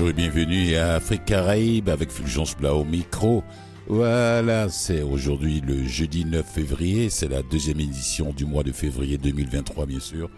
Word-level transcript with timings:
bonjour 0.00 0.18
et 0.18 0.30
bienvenue 0.30 0.76
à 0.76 0.94
Afrique 0.94 1.26
Caraïbe 1.26 1.90
avec 1.90 2.10
Fulgence 2.10 2.54
Plat 2.54 2.74
au 2.74 2.84
micro. 2.84 3.44
Voilà, 3.86 4.70
c'est 4.70 5.02
aujourd'hui 5.02 5.60
le 5.60 5.84
jeudi 5.84 6.24
9 6.24 6.46
février, 6.46 7.10
c'est 7.10 7.28
la 7.28 7.42
deuxième 7.42 7.80
édition 7.80 8.32
du 8.32 8.46
mois 8.46 8.62
de 8.62 8.72
février 8.72 9.18
2023 9.18 9.84
bien 9.84 10.00
sûr. 10.00 10.30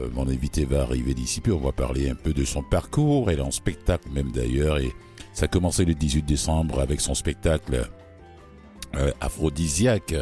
Euh, 0.00 0.08
mon 0.14 0.26
invité 0.26 0.64
va 0.64 0.80
arriver 0.80 1.12
d'ici 1.12 1.42
peu, 1.42 1.52
on 1.52 1.58
va 1.58 1.72
parler 1.72 2.08
un 2.08 2.14
peu 2.14 2.32
de 2.32 2.46
son 2.46 2.62
parcours, 2.62 3.30
elle 3.30 3.40
est 3.40 3.42
en 3.42 3.50
spectacle 3.50 4.08
même 4.10 4.32
d'ailleurs 4.32 4.78
et 4.78 4.90
ça 5.34 5.44
a 5.44 5.48
commencé 5.48 5.84
le 5.84 5.92
18 5.92 6.22
décembre 6.22 6.80
avec 6.80 7.02
son 7.02 7.14
spectacle 7.14 7.90
euh, 8.94 9.10
aphrodisiaque 9.20 10.14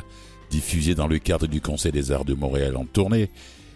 diffusé 0.51 0.97
dans 0.97 1.07
le 1.07 1.21
cadre 1.21 1.47
du 1.47 1.61
Conseil 1.61 1.93
des 1.93 2.11
Arts 2.11 2.25
de 2.25 2.35
Montréal 2.35 2.77
en 2.77 2.85
tournée. 2.85 3.31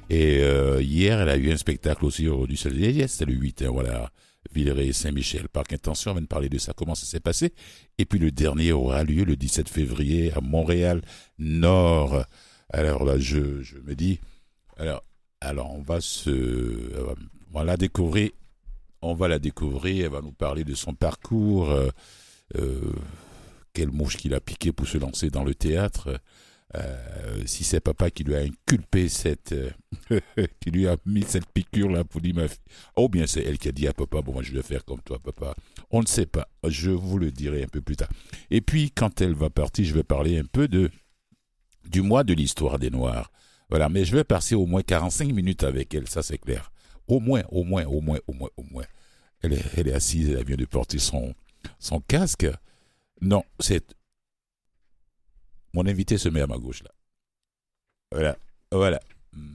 Et 0.09 0.39
euh, 0.41 0.83
hier, 0.83 1.21
elle 1.21 1.29
a 1.29 1.37
eu 1.37 1.53
un 1.53 1.57
spectacle 1.57 2.05
aussi 2.05 2.27
au 2.27 2.49
du 2.49 2.57
Soleil. 2.57 3.05
C'était 3.07 3.31
le 3.31 3.35
8, 3.39 3.63
hein, 3.63 3.71
voilà. 3.73 4.11
Villeray 4.53 4.93
Saint-Michel. 4.93 5.49
Parc 5.49 5.73
Intention, 5.73 6.13
on 6.13 6.15
vient 6.15 6.23
de 6.23 6.27
parler 6.27 6.49
de 6.49 6.59
ça, 6.59 6.73
comment 6.73 6.95
ça 6.95 7.07
s'est 7.07 7.21
passé? 7.21 7.53
Et 7.99 8.05
puis 8.05 8.19
le 8.19 8.31
dernier 8.31 8.73
aura 8.73 9.05
lieu 9.05 9.25
le 9.25 9.37
17 9.37 9.69
février 9.69 10.33
à 10.33 10.41
Montréal 10.41 11.03
Nord. 11.39 12.25
Alors 12.73 13.05
là, 13.05 13.19
je, 13.19 13.39
me 13.85 13.95
dis, 13.95 14.21
alors, 14.77 15.03
alors 15.41 15.73
on 15.73 15.83
va 15.83 16.01
se, 16.01 17.05
on 17.53 17.59
va 17.59 17.65
la 17.65 17.77
découvrir, 17.77 18.31
on 19.03 19.15
va 19.15 19.29
la 19.29 19.39
découvrir, 19.39 20.07
elle 20.07 20.13
va 20.13 20.21
nous 20.21 20.33
parler 20.33 20.65
de 20.65 20.75
son 20.75 20.95
parcours, 20.95 21.71
euh, 21.71 21.91
euh, 22.57 22.93
quelle 23.73 23.91
mouche 23.91 24.17
qu'il 24.17 24.35
a 24.35 24.41
piqué 24.41 24.73
pour 24.73 24.87
se 24.87 24.99
lancer 24.99 25.31
dans 25.31 25.45
le 25.45 25.55
théâtre. 25.55 26.21
Euh, 26.77 27.43
si 27.47 27.65
c'est 27.65 27.81
papa 27.81 28.11
qui 28.11 28.23
lui 28.23 28.37
a 28.37 28.41
inculpé 28.41 29.09
cette, 29.09 29.53
euh, 29.53 29.71
qui 30.61 30.71
lui 30.71 30.87
a 30.87 30.97
mis 31.05 31.25
cette 31.25 31.47
piqûre 31.47 31.91
là 31.91 32.05
pour 32.05 32.21
dire 32.21 32.35
ma 32.37 32.47
fille, 32.47 32.61
ou 32.97 33.09
bien 33.09 33.27
c'est 33.27 33.43
elle 33.43 33.59
qui 33.59 33.69
a 33.69 33.73
dit 33.73 33.89
à 33.89 33.93
papa, 33.93 34.23
bon 34.23 34.35
moi 34.35 34.43
je 34.43 34.53
vais 34.53 34.63
faire 34.63 34.85
comme 34.85 35.01
toi 35.01 35.19
papa. 35.19 35.55
On 35.91 36.01
ne 36.01 36.07
sait 36.07 36.27
pas, 36.27 36.49
je 36.65 36.91
vous 36.91 37.19
le 37.19 37.33
dirai 37.33 37.65
un 37.65 37.67
peu 37.67 37.81
plus 37.81 37.97
tard. 37.97 38.09
Et 38.51 38.61
puis 38.61 38.93
quand 38.93 39.21
elle 39.21 39.35
va 39.35 39.51
partir, 39.51 39.85
je 39.85 39.95
vais 39.95 40.05
parler 40.05 40.39
un 40.39 40.45
peu 40.45 40.69
de 40.69 40.91
du 41.89 42.03
mois 42.03 42.23
de 42.23 42.35
l'histoire 42.35 42.79
des 42.79 42.91
Noirs. 42.91 43.33
Voilà, 43.69 43.89
mais 43.89 44.05
je 44.05 44.15
vais 44.15 44.25
passer 44.25 44.55
au 44.55 44.67
moins 44.67 44.83
45 44.83 45.33
minutes 45.33 45.65
avec 45.65 45.93
elle, 45.95 46.09
ça 46.09 46.23
c'est 46.23 46.39
clair. 46.39 46.71
Au 47.09 47.19
moins, 47.19 47.43
au 47.51 47.65
moins, 47.65 47.85
au 47.87 48.01
moins, 48.01 48.19
au 48.29 48.33
moins, 48.33 48.51
au 48.57 48.63
moins. 48.63 48.85
Elle 49.43 49.55
est, 49.55 49.65
elle 49.77 49.89
est 49.89 49.93
assise, 49.93 50.31
elle 50.31 50.45
vient 50.45 50.57
de 50.57 50.67
porter 50.67 50.99
son, 50.99 51.35
son 51.81 52.01
casque. 52.01 52.47
Non, 53.21 53.43
c'est 53.59 53.97
mon 55.73 55.87
invité 55.87 56.19
se 56.19 56.29
met 56.29 56.41
à 56.41 56.47
ma 56.47 56.59
gauche 56.59 56.83
là. 56.83 56.91
Voilà, 58.13 58.37
voilà. 58.73 59.01
Hmm. 59.33 59.55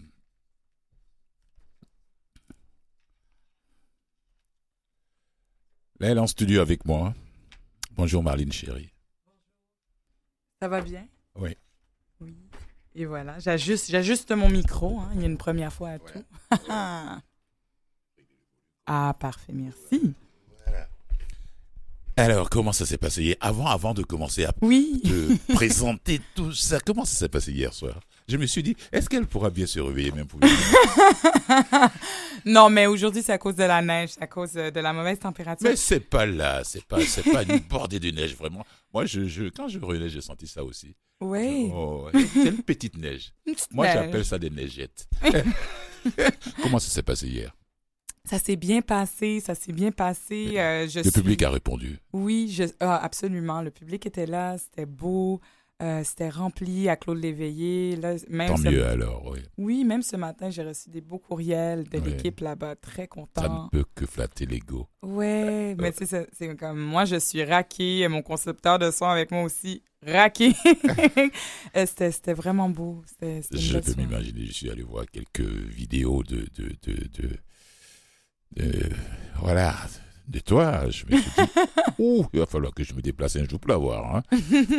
Là, 5.99 6.09
elle 6.09 6.17
est 6.17 6.21
en 6.21 6.27
studio 6.27 6.61
avec 6.61 6.85
moi. 6.85 7.13
Bonjour 7.91 8.21
Marlene 8.23 8.51
chérie. 8.51 8.89
Ça 10.61 10.67
va 10.67 10.81
bien? 10.81 11.07
Oui. 11.35 11.55
Oui. 12.19 12.35
Et 12.95 13.05
voilà, 13.05 13.39
j'ajuste, 13.39 13.89
j'ajuste 13.89 14.31
mon 14.31 14.49
micro. 14.49 14.99
hein. 14.99 15.11
Il 15.15 15.21
y 15.21 15.23
a 15.23 15.27
une 15.27 15.37
première 15.37 15.71
fois 15.73 15.89
à 15.89 15.99
tout. 15.99 16.23
ah, 18.85 19.15
parfait, 19.19 19.53
merci. 19.53 20.13
Alors, 22.17 22.49
comment 22.49 22.71
ça 22.71 22.85
s'est 22.85 22.97
passé 22.97 23.23
hier? 23.23 23.35
Avant, 23.41 23.67
avant 23.67 23.93
de 23.93 24.01
commencer 24.01 24.45
à 24.45 24.53
Oui. 24.61 25.01
te 25.03 25.35
présenter 25.53 26.21
tout 26.33 26.53
ça, 26.53 26.79
comment 26.79 27.03
ça 27.03 27.15
s'est 27.15 27.29
passé 27.29 27.51
hier 27.51 27.73
soir? 27.73 27.99
Je 28.27 28.37
me 28.37 28.45
suis 28.45 28.63
dit, 28.63 28.75
est-ce 28.91 29.09
qu'elle 29.09 29.27
pourra 29.27 29.49
bien 29.49 29.67
se 29.67 29.79
réveiller 29.79 30.11
même 30.11 30.25
pour 30.25 30.39
non, 32.45 32.69
mais 32.69 32.87
aujourd'hui, 32.87 33.21
c'est 33.21 33.33
à 33.33 33.37
cause 33.37 33.55
de 33.55 33.63
la 33.63 33.81
neige, 33.81 34.11
c'est 34.13 34.23
à 34.23 34.27
cause 34.27 34.51
euh, 34.55 34.71
de 34.71 34.79
la 34.79 34.93
mauvaise 34.93 35.19
température. 35.19 35.69
Mais 35.69 35.75
c'est 35.75 35.99
pas 35.99 36.25
là, 36.25 36.63
c'est 36.63 36.83
pas, 36.85 36.99
c'est 37.01 37.23
pas 37.23 37.43
une 37.43 37.59
bordée 37.69 37.99
de 37.99 38.09
neige 38.09 38.35
vraiment. 38.35 38.65
Moi, 38.93 39.05
je, 39.05 39.27
je, 39.27 39.49
quand 39.49 39.67
je 39.67 39.77
relais, 39.79 40.09
j'ai 40.09 40.21
senti 40.21 40.47
ça 40.47 40.63
aussi. 40.63 40.95
Oui. 41.21 41.69
Oh, 41.73 42.09
c'est 42.13 42.49
une 42.49 42.63
petite 42.63 42.97
neige. 42.97 43.31
Une 43.45 43.53
petite 43.53 43.73
Moi, 43.73 43.87
j'appelle 43.91 44.25
ça 44.25 44.39
des 44.39 44.49
neigettes. 44.49 45.07
Comment 46.63 46.79
ça 46.79 46.89
s'est 46.89 47.03
passé 47.03 47.27
hier? 47.27 47.53
Ça 48.25 48.39
s'est 48.39 48.55
bien 48.55 48.81
passé, 48.81 49.39
ça 49.39 49.53
s'est 49.55 49.71
bien 49.73 49.91
passé. 49.91 50.53
euh, 50.57 50.87
je 50.87 50.99
Le 50.99 51.03
suis- 51.03 51.11
public 51.11 51.43
a 51.43 51.49
répondu. 51.51 51.99
Oui, 52.13 52.49
je... 52.51 52.63
ah, 52.79 52.97
absolument. 53.03 53.61
Le 53.61 53.71
public 53.71 54.05
était 54.05 54.25
là, 54.25 54.57
c'était 54.57 54.87
beau, 54.87 55.39
euh, 55.83 56.03
c'était 56.03 56.29
rempli 56.29 56.89
à 56.89 56.95
Claude 56.95 57.19
Léveillé. 57.19 57.95
Là, 57.97 58.15
même 58.29 58.47
Tant 58.47 58.57
ce- 58.57 58.69
mieux 58.69 58.85
alors, 58.85 59.27
oui. 59.31 59.39
Oui, 59.57 59.83
même 59.83 60.01
ce 60.01 60.15
matin, 60.15 60.49
j'ai 60.49 60.63
reçu 60.63 60.89
des 60.89 61.01
beaux 61.01 61.19
courriels 61.19 61.83
de 61.87 61.99
l'équipe 61.99 62.39
là-bas, 62.39 62.75
très 62.77 63.03
Ça 63.03 63.03
ne 63.03 63.07
content. 63.47 63.69
peut 63.71 63.85
que 63.93 64.05
flatter 64.07 64.45
l'ego. 64.47 64.87
Ouais, 65.03 65.75
mais 65.77 65.91
tu 65.91 66.05
sais, 66.07 66.27
c'est- 66.33 66.55
comme 66.55 66.79
moi, 66.79 67.05
je 67.05 67.17
suis 67.17 67.43
raqué, 67.43 68.07
mon 68.07 68.21
concepteur 68.23 68.79
de 68.79 68.89
son 68.89 69.05
avec 69.05 69.29
moi 69.31 69.43
aussi, 69.43 69.83
raqué. 70.05 70.53
Euh, 71.75 71.85
c'était 71.85 72.33
vraiment 72.33 72.69
beau. 72.69 73.03
C'était 73.05 73.39
une 73.51 73.59
Je 73.59 73.77
peux 73.79 73.93
m'imaginer, 74.01 74.45
je 74.45 74.51
suis 74.53 74.69
allé 74.69 74.81
voir 74.83 75.05
quelques 75.11 75.41
vidéos 75.41 76.23
de, 76.23 76.47
de, 76.57 76.69
de- 76.87 77.37
voilà, 79.39 79.75
de 80.27 80.39
toi. 80.39 80.89
Je 80.89 81.05
me 81.05 81.17
suis 81.17 81.31
dit, 81.31 81.49
oh, 81.99 82.25
il 82.33 82.39
va 82.39 82.45
falloir 82.45 82.73
que 82.73 82.83
je 82.83 82.93
me 82.93 83.01
déplace 83.01 83.35
un 83.35 83.45
jour 83.45 83.59
pour 83.59 83.69
la 83.69 83.77
voir. 83.77 84.15
Hein. 84.15 84.23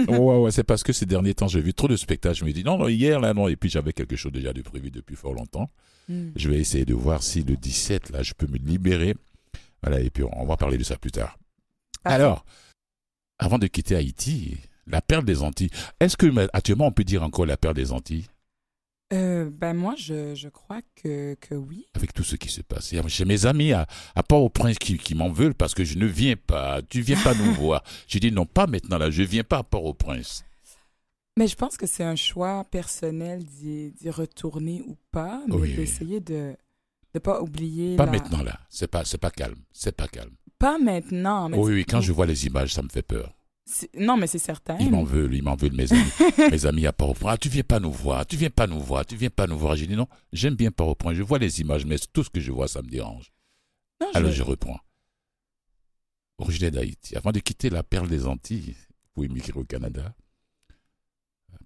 ouais, 0.08 0.18
ouais, 0.18 0.50
c'est 0.50 0.64
parce 0.64 0.82
que 0.82 0.92
ces 0.92 1.06
derniers 1.06 1.34
temps, 1.34 1.48
j'ai 1.48 1.60
vu 1.60 1.74
trop 1.74 1.88
de 1.88 1.96
spectacles. 1.96 2.36
Je 2.36 2.44
me 2.44 2.52
dis, 2.52 2.64
non, 2.64 2.78
non, 2.78 2.88
hier, 2.88 3.20
là, 3.20 3.34
non. 3.34 3.48
Et 3.48 3.56
puis, 3.56 3.68
j'avais 3.68 3.92
quelque 3.92 4.16
chose 4.16 4.32
déjà 4.32 4.52
de 4.52 4.62
prévu 4.62 4.90
depuis 4.90 5.16
fort 5.16 5.34
longtemps. 5.34 5.70
Mm. 6.08 6.30
Je 6.36 6.48
vais 6.48 6.58
essayer 6.58 6.84
de 6.84 6.94
voir 6.94 7.22
si 7.22 7.42
le 7.42 7.56
17, 7.56 8.10
là, 8.10 8.22
je 8.22 8.32
peux 8.34 8.46
me 8.46 8.58
libérer. 8.58 9.14
Voilà, 9.82 10.00
et 10.00 10.10
puis, 10.10 10.24
on 10.24 10.46
va 10.46 10.56
parler 10.56 10.78
de 10.78 10.84
ça 10.84 10.96
plus 10.96 11.12
tard. 11.12 11.38
Alors, 12.04 12.44
avant 13.38 13.58
de 13.58 13.66
quitter 13.66 13.96
Haïti, 13.96 14.56
la 14.86 15.00
perle 15.00 15.24
des 15.24 15.42
Antilles. 15.42 15.70
Est-ce 16.00 16.16
que, 16.16 16.26
mais, 16.26 16.48
actuellement, 16.52 16.86
on 16.86 16.92
peut 16.92 17.04
dire 17.04 17.22
encore 17.22 17.46
la 17.46 17.56
perle 17.56 17.74
des 17.74 17.92
Antilles? 17.92 18.26
Euh, 19.12 19.48
ben 19.52 19.72
moi, 19.74 19.94
je, 19.96 20.34
je 20.34 20.48
crois 20.48 20.80
que, 20.96 21.34
que 21.34 21.54
oui. 21.54 21.86
avec 21.94 22.12
tout 22.12 22.24
ce 22.24 22.34
qui 22.34 22.48
se 22.48 22.60
passe. 22.60 22.92
J'ai 23.06 23.24
mes 23.24 23.46
amis 23.46 23.72
à, 23.72 23.86
à 24.16 24.22
Port-au-Prince 24.24 24.78
qui, 24.78 24.98
qui 24.98 25.14
m'en 25.14 25.30
veulent 25.30 25.54
parce 25.54 25.74
que 25.74 25.84
je 25.84 25.96
ne 25.96 26.06
viens 26.06 26.34
pas. 26.34 26.82
Tu 26.82 27.02
viens 27.02 27.20
pas 27.22 27.34
nous 27.34 27.52
voir. 27.54 27.84
J'ai 28.08 28.18
dit 28.18 28.32
non, 28.32 28.46
pas 28.46 28.66
maintenant 28.66 28.98
là. 28.98 29.10
Je 29.10 29.22
viens 29.22 29.44
pas 29.44 29.58
à 29.58 29.62
Port-au-Prince. 29.62 30.44
Mais 31.38 31.46
je 31.46 31.54
pense 31.54 31.76
que 31.76 31.86
c'est 31.86 32.02
un 32.02 32.16
choix 32.16 32.64
personnel 32.64 33.44
d'y 33.44 33.92
retourner 34.10 34.82
ou 34.86 34.96
pas, 35.12 35.40
mais 35.46 35.54
Oui, 35.54 35.68
oui. 35.70 35.76
d'essayer 35.76 36.18
de 36.18 36.56
ne 37.14 37.20
pas 37.20 37.40
oublier. 37.42 37.94
Pas 37.96 38.06
la- 38.06 38.12
maintenant 38.12 38.42
là. 38.42 38.58
C'est 38.70 38.88
pas, 38.90 39.04
c'est 39.04 39.18
pas 39.18 39.30
calme. 39.30 39.58
C'est 39.72 39.94
pas 39.94 40.08
calme. 40.08 40.34
Pas 40.58 40.78
maintenant. 40.78 41.48
Mais 41.50 41.58
Oui, 41.58 41.74
oui. 41.74 41.84
Quand 41.84 42.00
je 42.00 42.10
vois 42.10 42.26
les 42.26 42.46
images, 42.46 42.72
ça 42.72 42.82
me 42.82 42.88
fait 42.88 43.02
peur. 43.02 43.35
Non, 43.98 44.16
mais 44.16 44.26
c'est 44.28 44.38
certain. 44.38 44.76
Ils 44.78 44.90
m'en 44.90 45.02
veulent. 45.02 45.34
Ils 45.34 45.42
m'en 45.42 45.56
veulent 45.56 45.72
mes 45.74 45.92
amis. 45.92 46.10
mes 46.50 46.66
amis 46.66 46.86
à 46.86 46.92
Port-au-Prince. 46.92 47.32
Ah, 47.34 47.36
tu 47.38 47.48
viens 47.48 47.62
pas 47.64 47.80
nous 47.80 47.92
voir. 47.92 48.24
Tu 48.26 48.36
viens 48.36 48.50
pas 48.50 48.66
nous 48.66 48.80
voir. 48.80 49.04
Tu 49.04 49.16
viens 49.16 49.30
pas 49.30 49.46
nous 49.46 49.58
voir. 49.58 49.74
J'ai 49.76 49.86
dit 49.86 49.96
non. 49.96 50.06
J'aime 50.32 50.54
bien 50.54 50.70
Port-au-Prince. 50.70 51.14
Je 51.16 51.22
vois 51.22 51.38
les 51.38 51.60
images, 51.60 51.84
mais 51.84 51.96
tout 52.12 52.22
ce 52.22 52.30
que 52.30 52.40
je 52.40 52.52
vois, 52.52 52.68
ça 52.68 52.80
me 52.82 52.88
dérange. 52.88 53.32
Non, 54.00 54.08
je- 54.12 54.18
Alors 54.18 54.30
je 54.32 54.42
reprends. 54.42 54.78
Originaire 56.38 56.70
d'Haïti. 56.72 57.16
Avant 57.16 57.32
de 57.32 57.40
quitter 57.40 57.70
la 57.70 57.82
perle 57.82 58.08
des 58.08 58.26
Antilles 58.26 58.76
pour 59.14 59.24
émigrer 59.24 59.52
au 59.58 59.64
Canada, 59.64 60.14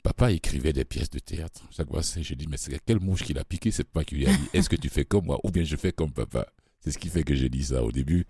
papa 0.03 0.31
écrivait 0.33 0.73
des 0.73 0.85
pièces 0.85 1.11
de 1.11 1.19
théâtre. 1.19 1.63
C'est- 2.03 2.23
je 2.23 2.35
dis, 2.35 2.47
mais 2.47 2.57
c'est 2.57 2.79
quelle 2.85 3.01
mouche 3.01 3.25
qui 3.25 3.35
l'a 3.35 3.45
piqué 3.45 3.71
C'est 3.73 3.85
pas 3.85 4.05
qui 4.05 4.15
lui 4.15 4.27
a 4.27 4.35
dit, 4.35 4.49
est-ce 4.55 4.69
que 4.71 4.77
tu 4.77 4.89
fais 4.89 5.05
comme 5.05 5.27
moi 5.27 5.39
ou 5.45 5.51
bien 5.51 5.65
je 5.65 5.77
fais 5.77 5.93
comme 5.93 6.13
papa? 6.13 6.47
C'est 6.81 6.91
ce 6.91 6.99
qui 6.99 7.09
fait 7.09 7.23
que 7.23 7.35
j'ai 7.35 7.49
dit 7.49 7.65
ça 7.65 7.83
au 7.83 7.93
début. 7.93 8.27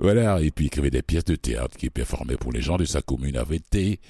Voilà, 0.00 0.40
et 0.40 0.50
puis 0.50 0.64
il 0.64 0.66
écrivait 0.66 0.90
des 0.90 1.02
pièces 1.02 1.24
de 1.24 1.36
théâtre 1.36 1.76
qui 1.76 1.88
performait 1.88 2.36
pour 2.36 2.52
les 2.52 2.60
gens 2.60 2.76
de 2.76 2.84
sa 2.84 3.02
commune 3.02 3.36
avec 3.36 3.62
des, 3.70 4.00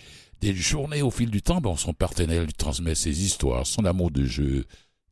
des 0.41 0.55
journées 0.55 1.03
au 1.03 1.11
fil 1.11 1.31
du 1.31 1.43
temps. 1.43 1.61
Bon, 1.61 1.77
son 1.77 1.93
partenaire 1.93 2.45
lui 2.45 2.55
transmet 2.55 2.95
ses 2.95 3.25
histoires, 3.25 3.67
son 3.67 3.85
amour 3.85 4.11
de 4.11 4.25
jeu, 4.25 4.65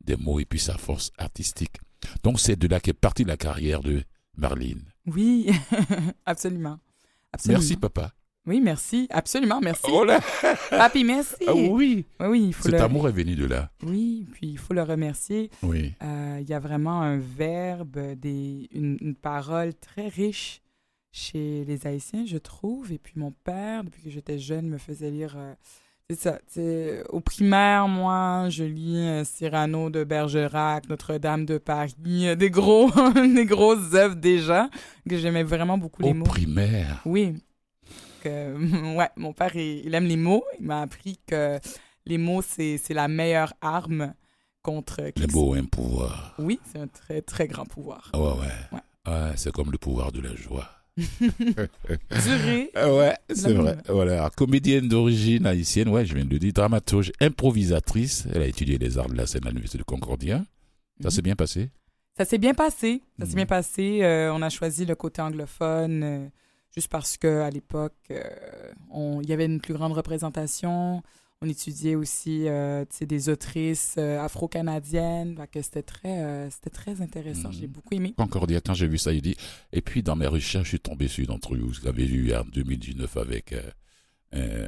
des 0.03 0.15
mots 0.15 0.39
et 0.39 0.45
puis 0.45 0.59
sa 0.59 0.77
force 0.77 1.11
artistique. 1.17 1.77
Donc 2.23 2.39
c'est 2.39 2.55
de 2.55 2.67
là 2.67 2.79
qu'est 2.79 2.93
partie 2.93 3.23
la 3.23 3.37
carrière 3.37 3.81
de 3.81 4.03
Marlene. 4.35 4.83
Oui, 5.05 5.51
absolument. 6.25 6.79
absolument. 7.31 7.59
Merci 7.59 7.77
papa. 7.77 8.13
Oui, 8.47 8.59
merci. 8.59 9.07
Absolument, 9.11 9.59
merci. 9.61 9.83
Oh 9.91 10.03
là 10.03 10.19
Papi, 10.71 11.03
merci. 11.03 11.35
Ah 11.47 11.53
oui 11.53 12.05
Oui, 12.19 12.27
oui, 12.27 12.43
il 12.47 12.53
faut 12.53 12.63
Cet 12.63 12.71
le... 12.73 12.81
amour 12.81 13.07
est 13.07 13.11
venu 13.11 13.35
de 13.35 13.45
là. 13.45 13.69
Oui, 13.83 14.25
puis 14.33 14.47
il 14.47 14.57
faut 14.57 14.73
le 14.73 14.81
remercier. 14.81 15.51
Oui. 15.61 15.93
Euh, 16.01 16.39
il 16.41 16.49
y 16.49 16.53
a 16.53 16.59
vraiment 16.59 17.01
un 17.01 17.17
verbe, 17.19 17.99
des, 18.15 18.67
une, 18.71 18.97
une 18.99 19.15
parole 19.15 19.73
très 19.75 20.07
riche 20.07 20.61
chez 21.11 21.63
les 21.65 21.85
Haïtiens, 21.85 22.25
je 22.25 22.37
trouve. 22.37 22.91
Et 22.91 22.97
puis 22.97 23.13
mon 23.15 23.31
père, 23.43 23.83
depuis 23.83 24.01
que 24.01 24.09
j'étais 24.09 24.39
jeune, 24.39 24.67
me 24.67 24.79
faisait 24.79 25.11
lire. 25.11 25.35
euh, 25.37 25.53
c'est 26.09 26.19
ça. 26.19 26.39
c'est- 26.47 27.03
Au 27.09 27.19
primaire, 27.19 27.87
moi, 27.87 28.47
je 28.49 28.63
lis 28.63 28.97
euh, 28.97 29.23
Cyrano 29.23 29.91
de 29.91 30.03
Bergerac, 30.03 30.89
Notre-Dame 30.89 31.45
de 31.45 31.59
Paris, 31.59 32.35
des 32.35 32.49
gros, 32.49 32.89
des 33.35 33.45
grosses 33.45 33.93
œuvres 33.93 34.15
déjà 34.15 34.67
que 35.07 35.17
j'aimais 35.17 35.43
vraiment 35.43 35.77
beaucoup 35.77 36.01
les 36.01 36.09
Au 36.09 36.13
mots. 36.15 36.25
primaire. 36.25 37.01
Oui. 37.05 37.33
Que, 38.21 38.95
ouais, 38.97 39.09
mon 39.17 39.33
père, 39.33 39.55
il, 39.55 39.85
il 39.85 39.93
aime 39.95 40.05
les 40.05 40.17
mots. 40.17 40.43
Il 40.59 40.65
m'a 40.67 40.81
appris 40.81 41.19
que 41.27 41.59
les 42.05 42.17
mots, 42.17 42.41
c'est 42.41 42.77
c'est 42.77 42.93
la 42.93 43.07
meilleure 43.07 43.53
arme 43.61 44.13
contre... 44.61 45.01
Le 45.01 45.11
quelque- 45.11 45.31
beau 45.31 45.53
un 45.53 45.65
pouvoir. 45.65 46.35
Oui, 46.39 46.59
c'est 46.71 46.79
un 46.79 46.87
très, 46.87 47.21
très 47.21 47.47
grand 47.47 47.65
pouvoir. 47.65 48.09
Ah 48.13 48.19
ouais, 48.19 48.25
ouais. 48.31 48.47
Ouais. 48.73 48.79
Ah, 49.05 49.31
c'est 49.35 49.51
comme 49.51 49.71
le 49.71 49.77
pouvoir 49.77 50.11
de 50.11 50.21
la 50.21 50.35
joie. 50.35 50.69
Durée. 50.99 52.69
Ah 52.75 52.93
ouais, 52.93 53.15
c'est 53.33 53.53
vrai. 53.53 53.77
Voilà. 53.87 54.29
Comédienne 54.29 54.87
d'origine 54.87 55.45
haïtienne, 55.45 55.89
ouais, 55.89 56.05
je 56.05 56.13
viens 56.13 56.25
de 56.25 56.29
le 56.29 56.39
dire. 56.39 56.53
Dramaturge, 56.53 57.11
improvisatrice. 57.21 58.27
Elle 58.33 58.41
a 58.43 58.47
étudié 58.47 58.77
les 58.77 58.97
arts 58.97 59.09
de 59.09 59.15
la 59.15 59.25
scène 59.25 59.45
à 59.45 59.49
l'Université 59.49 59.77
de 59.77 59.83
Concordia. 59.83 60.43
Ça 61.01 61.09
s'est 61.09 61.21
bien 61.21 61.35
passé? 61.35 61.69
Ça 62.17 62.25
s'est 62.25 62.37
bien 62.37 62.53
passé. 62.53 63.01
Ça 63.17 63.25
s'est 63.25 63.31
Mhm. 63.31 63.35
bien 63.37 63.45
passé. 63.45 63.99
Euh, 64.03 64.33
on 64.33 64.41
a 64.41 64.49
choisi 64.49 64.85
le 64.85 64.95
côté 64.95 65.21
anglophone 65.21 66.03
euh, 66.03 66.27
juste 66.73 66.87
parce 66.89 67.17
que 67.17 67.41
à 67.41 67.49
l'époque, 67.49 67.95
euh, 68.11 68.23
on- 68.89 69.21
il 69.21 69.29
y 69.29 69.33
avait 69.33 69.45
une 69.45 69.59
plus 69.61 69.73
grande 69.73 69.93
représentation. 69.93 71.01
On 71.43 71.49
étudiait 71.49 71.95
aussi 71.95 72.47
euh, 72.47 72.85
des 73.01 73.29
autrices 73.29 73.95
euh, 73.97 74.19
afro-canadiennes. 74.19 75.35
Que 75.51 75.61
C'était 75.61 75.81
très, 75.81 76.49
c'était 76.51 76.69
très 76.69 77.01
intéressant. 77.01 77.47
Mhm. 77.49 77.53
J'ai 77.55 77.67
beaucoup 77.67 77.93
aimé. 77.95 78.13
Concordia, 78.15 78.61
quand 78.61 78.75
j'ai 78.75 78.87
vu 78.87 78.97
ça, 78.99 79.11
il 79.11 79.21
dit. 79.23 79.35
Et 79.73 79.81
puis, 79.81 80.03
dans 80.03 80.15
mes 80.15 80.27
recherches, 80.27 80.65
je 80.65 80.69
suis 80.69 80.79
tombé 80.79 81.07
sur 81.07 81.23
une 81.23 81.31
entrevue 81.31 81.61
que 81.63 81.81
vous 81.81 81.87
avez 81.87 82.05
eu 82.05 82.33
en 82.35 82.43
2019 82.45 83.17
avec 83.17 83.53
euh, 83.53 83.61
euh, 84.35 84.67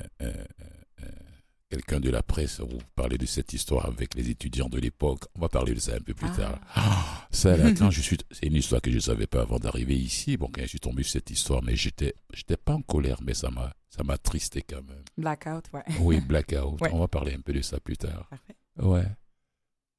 quelqu'un 1.73 1.99
de 1.99 2.09
la 2.11 2.21
presse. 2.21 2.59
Vous 2.59 2.77
parlez 2.95 3.17
de 3.17 3.25
cette 3.25 3.51
histoire 3.53 3.85
avec 3.87 4.13
les 4.13 4.29
étudiants 4.29 4.69
de 4.69 4.79
l'époque. 4.79 5.23
On 5.35 5.41
va 5.41 5.49
parler 5.49 5.73
de 5.73 5.79
ça 5.79 5.95
un 5.95 5.99
peu 6.01 6.13
plus 6.13 6.27
Ah. 6.33 6.37
tard. 6.37 6.59
Ah, 6.75 7.27
ça, 7.31 7.57
là, 7.57 7.71
quand 7.77 7.89
je 7.89 8.01
suis. 8.01 8.17
C'est 8.31 8.45
une 8.45 8.55
histoire 8.55 8.81
que 8.81 8.91
je 8.91 8.97
ne 8.97 9.01
savais 9.01 9.25
pas 9.27 9.41
avant 9.41 9.57
d'arriver 9.57 9.95
ici. 9.95 10.37
Bon, 10.37 10.49
quand 10.53 10.61
je 10.61 10.67
suis 10.67 10.79
tombé 10.79 11.01
sur 11.03 11.13
cette 11.13 11.31
histoire, 11.31 11.63
mais 11.63 11.75
j'étais, 11.75 12.13
j'étais 12.33 12.57
pas 12.57 12.73
en 12.73 12.81
colère, 12.81 13.17
mais 13.23 13.33
ça 13.33 13.49
m'a, 13.49 13.73
ça 13.89 14.03
m'a 14.03 14.17
tristé 14.19 14.61
quand 14.61 14.83
même. 14.87 15.03
Blackout, 15.17 15.65
ouais. 15.73 15.83
Oui, 15.99 16.21
Blackout. 16.27 16.79
Ouais. 16.81 16.89
On 16.93 16.99
va 16.99 17.07
parler 17.07 17.33
un 17.33 17.41
peu 17.41 17.53
de 17.53 17.61
ça 17.61 17.79
plus 17.79 17.97
tard. 17.97 18.27
Parfait. 18.29 18.55
Ouais. 18.79 19.07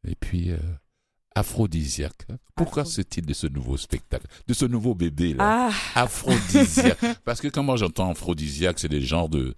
Et 0.07 0.15
puis, 0.15 0.51
euh, 0.53 0.59
aphrodisiaque. 1.35 2.27
Pourquoi 2.55 2.85
Aphro- 2.85 2.91
ce 2.91 3.01
titre 3.03 3.27
de 3.27 3.35
ce 3.35 3.47
nouveau 3.49 3.77
spectacle, 3.77 4.27
de 4.47 4.55
ce 4.55 4.65
nouveau 4.65 4.95
bébé 4.95 5.35
là? 5.35 5.71
Ah, 5.95 6.03
Aphrodisiaque. 6.03 6.99
Parce 7.25 7.41
que 7.41 7.49
quand 7.49 7.63
moi 7.65 7.77
j'entends 7.77 8.11
aphrodisiaque, 8.11 8.79
c'est 8.79 8.89
des 8.89 9.01
genres 9.01 9.29
de 9.29 9.55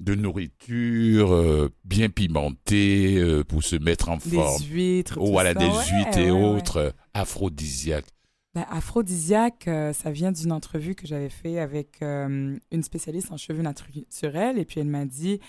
de 0.00 0.14
nourriture 0.14 1.32
euh, 1.32 1.70
bien 1.84 2.08
pimentée 2.08 3.16
euh, 3.18 3.44
pour 3.44 3.62
se 3.62 3.76
mettre 3.76 4.08
en 4.10 4.16
des 4.18 4.30
forme. 4.36 4.62
huîtres. 4.70 5.18
Oh, 5.20 5.30
voilà, 5.30 5.52
ça. 5.52 5.58
des 5.60 5.66
Ouais, 5.66 5.84
huîtres 5.98 6.18
et 6.18 6.30
ouais, 6.30 6.38
ouais. 6.38 6.44
autres 6.56 6.76
euh, 6.76 6.90
aphrodisiaques. 7.14 8.06
Ben, 8.54 8.64
aphrodisiaque, 8.70 9.68
euh, 9.68 9.92
ça 9.92 10.10
vient 10.10 10.32
d'une 10.32 10.52
entrevue 10.52 10.94
que 10.94 11.06
j'avais 11.06 11.28
fait 11.28 11.58
avec 11.58 12.00
une 12.00 12.58
spécialiste 12.82 13.30
en 13.30 13.36
cheveux 13.36 13.62
naturels. 13.62 14.58
Et 14.58 14.64
puis 14.64 14.80
elle 14.80 14.86
m'a 14.86 15.04
dit, 15.04 15.40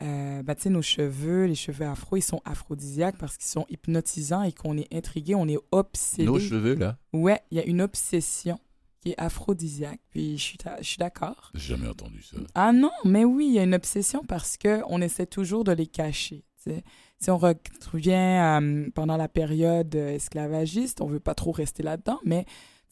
ben, 0.00 0.44
tu 0.54 0.62
sais, 0.62 0.70
nos 0.70 0.82
cheveux, 0.82 1.44
les 1.46 1.54
cheveux 1.54 1.86
afro, 1.86 2.16
ils 2.16 2.22
sont 2.22 2.42
aphrodisiaques 2.44 3.16
parce 3.18 3.36
qu'ils 3.38 3.48
sont 3.50 3.64
hypnotisants 3.70 4.42
et 4.42 4.52
qu'on 4.52 4.76
est 4.76 4.92
intrigué, 4.94 5.34
on 5.34 5.48
est 5.48 5.58
obsédé. 5.72 6.24
Nos 6.24 6.38
cheveux 6.38 6.74
là, 6.74 6.98
Ouais, 7.14 7.40
il 7.50 7.56
y 7.56 7.60
a 7.60 7.64
une 7.64 7.80
obsession 7.80 8.58
qui 9.00 9.10
est 9.10 9.20
aphrodisiaque. 9.20 10.00
Puis 10.10 10.38
je 10.38 10.42
suis, 10.42 10.58
je 10.78 10.84
suis 10.84 10.98
d'accord. 10.98 11.50
j'ai 11.54 11.74
jamais 11.74 11.88
entendu 11.88 12.22
ça. 12.22 12.36
Ah 12.54 12.72
non, 12.72 12.92
mais 13.04 13.24
oui, 13.24 13.46
il 13.48 13.54
y 13.54 13.58
a 13.58 13.62
une 13.62 13.74
obsession 13.74 14.22
parce 14.26 14.56
que 14.56 14.82
on 14.88 15.00
essaie 15.00 15.26
toujours 15.26 15.64
de 15.64 15.72
les 15.72 15.86
cacher. 15.86 16.44
Si 17.18 17.30
on 17.30 17.38
revient 17.38 18.10
euh, 18.12 18.90
pendant 18.94 19.16
la 19.16 19.28
période 19.28 19.94
euh, 19.94 20.14
esclavagiste, 20.14 21.00
on 21.00 21.06
veut 21.06 21.20
pas 21.20 21.34
trop 21.34 21.52
rester 21.52 21.82
là-dedans, 21.82 22.20
mais 22.24 22.44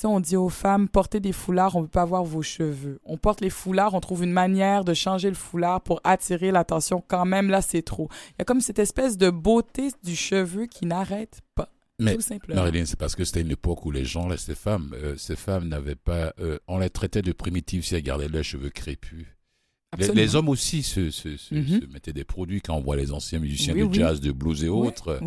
on 0.05 0.21
dit 0.21 0.37
aux 0.37 0.49
femmes 0.49 0.89
portez 0.89 1.19
des 1.19 1.33
foulards, 1.33 1.75
on 1.75 1.83
veut 1.83 1.89
pas 1.89 2.05
voir 2.05 2.23
vos 2.25 2.43
cheveux. 2.43 3.01
On 3.05 3.17
porte 3.17 3.41
les 3.41 3.51
foulards, 3.51 3.95
on 3.95 4.01
trouve 4.01 4.23
une 4.23 4.33
manière 4.33 4.85
de 4.85 4.95
changer 4.95 5.29
le 5.29 5.35
foulard 5.35 5.81
pour 5.81 6.01
attirer 6.05 6.53
l'attention. 6.53 7.03
Quand 7.09 7.25
même, 7.25 7.51
là, 7.51 7.63
c'est 7.63 7.83
trop. 7.83 8.09
Il 8.31 8.35
y 8.39 8.43
a 8.43 8.45
comme 8.45 8.61
cette 8.61 8.79
espèce 8.79 9.19
de 9.19 9.31
beauté 9.31 9.91
du 10.05 10.15
cheveu 10.15 10.67
qui 10.67 10.87
n'arrête 10.87 11.41
pas. 11.55 11.69
Mais 11.99 12.15
tout 12.15 12.21
simplement. 12.21 12.61
Marilyn, 12.63 12.85
c'est 12.87 12.99
parce 12.99 13.17
que 13.17 13.25
c'était 13.25 13.41
une 13.41 13.51
époque 13.51 13.85
où 13.85 13.91
les 13.91 14.05
gens, 14.05 14.29
là, 14.29 14.37
ces 14.37 14.55
femmes, 14.55 14.95
euh, 14.95 15.17
ces 15.17 15.35
femmes 15.37 15.69
n'avaient 15.69 15.97
pas, 15.97 16.33
euh, 16.39 16.59
on 16.69 16.79
les 16.79 16.91
traitait 16.91 17.23
de 17.23 17.33
primitives 17.33 17.85
si 17.85 17.95
elles 17.97 18.03
gardaient 18.03 18.29
leurs 18.29 18.45
cheveux 18.45 18.71
crépus. 18.71 19.27
Les, 20.15 20.35
hommes 20.37 20.49
aussi 20.51 20.83
se, 20.83 21.11
se, 21.11 21.37
se, 21.39 21.55
Mhm. 21.55 21.81
se 21.81 21.87
mettaient 21.87 22.13
des 22.13 22.25
produits 22.25 22.61
quand 22.61 22.77
on 22.77 22.81
voit 22.83 22.97
les 22.97 23.11
anciens 23.13 23.39
musiciens 23.39 23.73
Oui, 23.75 23.81
de 23.81 23.87
oui. 23.87 23.95
jazz, 23.95 24.21
de 24.21 24.33
blues 24.33 24.63
et 24.63 24.69
autres. 24.69 25.19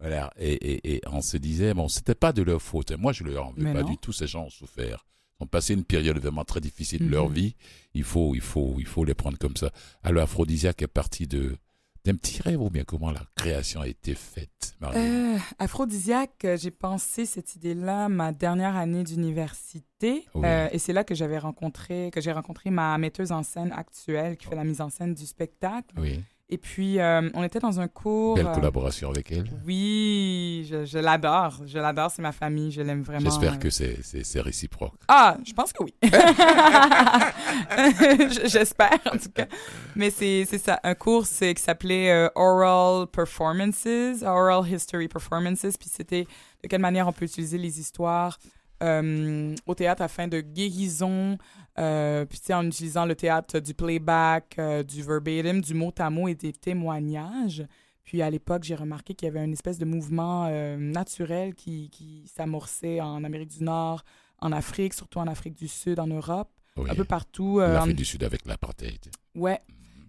Voilà. 0.00 0.32
Et, 0.38 0.52
et, 0.52 0.94
et 0.96 1.00
on 1.10 1.22
se 1.22 1.36
disait, 1.36 1.72
bon, 1.74 1.88
c'était 1.88 2.14
pas 2.16 2.32
de 2.32 2.42
leur 2.42 2.60
faute. 2.60 2.92
Moi, 2.92 3.12
je 3.12 3.24
leur 3.24 3.46
en 3.48 3.52
veux 3.52 3.62
Mais 3.62 3.72
pas 3.72 3.82
non. 3.82 3.90
du 3.90 3.96
tout. 3.96 4.12
Ces 4.12 4.26
gens 4.26 4.44
ont 4.46 4.50
souffert. 4.50 5.06
Ils 5.40 5.44
ont 5.44 5.46
passé 5.46 5.72
une 5.74 5.84
période 5.84 6.18
vraiment 6.18 6.44
très 6.44 6.60
difficile 6.60 7.06
de 7.06 7.10
leur 7.10 7.28
Mhm. 7.28 7.34
vie. 7.34 7.54
Il 7.94 8.02
faut, 8.04 8.34
il 8.34 8.40
faut, 8.40 8.74
il 8.78 8.86
faut 8.86 9.04
les 9.04 9.14
prendre 9.14 9.38
comme 9.38 9.56
ça. 9.56 9.70
Alors, 10.02 10.24
Aphrodisiaque 10.24 10.82
est 10.82 10.88
parti 10.88 11.26
de, 11.28 11.56
d'un 12.04 12.14
petit 12.14 12.42
rêve 12.42 12.60
ou 12.60 12.70
bien 12.70 12.84
comment 12.84 13.10
la 13.10 13.22
création 13.34 13.80
a 13.80 13.88
été 13.88 14.14
faite? 14.14 14.76
Euh, 14.82 15.38
aphrodisiaque, 15.58 16.44
euh, 16.44 16.56
j'ai 16.56 16.70
pensé 16.70 17.26
cette 17.26 17.56
idée-là 17.56 18.08
ma 18.08 18.32
dernière 18.32 18.76
année 18.76 19.02
d'université. 19.02 20.26
Oui. 20.34 20.42
Euh, 20.44 20.68
et 20.72 20.78
c'est 20.78 20.92
là 20.92 21.04
que 21.04 21.14
j'avais 21.14 21.38
rencontré, 21.38 22.10
que 22.12 22.20
j'ai 22.20 22.32
rencontré 22.32 22.70
ma 22.70 22.96
metteuse 22.98 23.32
en 23.32 23.42
scène 23.42 23.72
actuelle 23.72 24.36
qui 24.36 24.46
fait 24.46 24.54
la 24.54 24.64
mise 24.64 24.80
en 24.80 24.90
scène 24.90 25.14
du 25.14 25.26
spectacle. 25.26 25.94
Oui. 25.98 26.22
Et 26.50 26.56
puis, 26.56 26.98
euh, 26.98 27.28
on 27.34 27.42
était 27.42 27.58
dans 27.58 27.78
un 27.78 27.88
cours. 27.88 28.36
Belle 28.36 28.46
euh, 28.46 28.54
collaboration 28.54 29.10
avec 29.10 29.30
elle. 29.32 29.44
Oui, 29.66 30.66
je, 30.66 30.98
l'adore. 30.98 31.60
Je 31.66 31.78
l'adore, 31.78 32.10
c'est 32.10 32.22
ma 32.22 32.32
famille, 32.32 32.72
je 32.72 32.80
l'aime 32.80 33.02
vraiment. 33.02 33.28
J'espère 33.28 33.54
euh. 33.54 33.56
que 33.56 33.68
c'est, 33.68 34.40
réciproque. 34.40 34.94
Ah, 35.08 35.36
je 35.46 35.52
pense 35.52 35.74
que 35.74 35.82
oui. 35.82 35.94
J'espère, 38.46 38.98
en 39.12 39.18
tout 39.18 39.28
cas. 39.34 39.46
Mais 39.94 40.08
c'est 40.08 40.46
ça, 40.46 40.80
un 40.82 40.94
cours 40.94 41.26
c'est- 41.26 41.52
qui 41.52 41.62
s'appelait 41.62 42.10
euh, 42.10 42.30
Oral 42.34 43.08
Performances, 43.08 44.22
Oral 44.22 44.66
History 44.66 45.08
Performances, 45.08 45.76
puis 45.78 45.90
c'était 45.92 46.26
de 46.62 46.68
quelle 46.68 46.80
manière 46.80 47.06
on 47.06 47.12
peut 47.12 47.26
utiliser 47.26 47.58
les 47.58 47.78
histoires 47.78 48.38
euh, 48.82 49.54
au 49.66 49.74
théâtre 49.74 50.02
afin 50.02 50.28
de 50.28 50.40
guérison, 50.40 51.36
euh, 51.78 52.24
puis 52.24 52.40
en 52.52 52.66
utilisant 52.66 53.04
le 53.06 53.14
théâtre 53.14 53.58
du 53.60 53.74
playback, 53.74 54.56
euh, 54.58 54.82
du 54.82 55.02
verbatim, 55.02 55.60
du 55.60 55.74
mot 55.74 55.92
à 55.98 56.10
mot 56.10 56.28
et 56.28 56.34
des 56.34 56.52
témoignages. 56.52 57.64
Puis 58.04 58.22
à 58.22 58.30
l'époque, 58.30 58.64
j'ai 58.64 58.74
remarqué 58.74 59.14
qu'il 59.14 59.26
y 59.26 59.28
avait 59.30 59.44
une 59.44 59.52
espèce 59.52 59.78
de 59.78 59.84
mouvement 59.84 60.48
naturel 60.78 61.54
qui, 61.54 61.90
qui 61.90 62.24
s'amorçait 62.34 63.00
en 63.02 63.22
Amérique 63.22 63.50
du 63.50 63.62
Nord, 63.64 64.02
en 64.38 64.50
Afrique, 64.52 64.94
surtout 64.94 65.18
en 65.18 65.26
Afrique 65.26 65.54
du 65.54 65.68
Sud, 65.68 65.98
en 66.00 66.06
Europe, 66.06 66.48
Oui. 66.78 66.88
un 66.90 66.94
peu 66.94 67.04
partout. 67.04 67.58
L'Afrique 67.60 67.92
en- 67.92 67.96
du 67.96 68.04
Sud 68.06 68.24
avec 68.24 68.46
l'apartheid. 68.46 69.10
Ouais. 69.34 69.60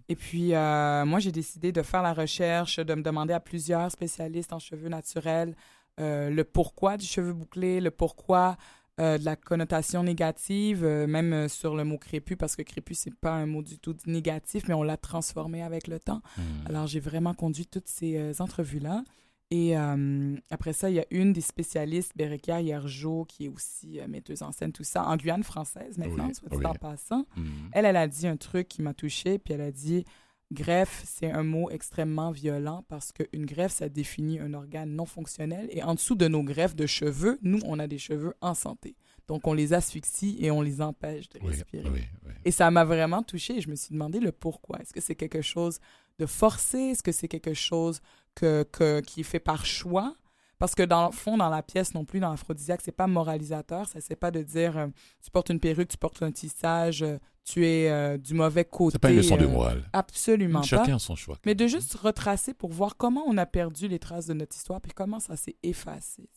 Et 0.08 0.16
puis, 0.16 0.54
euh, 0.54 1.04
moi, 1.04 1.20
j'ai 1.20 1.30
décidé 1.30 1.72
de 1.72 1.82
faire 1.82 2.02
la 2.02 2.14
recherche, 2.14 2.78
de 2.78 2.94
me 2.94 3.02
demander 3.02 3.32
à 3.34 3.38
plusieurs 3.40 3.90
spécialistes 3.92 4.52
en 4.52 4.58
cheveux 4.58 4.88
naturels 4.88 5.54
euh, 5.98 6.30
le 6.30 6.44
pourquoi 6.44 6.96
du 6.96 7.06
cheveu 7.06 7.32
bouclé, 7.32 7.80
le 7.80 7.90
pourquoi 7.90 8.56
euh, 9.00 9.16
de 9.18 9.24
la 9.24 9.36
connotation 9.36 10.02
négative, 10.02 10.84
euh, 10.84 11.06
même 11.06 11.48
sur 11.48 11.74
le 11.74 11.84
mot 11.84 11.98
crépus, 11.98 12.36
parce 12.38 12.54
que 12.56 12.62
crépus, 12.62 12.98
c'est 12.98 13.14
pas 13.14 13.32
un 13.32 13.46
mot 13.46 13.62
du 13.62 13.78
tout 13.78 13.96
négatif, 14.06 14.64
mais 14.68 14.74
on 14.74 14.82
l'a 14.82 14.96
transformé 14.96 15.62
avec 15.62 15.88
le 15.88 15.98
temps. 15.98 16.20
Mhm. 16.36 16.44
Alors, 16.66 16.86
j'ai 16.86 17.00
vraiment 17.00 17.34
conduit 17.34 17.66
toutes 17.66 17.88
ces 17.88 18.40
entrevues-là. 18.40 19.04
Et 19.52 19.74
après 20.50 20.72
ça, 20.72 20.90
il 20.90 20.94
y 20.94 21.00
a 21.00 21.06
une 21.10 21.32
des 21.32 21.40
spécialistes, 21.40 22.12
Bérékia 22.14 22.60
Hiergeau, 22.60 23.24
qui 23.24 23.46
est 23.46 23.48
aussi 23.48 23.98
metteuse 24.08 24.42
en 24.42 24.52
scène, 24.52 24.70
tout 24.70 24.84
ça, 24.84 25.04
en 25.04 25.16
Guyane 25.16 25.42
française 25.42 25.98
maintenant, 25.98 26.28
Oui, 26.28 26.34
soit 26.36 26.48
dit 26.50 26.56
oui. 26.58 26.66
en 26.66 26.74
passant. 26.74 27.26
Mhm. 27.36 27.70
Elle, 27.72 27.84
elle 27.84 27.96
a 27.96 28.06
dit 28.06 28.28
un 28.28 28.36
truc 28.36 28.68
qui 28.68 28.80
m'a 28.80 28.94
touchée, 28.94 29.38
puis 29.40 29.52
elle 29.54 29.60
a 29.62 29.72
dit 29.72 30.04
greffe, 30.52 31.02
c'est 31.06 31.30
un 31.30 31.42
mot 31.44 31.70
extrêmement 31.70 32.30
violent 32.30 32.84
parce 32.88 33.12
qu'une 33.12 33.46
greffe, 33.46 33.72
ça 33.72 33.88
définit 33.88 34.38
un 34.40 34.52
organe 34.54 34.90
non 34.90 35.06
fonctionnel. 35.06 35.68
Et 35.70 35.82
en 35.82 35.94
dessous 35.94 36.14
de 36.14 36.26
nos 36.28 36.42
greffes 36.42 36.74
de 36.76 36.86
cheveux, 36.86 37.38
nous, 37.42 37.60
on 37.64 37.78
a 37.78 37.86
des 37.86 37.98
cheveux 37.98 38.34
en 38.40 38.54
santé. 38.54 38.96
Donc, 39.28 39.46
on 39.46 39.52
les 39.52 39.72
asphyxie 39.72 40.36
et 40.40 40.50
on 40.50 40.60
les 40.60 40.80
empêche 40.82 41.28
de 41.28 41.38
Oui, 41.42 41.50
respirer. 41.52 41.88
oui, 41.88 42.00
oui. 42.26 42.32
Et 42.44 42.50
ça 42.50 42.70
m'a 42.70 42.84
vraiment 42.84 43.22
touchée. 43.22 43.58
et 43.58 43.60
Je 43.60 43.68
me 43.70 43.76
suis 43.76 43.92
demandé 43.92 44.18
le 44.18 44.32
pourquoi. 44.32 44.80
Est-ce 44.80 44.92
que 44.92 45.00
c'est 45.00 45.14
quelque 45.14 45.42
chose 45.42 45.78
de 46.18 46.26
forcé? 46.26 46.78
Est-ce 46.78 47.02
que 47.04 47.12
c'est 47.12 47.28
quelque 47.28 47.54
chose 47.54 48.00
que, 48.34 48.64
que, 48.72 49.00
qui 49.00 49.20
est 49.20 49.24
fait 49.24 49.38
par 49.40 49.64
choix? 49.66 50.16
Parce 50.60 50.74
que 50.74 50.82
dans 50.82 51.06
le 51.06 51.12
fond, 51.12 51.38
dans 51.38 51.48
la 51.48 51.62
pièce 51.62 51.94
non 51.94 52.04
plus, 52.04 52.20
dans 52.20 52.30
l'Aphrodisiaque, 52.30 52.82
c'est 52.84 52.92
pas 52.92 53.06
moralisateur. 53.06 53.88
Ça 53.88 54.00
c'est 54.02 54.14
pas 54.14 54.30
de 54.30 54.42
dire 54.42 54.76
euh, 54.76 54.86
tu 55.24 55.30
portes 55.30 55.48
une 55.48 55.58
perruque, 55.58 55.88
tu 55.88 55.96
portes 55.96 56.22
un 56.22 56.30
tissage, 56.30 57.02
euh, 57.02 57.16
tu 57.44 57.66
es 57.66 57.90
euh, 57.90 58.18
du 58.18 58.34
mauvais 58.34 58.66
côté. 58.66 58.92
C'est 58.92 58.98
pas 58.98 59.10
une 59.10 59.16
leçon 59.16 59.38
de 59.38 59.46
morale. 59.46 59.88
Absolument 59.94 60.60
pas. 60.60 60.66
Chacun 60.66 60.96
a 60.96 60.98
son 60.98 61.16
choix. 61.16 61.38
Mais 61.46 61.54
de 61.54 61.66
juste 61.66 61.94
retracer 61.94 62.52
pour 62.52 62.70
voir 62.70 62.98
comment 62.98 63.24
on 63.26 63.38
a 63.38 63.46
perdu 63.46 63.88
les 63.88 63.98
traces 63.98 64.26
de 64.26 64.34
notre 64.34 64.54
histoire 64.54 64.82
puis 64.82 64.92
comment 64.94 65.18
ça 65.18 65.34
s'est 65.34 65.56
effacé. 65.62 66.28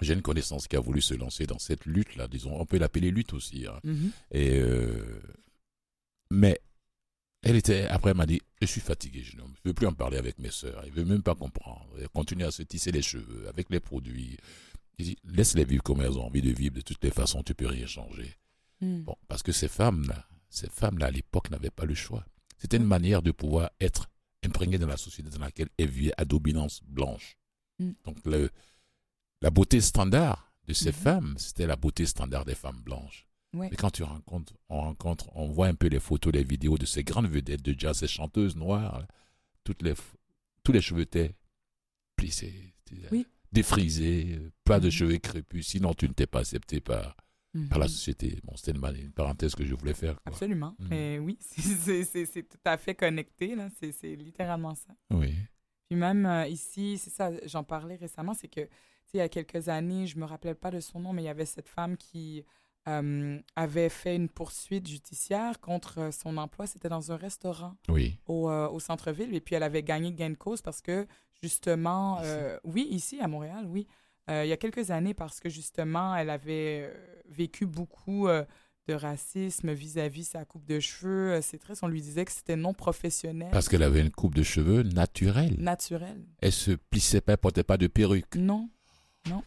J'ai 0.00 0.14
une 0.14 0.22
connaissance 0.22 0.66
qui 0.66 0.76
a 0.76 0.80
voulu 0.80 1.02
se 1.02 1.12
lancer 1.12 1.46
dans 1.46 1.58
cette 1.58 1.84
lutte-là, 1.84 2.28
disons, 2.28 2.58
on 2.58 2.64
peut 2.64 2.78
l'appeler 2.78 3.10
lutte 3.10 3.34
aussi. 3.34 3.66
hein. 3.66 3.78
Mhm. 3.84 4.10
Et 4.32 4.62
mais 6.30 6.58
elle 7.42 7.56
était, 7.56 7.86
après, 7.88 8.12
elle 8.12 8.16
m'a 8.16 8.26
dit, 8.26 8.40
je 8.66 8.72
suis 8.72 8.80
fatigué, 8.80 9.22
je 9.22 9.36
ne 9.36 9.42
veux 9.64 9.72
plus 9.72 9.86
en 9.86 9.94
parler 9.94 10.18
avec 10.18 10.38
mes 10.38 10.50
sœurs. 10.50 10.82
Elle 10.84 10.92
veut 10.92 11.04
même 11.04 11.22
pas 11.22 11.34
comprendre. 11.34 11.88
Elle 11.98 12.08
continue 12.10 12.44
à 12.44 12.50
se 12.50 12.62
tisser 12.62 12.92
les 12.92 13.02
cheveux 13.02 13.48
avec 13.48 13.70
les 13.70 13.80
produits. 13.80 14.36
Laisse-les 15.24 15.64
vivre 15.64 15.82
comme 15.82 16.02
elles 16.02 16.18
ont 16.18 16.26
envie 16.26 16.42
de 16.42 16.50
vivre. 16.50 16.74
De 16.74 16.82
toutes 16.82 17.02
les 17.02 17.10
façons, 17.10 17.42
tu 17.42 17.54
peux 17.54 17.66
rien 17.66 17.86
changer. 17.86 18.36
Mm. 18.80 19.02
Bon, 19.02 19.16
parce 19.28 19.42
que 19.42 19.52
ces 19.52 19.68
femmes-là, 19.68 20.26
ces 20.50 20.68
femmes-là, 20.68 21.06
à 21.06 21.10
l'époque, 21.10 21.50
n'avaient 21.50 21.70
pas 21.70 21.86
le 21.86 21.94
choix. 21.94 22.24
C'était 22.58 22.76
une 22.76 22.84
manière 22.84 23.22
de 23.22 23.30
pouvoir 23.30 23.70
être 23.80 24.10
imprégnées 24.44 24.78
dans 24.78 24.86
la 24.86 24.98
société 24.98 25.30
dans 25.30 25.38
laquelle 25.38 25.68
elles 25.78 25.88
vivaient 25.88 26.12
à 26.18 26.26
dominance 26.26 26.82
blanche. 26.84 27.36
Mm. 27.78 27.92
Donc, 28.04 28.16
le, 28.26 28.50
la 29.40 29.50
beauté 29.50 29.80
standard 29.80 30.52
de 30.66 30.74
ces 30.74 30.92
femmes, 30.92 31.34
c'était 31.38 31.66
la 31.66 31.76
beauté 31.76 32.04
standard 32.04 32.44
des 32.44 32.54
femmes 32.54 32.82
blanches. 32.82 33.26
Ouais. 33.52 33.68
Mais 33.70 33.76
quand 33.76 33.90
tu 33.90 34.02
rencontres, 34.04 34.54
on 34.68 34.80
rencontre, 34.80 35.28
on 35.34 35.48
voit 35.48 35.66
un 35.66 35.74
peu 35.74 35.88
les 35.88 35.98
photos, 36.00 36.32
les 36.32 36.44
vidéos 36.44 36.78
de 36.78 36.86
ces 36.86 37.02
grandes 37.02 37.26
vedettes 37.28 37.62
de 37.62 37.74
jazz, 37.78 37.98
ces 37.98 38.06
chanteuses 38.06 38.54
noires, 38.56 39.06
toutes 39.64 39.82
les, 39.82 39.94
tous 40.62 40.72
les 40.72 40.80
cheveux 40.80 41.02
étaient 41.02 41.34
plissés, 42.16 42.74
Oui. 43.10 43.26
défrisés, 43.52 44.36
euh, 44.38 44.50
pas 44.64 44.78
de 44.80 44.86
Mhm. 44.86 44.90
cheveux 44.90 45.18
crépus, 45.18 45.66
sinon 45.66 45.94
tu 45.94 46.06
n'étais 46.06 46.26
pas 46.26 46.40
accepté 46.40 46.80
par, 46.80 47.16
par 47.68 47.78
la 47.78 47.86
Mhm. 47.86 47.90
société. 47.90 48.38
Bon, 48.44 48.54
c'était 48.56 48.72
une, 48.78 48.96
une 48.96 49.12
parenthèse 49.12 49.54
que 49.54 49.64
je 49.64 49.74
voulais 49.74 49.94
faire. 49.94 50.14
quoi. 50.22 50.32
Absolument. 50.32 50.76
Mhm. 50.78 50.88
Mais 50.88 51.18
oui, 51.18 51.36
c'est- 51.40 52.48
tout 52.48 52.58
à 52.64 52.76
fait 52.76 52.94
connecté. 52.94 53.54
là. 53.56 53.68
C'est 53.80 53.92
c'est 53.92 54.14
littéralement 54.14 54.74
ça. 54.74 54.94
Oui. 55.10 55.34
Puis 55.88 55.98
même 55.98 56.24
euh, 56.26 56.46
ici, 56.46 56.98
c'est 56.98 57.10
ça, 57.10 57.30
j'en 57.46 57.64
parlais 57.64 57.96
récemment, 57.96 58.34
c'est 58.34 58.46
que, 58.48 58.60
tu 58.60 58.68
sais, 59.06 59.14
il 59.14 59.18
y 59.18 59.20
a 59.22 59.28
quelques 59.28 59.68
années, 59.68 60.06
je 60.06 60.16
me 60.18 60.24
rappelle 60.24 60.54
pas 60.54 60.70
de 60.70 60.78
son 60.78 61.00
nom, 61.00 61.12
mais 61.12 61.22
il 61.22 61.26
y 61.26 61.28
avait 61.28 61.46
cette 61.46 61.68
femme 61.68 61.96
qui 61.96 62.44
euh, 62.88 63.38
avait 63.56 63.88
fait 63.90 64.16
une 64.16 64.28
poursuite 64.28 64.88
judiciaire 64.88 65.60
contre 65.60 65.98
euh, 66.00 66.10
son 66.10 66.36
emploi. 66.38 66.66
C'était 66.66 66.88
dans 66.88 67.12
un 67.12 67.16
restaurant 67.16 67.74
Oui. 67.88 68.18
au, 68.26 68.50
euh, 68.50 68.68
au 68.68 68.80
centre-ville. 68.80 69.34
Et 69.34 69.40
puis, 69.40 69.54
elle 69.54 69.62
avait 69.62 69.82
gagné 69.82 70.12
gain 70.12 70.30
de 70.30 70.34
cause 70.36 70.62
parce 70.62 70.80
que, 70.80 71.06
justement, 71.42 72.18
Ici. 72.20 72.26
euh, 72.30 72.58
oui, 72.64 72.86
ici, 72.90 73.20
à 73.20 73.28
Montréal, 73.28 73.64
oui, 73.68 73.86
il 74.28 74.46
y 74.46 74.52
a 74.52 74.56
quelques 74.56 74.92
années, 74.92 75.12
parce 75.12 75.40
que, 75.40 75.48
justement, 75.48 76.14
elle 76.14 76.30
avait 76.30 76.92
vécu 77.28 77.66
beaucoup 77.66 78.28
de 78.28 78.94
racisme 78.94 79.72
vis-à-vis 79.72 80.22
sa 80.22 80.44
coupe 80.44 80.64
de 80.66 80.78
cheveux. 80.78 81.40
C'est 81.42 81.58
très, 81.58 81.74
on 81.82 81.88
lui 81.88 82.00
disait 82.00 82.24
que 82.24 82.30
c'était 82.30 82.54
non 82.54 82.72
professionnel, 82.72 83.48
Parce 83.50 83.68
qu'elle 83.68 83.82
avait 83.82 84.00
une 84.00 84.12
coupe 84.12 84.36
de 84.36 84.44
cheveux 84.44 84.84
naturelle. 84.84 85.56
naturel. 85.58 86.24
Elle 86.40 86.52
se 86.52 86.70
plissait 86.70 87.20
pas, 87.20 87.32
elle 87.32 87.38
portait 87.38 87.64
pas 87.64 87.76
de 87.76 87.88
perruque. 87.88 88.36
Non, 88.36 88.70
non. 89.28 89.42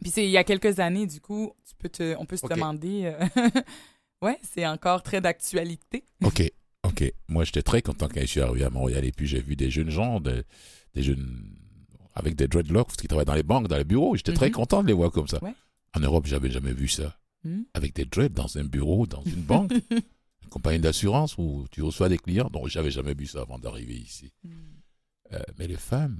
Puis 0.00 0.10
c'est 0.10 0.24
il 0.24 0.30
y 0.30 0.36
a 0.36 0.44
quelques 0.44 0.78
années, 0.80 1.06
du 1.06 1.20
coup, 1.20 1.52
tu 1.66 1.74
peux 1.76 1.88
te, 1.88 2.14
on 2.18 2.26
peut 2.26 2.36
se 2.36 2.46
demander. 2.46 3.04
euh, 3.06 3.26
ouais, 4.22 4.38
c'est 4.42 4.66
encore 4.66 5.02
très 5.02 5.20
d'actualité. 5.20 6.04
Ok, 6.24 6.42
ok. 6.84 7.12
Moi, 7.28 7.44
j'étais 7.44 7.62
très 7.62 7.82
content 7.82 8.08
quand 8.08 8.20
je 8.20 8.26
suis 8.26 8.40
arrivé 8.40 8.64
à 8.64 8.70
Montréal 8.70 9.04
et 9.04 9.12
puis 9.12 9.26
j'ai 9.26 9.40
vu 9.40 9.56
des 9.56 9.70
jeunes 9.70 9.90
gens, 9.90 10.20
de- 10.20 10.44
des 10.94 11.02
jeunes 11.02 11.56
avec 12.14 12.34
des 12.34 12.48
dreadlocks 12.48 12.92
qui 12.96 13.08
travaillent 13.08 13.26
dans 13.26 13.34
les 13.34 13.42
banques, 13.42 13.68
dans 13.68 13.76
les 13.76 13.84
bureaux. 13.84 14.16
J'étais 14.16 14.32
très 14.32 14.46
Mhm. 14.48 14.52
content 14.52 14.82
de 14.82 14.88
les 14.88 14.94
voir 14.94 15.10
comme 15.10 15.28
ça. 15.28 15.42
Ouais. 15.42 15.54
En 15.94 16.00
Europe, 16.00 16.26
j'avais 16.26 16.50
jamais 16.50 16.72
vu 16.72 16.88
ça. 16.88 17.18
Hmm? 17.44 17.62
Avec 17.74 17.94
des 17.94 18.04
dreads 18.06 18.34
dans 18.34 18.56
un 18.58 18.64
bureau, 18.64 19.06
dans 19.06 19.22
une 19.24 19.42
banque, 19.42 19.72
une 20.42 20.48
compagnie 20.50 20.78
d'assurance 20.78 21.36
où 21.38 21.66
tu 21.70 21.82
reçois 21.82 22.08
des 22.08 22.18
clients. 22.18 22.48
Donc, 22.50 22.68
j'avais 22.68 22.90
jamais 22.90 23.14
vu 23.14 23.26
ça 23.26 23.42
avant 23.42 23.58
d'arriver 23.58 23.94
ici. 23.96 24.32
Hmm. 24.44 24.50
Euh, 25.32 25.42
mais 25.58 25.66
les 25.66 25.76
femmes, 25.76 26.18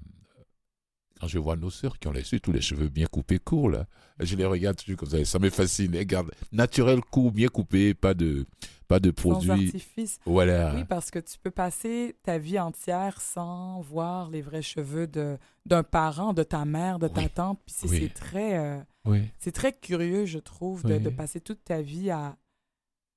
quand 1.21 1.29
je 1.29 1.39
vois 1.39 1.57
nos 1.57 1.71
sœurs 1.71 1.99
qui 1.99 2.09
ont 2.09 2.13
les, 2.13 2.23
tous 2.41 2.53
les 2.53 2.61
cheveux 2.61 2.89
bien 2.89 3.07
coupés 3.07 3.39
courts, 3.39 3.71
là, 3.71 3.87
je 4.21 4.37
les 4.37 4.45
regarde 4.45 4.77
toujours 4.77 4.97
comme 4.99 5.09
ça. 5.09 5.25
Ça 5.25 5.39
me 5.39 5.51
fascine. 5.51 5.97
Regarde, 5.97 6.31
naturel, 6.53 7.01
court, 7.01 7.33
bien 7.33 7.49
coupé, 7.49 7.95
pas 7.95 8.15
de, 8.15 8.47
pas 8.89 9.01
de 9.01 9.13
artifice. 9.51 10.19
Voilà. 10.27 10.75
Oui, 10.75 10.85
parce 10.85 11.11
que 11.11 11.19
tu 11.19 11.39
peux 11.39 11.51
passer 11.51 12.17
ta 12.23 12.39
vie 12.39 12.59
entière 12.59 13.21
sans 13.21 13.81
voir 13.81 14.31
les 14.31 14.43
vrais 14.43 14.63
cheveux 14.63 15.07
d'un 15.07 15.83
parent, 15.83 16.33
de 16.33 16.43
ta 16.43 16.65
mère, 16.65 16.99
de 16.99 17.09
ta 17.09 17.29
tante. 17.29 17.61
Puis 17.67 17.75
c'est 17.79 17.89
Oui. 17.89 17.99
c'est 18.03 18.15
très, 18.15 18.59
euh, 18.59 18.81
Oui. 19.05 19.23
c'est 19.39 19.53
très 19.53 19.73
curieux, 19.73 20.27
je 20.27 20.39
trouve, 20.39 20.83
de, 20.85 21.09
passer 21.11 21.41
toute 21.41 21.65
ta 21.65 21.83
vie 21.83 22.11
à, 22.11 22.37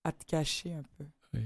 à 0.03 0.11
te 0.11 0.25
cacher 0.25 0.73
un 0.73 0.83
peu. 0.97 1.05
oui. 1.33 1.41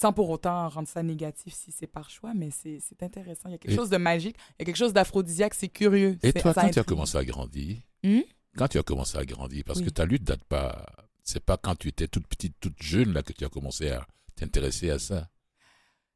Sans 0.00 0.12
pour 0.14 0.30
autant 0.30 0.68
rendre 0.70 0.88
ça 0.88 1.02
négatif 1.02 1.52
si 1.52 1.72
c'est 1.72 1.86
par 1.86 2.08
choix, 2.08 2.32
mais 2.34 2.50
c'est 2.50 2.80
intéressant. 3.02 3.48
Il 3.48 3.52
y 3.52 3.54
a 3.54 3.58
quelque 3.58 3.72
Et- 3.72 3.76
chose 3.76 3.90
de 3.90 3.98
magique, 3.98 4.36
il 4.58 4.60
y 4.60 4.62
a 4.62 4.64
quelque 4.64 4.76
chose 4.76 4.94
d'aphrodisiaque, 4.94 5.52
c'est 5.54 5.68
curieux. 5.68 6.16
Et 6.22 6.32
toi, 6.32 6.54
quand 6.54 6.70
tu 6.70 6.78
as 6.78 6.84
commencé 6.84 7.18
à 7.18 7.24
grandir, 7.24 7.76
Hmm? 8.02 8.20
quand 8.56 8.68
tu 8.68 8.78
as 8.78 8.82
commencé 8.82 9.18
à 9.18 9.26
grandir, 9.26 9.62
parce 9.66 9.80
Oui. 9.80 9.84
que 9.84 9.90
ta 9.90 10.06
lutte 10.06 10.24
date 10.24 10.42
pas, 10.44 10.86
c'est 11.22 11.44
pas 11.44 11.58
quand 11.58 11.76
tu 11.76 11.88
étais 11.88 12.08
toute 12.08 12.26
petite, 12.26 12.54
toute 12.60 12.82
jeune 12.82 13.12
là 13.12 13.22
que 13.22 13.34
tu 13.34 13.44
as 13.44 13.50
commencé 13.50 13.90
à 13.90 14.06
t'intéresser 14.36 14.88
à 14.90 14.98
ça. 14.98 15.28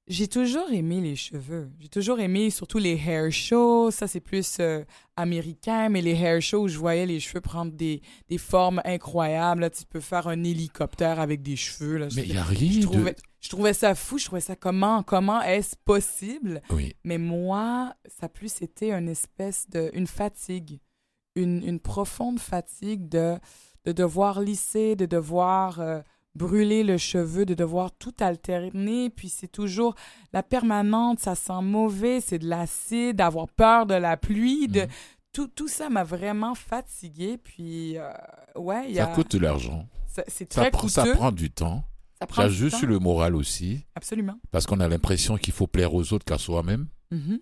J'ai 0.07 0.29
toujours 0.29 0.71
aimé 0.71 1.01
les 1.01 1.17
cheveux. 1.17 1.71
J'ai 1.81 1.89
toujours 1.89 2.21
aimé 2.21 2.51
surtout 2.51 2.77
les 2.77 2.93
hair 2.95 3.33
shows. 3.33 3.91
Ça, 3.91 4.07
c'est 4.07 4.21
plus 4.21 4.59
euh, 4.61 4.85
américain, 5.17 5.89
mais 5.89 6.03
les 6.03 6.13
hair 6.15 6.43
shows 6.43 6.65
où 6.65 6.69
je 6.69 6.77
voyais 6.79 7.07
les 7.07 7.21
cheveux 7.21 7.41
prendre 7.41 7.73
des, 7.73 8.03
des 8.29 8.37
formes 8.37 8.83
incroyables. 8.85 9.63
Là, 9.63 9.71
tu 9.71 9.85
peux 9.87 10.01
faire 10.01 10.27
un 10.29 10.45
hélicoptère 10.45 11.21
avec 11.21 11.41
des 11.41 11.57
cheveux. 11.57 11.97
Là. 11.97 12.09
Je- 12.11 12.17
Mais 12.17 12.23
il 12.23 12.35
y 12.35 12.39
a 12.39 12.45
je, 12.45 12.49
rien 12.51 12.81
de. 12.81 12.83
trouvais, 12.85 13.17
je 13.41 13.49
trouvais 13.49 13.73
ça 13.73 13.95
fou. 13.95 14.19
Je 14.19 14.27
trouvais 14.27 14.43
ça 14.43 14.57
comment, 14.57 15.03
comment 15.03 15.41
est-ce 15.41 15.75
possible? 15.87 16.61
Oui. 16.71 16.95
Mais 17.05 17.17
moi, 17.17 17.95
ça 18.07 18.27
a 18.27 18.29
plus 18.29 18.61
été 18.61 18.93
une 18.93 19.09
espèce 19.09 19.69
de... 19.71 19.91
une 19.95 20.07
fatigue. 20.07 20.81
Une, 21.37 21.65
une 21.67 21.81
profonde 21.81 22.39
fatigue 22.39 23.09
de, 23.09 23.39
de 23.87 23.93
devoir 23.93 24.41
lisser, 24.41 24.95
de 24.97 25.07
devoir 25.07 25.81
euh, 25.81 26.01
brûler 26.35 26.83
le 26.85 26.99
cheveu, 26.99 27.45
de 27.47 27.55
devoir 27.55 27.93
tout 27.93 28.15
alterner. 28.21 29.11
Puis 29.11 29.29
c'est 29.29 29.49
toujours 29.49 29.95
la 30.33 30.43
permanente, 30.43 31.21
ça 31.21 31.35
sent 31.35 31.63
mauvais, 31.63 32.21
c'est 32.21 32.39
de 32.39 32.49
l'acide, 32.49 33.17
d'avoir 33.17 33.49
peur 33.49 33.87
de 33.87 33.95
la 33.95 34.17
pluie. 34.17 34.69
De... 34.69 34.83
Mhm. 34.83 34.89
Tout, 35.33 35.49
tout 35.49 35.69
ça 35.69 35.91
m'a 35.91 36.05
vraiment 36.05 36.55
fatiguée. 36.55 37.39
Puis, 37.39 37.99
euh, 37.99 38.11
ouais, 38.57 38.95
Ça 38.95 39.07
coûte 39.07 39.33
de 39.33 39.39
l'argent. 39.39 39.87
ça- 40.07 40.23
c'est 40.29 40.53
Ça, 40.53 40.61
très 40.63 40.71
prend- 40.71 40.81
coûteux. 40.83 40.93
ça 40.93 41.07
prend 41.15 41.33
du 41.33 41.51
temps. 41.51 41.85
Ça 42.21 42.27
prend 42.29 42.43
Ça 42.43 42.49
du 42.49 42.55
joue 42.55 42.71
temps. 42.71 42.79
sur 42.79 42.87
le 42.87 42.99
moral 43.01 43.35
aussi, 43.35 43.85
Absolument. 43.97 44.39
parce 44.53 44.67
qu'on 44.67 44.79
a 44.81 44.87
l'impression 44.87 45.37
qu'il 45.37 45.53
faut 45.53 45.67
plaire 45.67 45.93
aux 45.95 46.13
autres 46.13 46.25
qu'à 46.25 46.39
soi-même. 46.39 46.87
Mhm. 47.11 47.41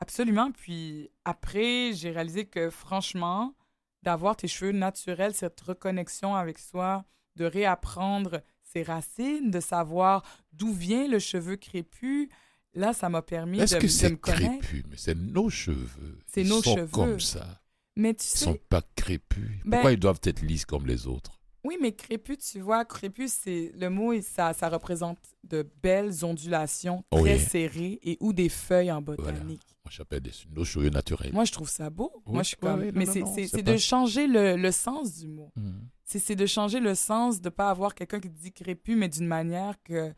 Absolument. 0.00 0.50
Puis 0.50 1.10
après, 1.24 1.92
j'ai 1.92 2.10
réalisé 2.10 2.44
que 2.44 2.70
franchement, 2.70 3.54
d'avoir 4.02 4.34
tes 4.36 4.48
cheveux 4.48 4.72
naturels, 4.72 5.32
cette 5.34 5.60
reconnexion 5.60 6.34
avec 6.34 6.58
soi, 6.58 7.04
de 7.36 7.44
réapprendre 7.44 8.42
ses 8.62 8.82
racines, 8.82 9.50
de 9.50 9.60
savoir 9.60 10.22
d'où 10.52 10.72
vient 10.72 11.06
le 11.08 11.18
cheveu 11.18 11.56
crépus, 11.56 12.28
là, 12.74 12.92
ça 12.92 13.08
m'a 13.08 13.22
permis 13.22 13.58
de, 13.58 13.62
Est-ce 13.62 13.74
que 13.76 13.80
de 13.80 13.84
me 13.86 13.88
c'est 13.90 14.16
connaître. 14.16 14.58
crépus 14.66 14.84
Mais 14.90 14.96
c'est 14.96 15.14
nos 15.14 15.50
cheveux. 15.50 16.18
C'est 16.26 16.42
Ils 16.42 16.48
nos 16.48 16.62
sont 16.62 16.74
cheveux. 16.76 16.86
comme 16.88 17.20
ça. 17.20 17.60
Mais 17.96 18.14
tu 18.14 18.24
Ils 18.24 18.28
sais, 18.38 18.44
sont 18.46 18.58
pas 18.68 18.82
crépus. 18.96 19.60
Ben- 19.64 19.72
Pourquoi 19.78 19.92
ils 19.92 19.98
doivent 20.00 20.20
être 20.22 20.40
lisses 20.42 20.64
comme 20.64 20.86
les 20.86 21.06
autres? 21.06 21.38
Oui, 21.64 21.76
mais 21.80 21.92
crépus, 21.92 22.38
tu 22.38 22.60
vois, 22.60 22.84
crépus, 22.84 23.32
c'est 23.32 23.70
le 23.76 23.88
mot, 23.88 24.18
ça, 24.20 24.52
ça 24.52 24.68
représente 24.68 25.18
de 25.44 25.62
belles 25.82 26.24
ondulations 26.24 27.04
très 27.12 27.20
Oui. 27.34 27.38
serrées 27.40 28.00
et 28.02 28.16
ou 28.20 28.32
des 28.32 28.48
feuilles 28.48 28.90
en 28.90 29.00
botanique. 29.02 29.71
J'appelle 29.92 30.20
des, 30.20 30.30
nos 30.54 30.64
cheveux 30.64 30.88
naturels. 30.90 31.32
Moi, 31.32 31.44
je 31.44 31.52
trouve 31.52 31.68
ça 31.68 31.90
beau. 31.90 32.10
Oui, 32.26 32.34
Moi, 32.34 32.42
je 32.42 32.48
suis 32.48 32.56
comme. 32.56 32.80
oui, 32.80 32.86
non, 32.86 32.92
mais 32.94 33.06
c'est 33.06 33.20
non, 33.20 33.34
c'est- 33.34 33.42
c'est 33.46 33.56
c'est 33.58 33.62
pas- 33.62 33.72
de 33.72 33.76
changer 33.76 34.26
le, 34.26 34.56
le 34.56 34.72
sens 34.72 35.18
du 35.18 35.28
mot. 35.28 35.52
Mhm. 35.56 35.88
C'est 36.04 36.18
c'est 36.18 36.36
de 36.36 36.46
changer 36.46 36.80
le 36.80 36.94
sens, 36.94 37.40
de 37.40 37.48
pas 37.48 37.70
avoir 37.70 37.94
quelqu'un 37.94 38.20
qui 38.20 38.28
dit 38.30 38.52
crépus, 38.52 38.96
mais 38.96 39.08
d'une 39.08 39.26
manière 39.26 39.76
que 39.82 40.12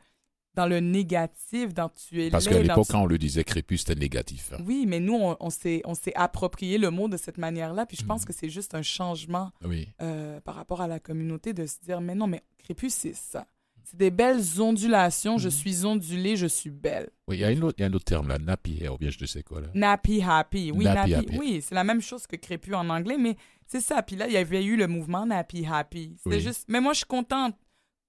dans 0.54 0.66
le 0.66 0.78
négatif, 0.78 1.74
dans 1.74 1.88
tu 1.88 2.22
es 2.22 2.30
Parce 2.30 2.46
qu'à 2.46 2.60
l'époque, 2.62 2.86
tu- 2.86 2.92
quand 2.92 3.02
on 3.02 3.06
le 3.06 3.18
disait 3.18 3.42
crépus, 3.42 3.80
c'était 3.80 3.98
négatif. 3.98 4.52
hein. 4.52 4.62
Oui, 4.64 4.86
mais 4.86 5.00
nous, 5.00 5.14
on, 5.14 5.36
on 5.40 5.50
s'est 5.50 5.82
on 5.84 5.94
s'est 5.94 6.14
approprié 6.14 6.78
le 6.78 6.90
mot 6.90 7.08
de 7.08 7.16
cette 7.16 7.38
manière-là, 7.38 7.86
puis 7.86 7.96
je 7.96 8.04
pense 8.04 8.20
Mhm. 8.22 8.26
que 8.28 8.32
c'est 8.32 8.48
juste 8.50 8.74
un 8.74 8.82
changement 8.82 9.50
Oui. 9.64 9.88
euh, 10.00 10.40
par 10.40 10.54
rapport 10.54 10.80
à 10.80 10.86
la 10.86 11.00
communauté 11.00 11.52
de 11.52 11.66
se 11.66 11.80
dire, 11.80 12.00
mais 12.00 12.14
non, 12.14 12.26
mais 12.28 12.42
crépus, 12.58 12.94
c'est 12.94 13.14
ça. 13.14 13.46
C'est 13.84 13.96
des 13.98 14.10
belles 14.10 14.42
ondulations, 14.60 15.36
je 15.38 15.48
Mhm. 15.48 15.52
suis 15.54 15.84
ondulée, 15.84 16.36
je 16.36 16.46
suis 16.46 16.70
belle. 16.70 17.10
Oui, 17.28 17.36
il 17.36 17.40
y, 17.40 17.44
a 17.44 17.50
une 17.50 17.62
autre- 17.64 17.74
il 17.78 17.82
y 17.82 17.84
a 17.84 17.88
un 17.88 17.92
autre 17.92 18.04
terme 18.04 18.28
là, 18.28 18.38
nappy 18.38 18.78
hair, 18.82 18.94
ou 18.94 18.98
bien 18.98 19.10
je 19.10 19.18
ne 19.20 19.26
sais 19.26 19.42
quoi 19.42 19.60
là. 19.60 19.68
Nappy 19.74 20.22
happy. 20.22 20.72
Oui, 20.72 20.84
Nappy 20.84 21.10
nappy. 21.12 21.14
happy. 21.28 21.38
Oui, 21.38 21.62
c'est 21.62 21.74
la 21.74 21.84
même 21.84 22.00
chose 22.00 22.26
que 22.26 22.36
crépus 22.36 22.74
en 22.74 22.88
anglais, 22.88 23.18
mais 23.18 23.36
c'est 23.66 23.80
ça. 23.82 24.02
Puis 24.02 24.16
là, 24.16 24.26
il 24.26 24.32
y 24.32 24.36
avait 24.38 24.64
eu 24.64 24.76
le 24.76 24.86
mouvement 24.88 25.26
nappy 25.26 25.66
happy. 25.70 26.16
C'était 26.22 26.36
Oui. 26.36 26.42
juste. 26.42 26.64
Mais 26.68 26.80
moi, 26.80 26.92
je 26.94 26.98
suis 26.98 27.06
contente. 27.06 27.56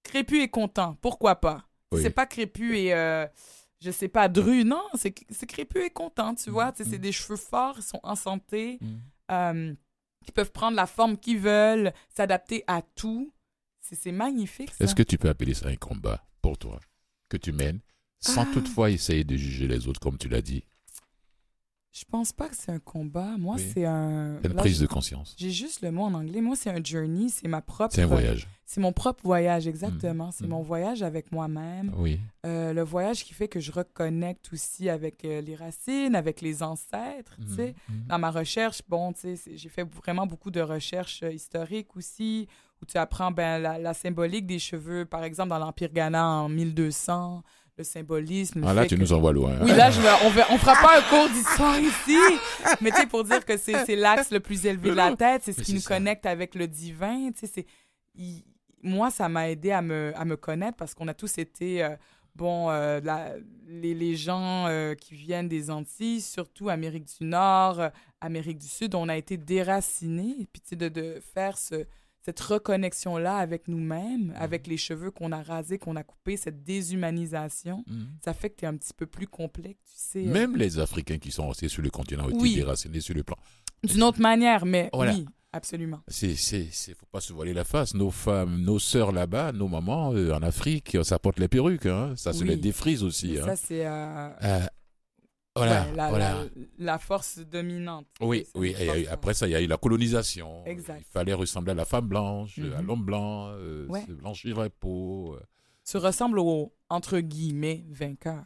Crépus 0.03 0.41
est 0.43 0.49
content. 0.49 0.95
Pourquoi 1.01 1.35
pas? 1.35 1.65
Oui. 1.91 2.01
C'est 2.01 2.09
pas 2.09 2.25
crépus 2.25 2.75
et. 2.77 2.93
euh, 2.93 3.27
je 3.81 3.91
sais 3.91 4.07
pas, 4.07 4.29
dru. 4.29 4.63
Non, 4.63 4.81
c'est 4.93 5.11
crépus 5.45 5.83
est 5.83 5.89
content, 5.89 6.33
tu 6.35 6.49
vois. 6.49 6.71
C'est 6.75 6.87
Mhm. 6.87 6.97
des 6.97 7.11
cheveux 7.11 7.35
forts, 7.37 7.75
ils 7.77 7.83
sont 7.83 7.99
en 8.03 8.15
santé, 8.15 8.79
Mhm. 8.81 8.99
euh, 9.31 9.73
qui 10.25 10.31
peuvent 10.31 10.51
prendre 10.51 10.75
la 10.75 10.87
forme 10.87 11.17
qu'ils 11.17 11.37
veulent, 11.39 11.93
s'adapter 12.09 12.63
à 12.67 12.81
tout. 12.81 13.31
C'est 13.91 14.11
magnifique. 14.11 14.71
Est-ce 14.79 14.95
que 14.95 15.03
tu 15.03 15.17
peux 15.17 15.29
appeler 15.29 15.53
ça 15.53 15.67
un 15.69 15.75
combat 15.75 16.23
pour 16.41 16.57
toi 16.57 16.79
que 17.29 17.37
tu 17.37 17.51
mènes 17.51 17.79
sans 18.19 18.41
Ah. 18.43 18.47
toutefois 18.53 18.89
essayer 18.91 19.23
de 19.23 19.35
juger 19.35 19.67
les 19.67 19.87
autres 19.87 19.99
comme 19.99 20.17
tu 20.17 20.27
l'as 20.29 20.41
dit? 20.41 20.63
Je 21.97 22.03
pense 22.03 22.33
pas 22.33 22.49
que 22.49 22.57
c'est 22.57 22.73
un 22.73 22.79
combat. 22.79 23.37
Moi, 23.37 23.55
Oui. 23.55 23.71
c'est 23.73 23.85
un. 23.85 24.41
Une 24.43 24.49
là, 24.49 24.55
prise 24.55 24.79
de 24.81 24.85
conscience. 24.85 25.33
J'ai 25.37 25.51
juste 25.51 25.81
le 25.81 25.91
mot 25.91 26.03
en 26.03 26.13
anglais. 26.13 26.41
Moi, 26.41 26.57
c'est 26.57 26.69
un 26.69 26.83
journey. 26.83 27.29
C'est 27.29 27.47
ma 27.47 27.61
propre. 27.61 27.95
C'est 27.95 28.01
un 28.01 28.05
voyage. 28.07 28.49
C'est 28.65 28.81
mon 28.81 28.91
propre 28.91 29.23
voyage, 29.23 29.65
exactement. 29.65 30.29
C'est 30.31 30.45
Mm. 30.45 30.49
mon 30.49 30.61
voyage 30.61 31.03
avec 31.03 31.31
moi-même. 31.31 31.93
Oui. 31.95 32.19
Euh, 32.45 32.73
le 32.73 32.81
voyage 32.81 33.23
qui 33.23 33.33
fait 33.33 33.47
que 33.47 33.61
je 33.61 33.71
reconnecte 33.71 34.51
aussi 34.51 34.89
avec 34.89 35.23
euh, 35.23 35.39
les 35.39 35.55
racines, 35.55 36.15
avec 36.15 36.41
les 36.41 36.63
ancêtres. 36.63 37.37
Mhm. 37.39 37.73
Dans 38.09 38.19
ma 38.19 38.31
recherche, 38.31 38.81
bon, 38.89 39.13
tu 39.13 39.21
sais, 39.21 39.35
c'est- 39.37 39.55
j'ai 39.55 39.69
fait 39.69 39.83
vraiment 39.83 40.27
beaucoup 40.27 40.51
de 40.51 40.59
recherches 40.59 41.23
euh, 41.23 41.31
historiques 41.31 41.95
aussi, 41.95 42.49
où 42.85 42.91
tu 42.91 42.97
apprends 42.97 43.31
ben, 43.31 43.57
la, 43.59 43.79
la 43.79 43.93
symbolique 43.93 44.45
des 44.45 44.59
cheveux, 44.59 45.05
par 45.05 45.23
exemple, 45.23 45.49
dans 45.49 45.57
l'Empire 45.57 45.91
Ghana 45.91 46.23
en 46.25 46.49
1200, 46.49 47.41
le 47.77 47.83
symbolisme. 47.83 48.61
le 48.61 48.67
Ah, 48.67 48.73
là, 48.73 48.85
tu 48.85 48.95
que- 48.95 49.01
nous 49.01 49.11
envoies 49.11 49.33
loin. 49.33 49.53
hein. 49.53 49.59
Oui, 49.63 49.71
là, 49.75 49.89
je 49.91 49.99
on, 49.99 50.53
on 50.53 50.57
fera 50.57 50.75
pas 50.75 50.99
un 50.99 51.01
cours 51.09 51.29
d'histoire 51.29 51.79
ici, 51.79 52.17
mais 52.81 52.91
tu 52.91 52.97
sais, 52.97 53.07
pour 53.07 53.23
dire 53.23 53.43
que 53.43 53.57
c'est 53.57 53.95
l'axe 53.95 54.31
le 54.31 54.39
plus 54.39 54.65
élevé 54.65 54.91
de 54.91 54.95
la 54.95 55.15
tête, 55.15 55.41
c'est 55.43 55.51
ce 55.53 55.59
Mais 55.59 55.65
qui 55.65 55.73
nous 55.73 55.79
ça. 55.81 55.95
connecte 55.95 56.25
avec 56.25 56.55
le 56.55 56.67
divin, 56.67 57.31
tu 57.31 57.39
sais, 57.41 57.51
c'est... 57.53 57.65
il- 58.15 58.43
Moi, 58.83 59.09
ça 59.09 59.27
m'a 59.29 59.49
aidé 59.49 59.71
à 59.71 59.81
me, 59.81 60.13
à 60.15 60.23
me 60.25 60.37
connaître 60.37 60.77
parce 60.77 60.93
qu'on 60.93 61.07
a 61.07 61.13
tous 61.15 61.37
été, 61.39 61.83
euh, 61.83 61.95
bon, 62.35 62.69
euh, 62.69 63.01
la- 63.03 63.33
les, 63.67 63.93
les 63.95 64.15
gens 64.15 64.67
euh, 64.67 64.93
qui 64.93 65.15
viennent 65.15 65.47
des 65.49 65.69
Antilles, 65.71 66.21
surtout 66.21 66.69
Amérique 66.69 67.05
du 67.19 67.25
Nord, 67.25 67.79
euh, 67.79 67.89
Amérique 68.21 68.59
du 68.59 68.67
Sud, 68.67 68.93
on 68.95 69.09
a 69.09 69.17
été 69.17 69.35
déracinés, 69.37 70.35
et 70.39 70.45
puis 70.45 70.61
tu 70.61 70.69
sais, 70.69 70.75
de, 70.77 70.87
de 70.87 71.19
faire 71.33 71.57
ce, 71.57 71.83
cette 72.25 72.39
reconnexion-là 72.39 73.37
avec 73.37 73.67
nous-mêmes, 73.67 74.33
avec 74.35 74.65
les 74.65 74.77
cheveux 74.77 75.11
qu'on 75.11 75.31
a 75.31 75.43
rasés, 75.43 75.77
qu'on 75.77 75.95
a 75.95 76.03
coupés, 76.03 76.37
cette 76.37 76.63
déshumanisation 76.63 77.83
Mhm. 77.87 78.07
ça 78.23 78.33
fait 78.33 78.49
que 78.49 78.55
tu 78.57 78.65
es 78.65 78.67
un 78.67 78.75
petit 78.75 78.93
peu 78.93 79.05
plus 79.05 79.27
complexe, 79.27 79.79
tu 79.85 79.93
sais. 80.21 80.27
euh, 80.27 80.31
Même 80.33 80.55
les 80.57 80.79
Africains 80.79 81.17
qui 81.19 81.31
sont 81.31 81.47
restés 81.47 81.67
sur 81.69 81.83
le 81.83 81.89
continent 81.89 82.25
ont 82.25 82.29
été 82.45 82.55
déracinés 82.55 82.99
sur 83.01 83.13
le 83.15 83.23
plan. 83.23 83.37
D'une 83.83 84.01
autre 84.03 84.19
manière, 84.19 84.65
mais 84.65 84.89
Voilà. 84.91 85.13
oui, 85.13 85.25
absolument. 85.53 86.01
C'est, 86.07 86.35
c'est, 86.35 86.67
c'est, 86.71 86.95
faut 86.95 87.05
pas 87.11 87.21
se 87.21 87.31
voiler 87.33 87.53
la 87.53 87.63
face. 87.63 87.93
Nos 87.93 88.09
femmes, 88.09 88.59
nos 88.61 88.79
sœurs 88.79 89.11
là-bas, 89.11 89.51
nos 89.51 89.67
mamans 89.67 90.13
euh, 90.13 90.31
en 90.33 90.41
Afrique, 90.41 90.97
ça 91.03 91.19
porte 91.19 91.39
les 91.39 91.47
perruques, 91.47 91.85
hein. 91.85 92.13
Ça 92.15 92.33
se 92.33 92.43
les 92.43 92.57
défrise 92.57 93.03
aussi. 93.03 93.37
Hein. 93.37 93.45
Ça, 93.45 93.55
c'est 93.55 93.85
Euh, 93.85 94.65
voilà, 95.55 95.83
ouais, 95.85 95.95
la, 95.95 96.09
voilà. 96.09 96.33
la- 96.33 96.45
la 96.79 96.97
force 96.99 97.39
dominante. 97.39 98.07
Oui, 98.21 98.45
oui. 98.55 98.75
et, 98.77 98.85
force, 98.85 99.07
après 99.13 99.33
ça, 99.33 99.47
il 99.47 99.51
y 99.51 99.55
a 99.55 99.61
eu 99.61 99.67
la 99.67 99.77
colonisation. 99.77 100.63
Exact. 100.65 100.99
Il 101.07 101.11
fallait 101.11 101.33
ressembler 101.33 101.71
à 101.71 101.75
la 101.75 101.85
femme 101.85 102.07
blanche, 102.07 102.59
à 102.59 102.81
Mhm. 102.81 102.85
l'homme 102.87 103.03
blanc, 103.05 103.47
euh, 103.49 103.87
Ouais. 103.87 104.05
se 104.05 104.11
blanchir 104.11 104.59
la 104.59 104.69
peau, 104.69 105.37
Tu 105.85 105.97
ressembles 105.97 106.39
au, 106.39 106.73
entre 106.89 107.19
guillemets, 107.19 107.85
vainqueur. 107.89 108.43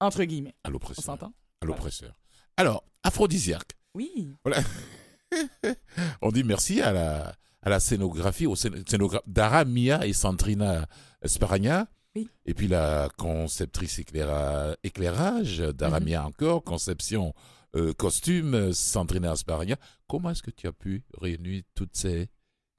Entre 0.00 0.22
guillemets. 0.24 0.54
à 0.62 0.68
On 0.68 0.72
l'oppresseur. 0.72 1.04
s'entend? 1.04 1.32
À 1.60 1.66
l'oppresseur. 1.66 2.14
Alors, 2.56 2.84
aphrodisiaque. 3.02 3.72
Oui. 3.94 4.30
On 6.22 6.30
dit 6.30 6.44
merci 6.44 6.80
à 6.80 6.92
la, 6.92 7.34
à 7.62 7.70
la 7.70 7.80
scénographie, 7.80 8.46
au 8.46 8.54
scén- 8.54 8.84
scénogra- 8.84 9.22
Dara 9.26 9.64
Mia 9.64 10.06
et 10.06 10.12
Sandrina 10.12 10.86
Sparagna. 11.24 11.88
Oui. 12.18 12.28
Et 12.46 12.54
puis 12.54 12.68
la 12.68 13.08
conceptrice 13.16 13.98
éclaira- 13.98 14.74
éclairage, 14.82 15.58
Dara 15.74 16.00
Mhm. 16.00 16.16
Encore, 16.26 16.62
conception 16.64 17.32
euh, 17.76 17.92
costume, 17.92 18.72
Sandrina 18.72 19.36
Sparagna. 19.36 19.76
Comment 20.08 20.30
est-ce 20.30 20.42
que 20.42 20.50
tu 20.50 20.66
as 20.66 20.72
pu 20.72 21.02
réunir 21.20 21.62
toutes 21.74 21.94
ces 21.96 22.28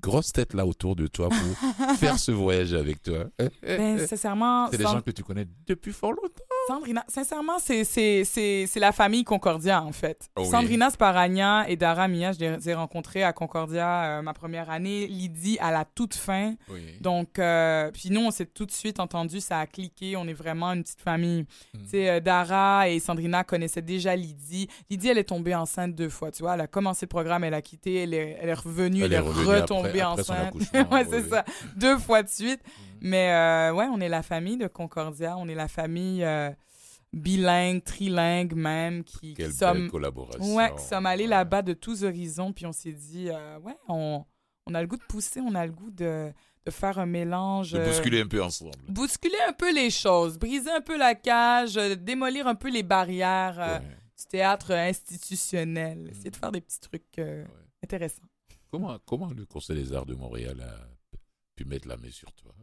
grosses 0.02 0.32
têtes 0.32 0.54
là 0.56 0.66
autour 0.66 0.96
de 0.96 1.06
toi 1.08 1.30
pour 1.30 1.38
faire 2.00 2.18
ce 2.18 2.32
voyage 2.32 2.74
avec 2.74 3.04
toi? 3.04 3.26
Ben, 3.62 4.08
sincèrement, 4.08 4.70
C'est 4.72 4.78
des 4.78 4.84
gens 4.84 5.02
que 5.02 5.12
tu 5.12 5.24
connais 5.24 5.46
depuis 5.68 5.94
fort 5.94 6.14
longtemps. 6.14 6.44
Sandrina, 6.70 7.04
sincèrement, 7.08 7.58
c'est- 7.58 8.70
la 8.76 8.92
famille 8.92 9.24
Concordia, 9.24 9.82
en 9.82 9.92
fait. 9.92 10.30
Oh 10.36 10.42
oui. 10.44 10.48
Sandrina 10.48 10.92
Sparagna 10.92 11.68
et 11.68 11.76
Dara 11.76 12.08
Mia, 12.08 12.32
je 12.32 12.40
les 12.40 12.70
ai 12.70 12.74
rencontrés 12.76 13.24
à 13.24 13.34
Concordia 13.34 14.20
euh, 14.20 14.22
ma 14.22 14.34
première 14.36 14.70
année. 14.70 15.08
Lydie 15.08 15.58
à 15.60 15.72
la 15.72 15.84
toute 15.84 16.14
fin. 16.14 16.54
Oui. 16.70 16.82
Donc, 17.02 17.40
euh, 17.40 17.90
puis 17.92 18.12
nous, 18.12 18.22
on 18.22 18.30
s'est 18.30 18.46
tout 18.46 18.68
de 18.68 18.72
suite 18.72 19.00
entendu, 19.00 19.42
ça 19.42 19.60
a 19.60 19.66
cliqué. 19.66 20.16
On 20.16 20.28
est 20.28 20.34
vraiment 20.34 20.72
une 20.74 20.84
petite 20.84 21.02
famille. 21.02 21.42
Mm. 21.74 21.78
Tu 21.84 21.90
sais, 21.90 22.10
euh, 22.10 22.20
Dara 22.20 22.88
et 22.88 23.00
Sandrina 23.00 23.44
connaissaient 23.44 23.82
déjà 23.82 24.16
Lydie. 24.16 24.68
Lydie, 24.92 25.08
elle 25.10 25.18
est 25.18 25.24
tombée 25.24 25.56
enceinte 25.56 25.96
deux 25.96 26.10
fois, 26.10 26.32
tu 26.32 26.44
vois. 26.44 26.54
Elle 26.54 26.62
a 26.62 26.68
commencé 26.68 27.08
le 27.08 27.10
programme, 27.10 27.44
elle 27.44 27.56
a 27.56 27.64
quitté, 27.64 28.04
elle 28.04 28.14
est, 28.14 28.38
elle 28.40 28.50
est 28.50 28.54
revenue, 28.54 29.00
elle, 29.04 29.14
Elle 29.14 29.24
est 29.24 29.60
retombée 29.62 30.02
après- 30.02 30.22
enceinte. 30.22 30.54
ouais, 30.92 31.06
c'est 31.10 31.24
oui. 31.24 31.30
ça. 31.32 31.44
Deux 31.78 31.98
fois 31.98 32.22
de 32.22 32.30
suite. 32.30 32.62
Mais 33.02 33.32
euh, 33.32 33.74
ouais, 33.74 33.88
on 33.92 34.00
est 34.02 34.10
la 34.10 34.22
famille 34.22 34.58
de 34.58 34.68
Concordia. 34.68 35.36
On 35.38 35.48
est 35.48 35.56
la 35.56 35.70
famille 35.70 36.22
euh, 36.24 36.50
bilingue, 37.14 37.84
trilingue 37.84 38.54
même, 38.54 39.04
qui, 39.04 39.20
qui 39.20 39.34
Quelle 39.34 39.48
belle 39.48 39.56
sommes, 39.56 39.90
collaboration. 39.90 40.56
ouais, 40.56 40.74
qui 40.76 40.84
sommes 40.84 41.06
allés 41.06 41.24
Ouais. 41.24 41.30
là-bas 41.30 41.62
de 41.62 41.74
tous 41.74 42.04
horizons. 42.04 42.54
Puis 42.54 42.66
on 42.66 42.72
s'est 42.72 42.92
dit, 42.94 43.30
euh, 43.30 43.60
ouais, 43.60 43.76
on, 43.88 44.24
on 44.68 44.74
a 44.76 44.82
le 44.82 44.88
goût 44.88 44.98
de 44.98 45.04
pousser, 45.04 45.40
on 45.42 45.56
a 45.56 45.66
le 45.66 45.72
goût 45.72 45.90
de, 45.92 46.32
de 46.66 46.72
faire 46.72 47.00
un 47.00 47.06
mélange. 47.08 47.72
De 47.72 47.80
euh, 47.80 47.86
bousculer 47.88 48.22
un 48.22 48.28
peu 48.28 48.44
ensemble. 48.44 48.72
bousculer 48.88 49.38
un 49.48 49.54
peu 49.54 49.74
les 49.74 49.90
choses, 49.90 50.38
briser 50.38 50.70
un 50.72 50.82
peu 50.82 50.98
la 50.98 51.16
cage, 51.16 51.78
euh, 51.78 51.96
démolir 51.96 52.46
un 52.48 52.56
peu 52.56 52.70
les 52.70 52.84
barrières 52.84 53.58
euh, 53.60 53.80
du 53.80 54.26
théâtre 54.30 54.72
institutionnel. 54.72 56.08
Essayer 56.12 56.30
de 56.32 56.36
faire 56.36 56.52
des 56.52 56.62
petits 56.62 56.80
trucs 56.80 57.18
euh, 57.20 57.44
Ouais. 57.44 57.50
intéressants. 57.84 58.22
Comment, 58.72 59.00
comment 59.06 59.30
le 59.36 59.46
Conseil 59.48 59.78
des 59.84 59.94
Arts 59.94 60.06
de 60.06 60.14
Montréal 60.14 60.62
a 60.62 60.76
pu 61.56 61.66
mettre 61.66 61.88
la 61.88 61.98
main 61.98 62.12
sur 62.12 62.32
toi? 62.34 62.54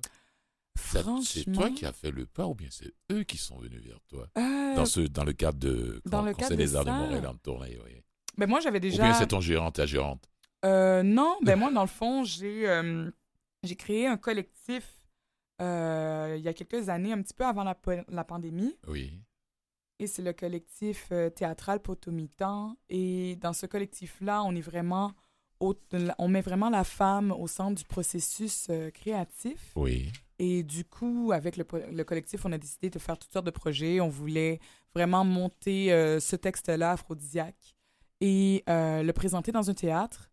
C'est 1.23 1.51
toi 1.53 1.71
qui 1.71 1.85
as 1.87 1.93
fait 1.93 2.11
le 2.11 2.27
pas 2.27 2.47
ou 2.47 2.55
bien 2.55 2.69
c'est 2.71 2.93
eux 3.13 3.25
qui 3.25 3.37
sont 3.39 3.59
venus 3.59 3.83
vers 3.83 4.01
toi? 4.09 4.29
Euh, 4.39 4.75
dans, 4.77 4.87
ce, 4.87 5.01
dans 5.01 5.25
le 5.25 5.33
cadre 5.33 5.59
de 5.59 6.01
dans 6.05 6.23
le 6.23 6.35
cadre 6.35 6.55
des 6.57 6.69
de 6.73 6.77
Arts 6.77 6.85
de. 6.85 6.91
Montréal 6.91 7.27
en 7.27 7.35
tournée 7.37 7.79
oui. 7.85 8.03
ben 8.37 8.49
moi 8.49 8.61
j'avais 8.61 8.79
Ou 8.79 8.83
bien 8.83 8.91
déjà. 8.91 9.15
c'est 9.15 9.29
ton 9.29 9.41
gérant, 9.41 9.71
ta 9.71 9.87
gérante? 9.87 10.29
Euh, 10.65 11.03
non, 11.03 11.37
ben 11.43 11.59
moi 11.59 11.73
dans 11.73 11.83
le 11.83 11.87
fond 11.89 12.25
j'ai 12.25 12.69
euh, 12.69 13.11
j'ai 13.63 13.77
créé 13.77 14.07
un 14.07 14.17
collectif 14.17 14.93
il 15.59 15.65
y 16.43 16.49
a 16.49 16.53
quelques 16.55 16.91
années, 16.91 17.13
un 17.13 17.23
petit 17.23 17.33
peu 17.33 17.47
avant 17.47 17.65
la, 17.65 17.75
la 18.09 18.25
pandémie. 18.25 18.77
Oui. 18.89 19.19
Et 19.99 20.07
c'est 20.07 20.21
le 20.21 20.35
collectif 20.35 21.11
théâtral 21.35 21.81
Potomitan. 21.81 22.77
Et 22.91 23.37
dans 23.37 23.55
ce 23.55 23.65
collectif-là, 23.65 24.43
on 24.43 24.55
est 24.55 24.61
vraiment, 24.61 25.13
on 25.61 26.29
met 26.29 26.43
vraiment 26.43 26.69
la 26.69 26.85
femme 26.85 27.33
au 27.33 27.47
centre 27.47 27.75
du 27.77 27.85
processus 27.85 28.69
créatif. 28.93 29.73
Oui. 29.77 30.13
Et 30.39 30.63
du 30.63 30.85
coup, 30.85 31.31
avec 31.33 31.57
le, 31.57 31.65
le 31.93 32.05
collectif, 32.05 32.45
on 32.45 32.53
a 32.53 32.59
décidé 32.59 32.91
de 32.91 32.99
faire 32.99 33.17
toutes 33.19 33.33
sortes 33.33 33.47
de 33.47 33.51
projets. 33.51 34.01
On 34.01 34.09
voulait 34.09 34.61
vraiment 34.95 35.25
monter 35.25 35.93
euh, 35.93 36.21
ce 36.21 36.37
texte-là, 36.37 36.93
aphrodisiaque, 36.93 37.75
et 38.21 38.63
euh, 38.69 39.03
le 39.03 39.13
présenter 39.13 39.51
dans 39.53 39.71
un 39.71 39.75
théâtre. 39.75 40.31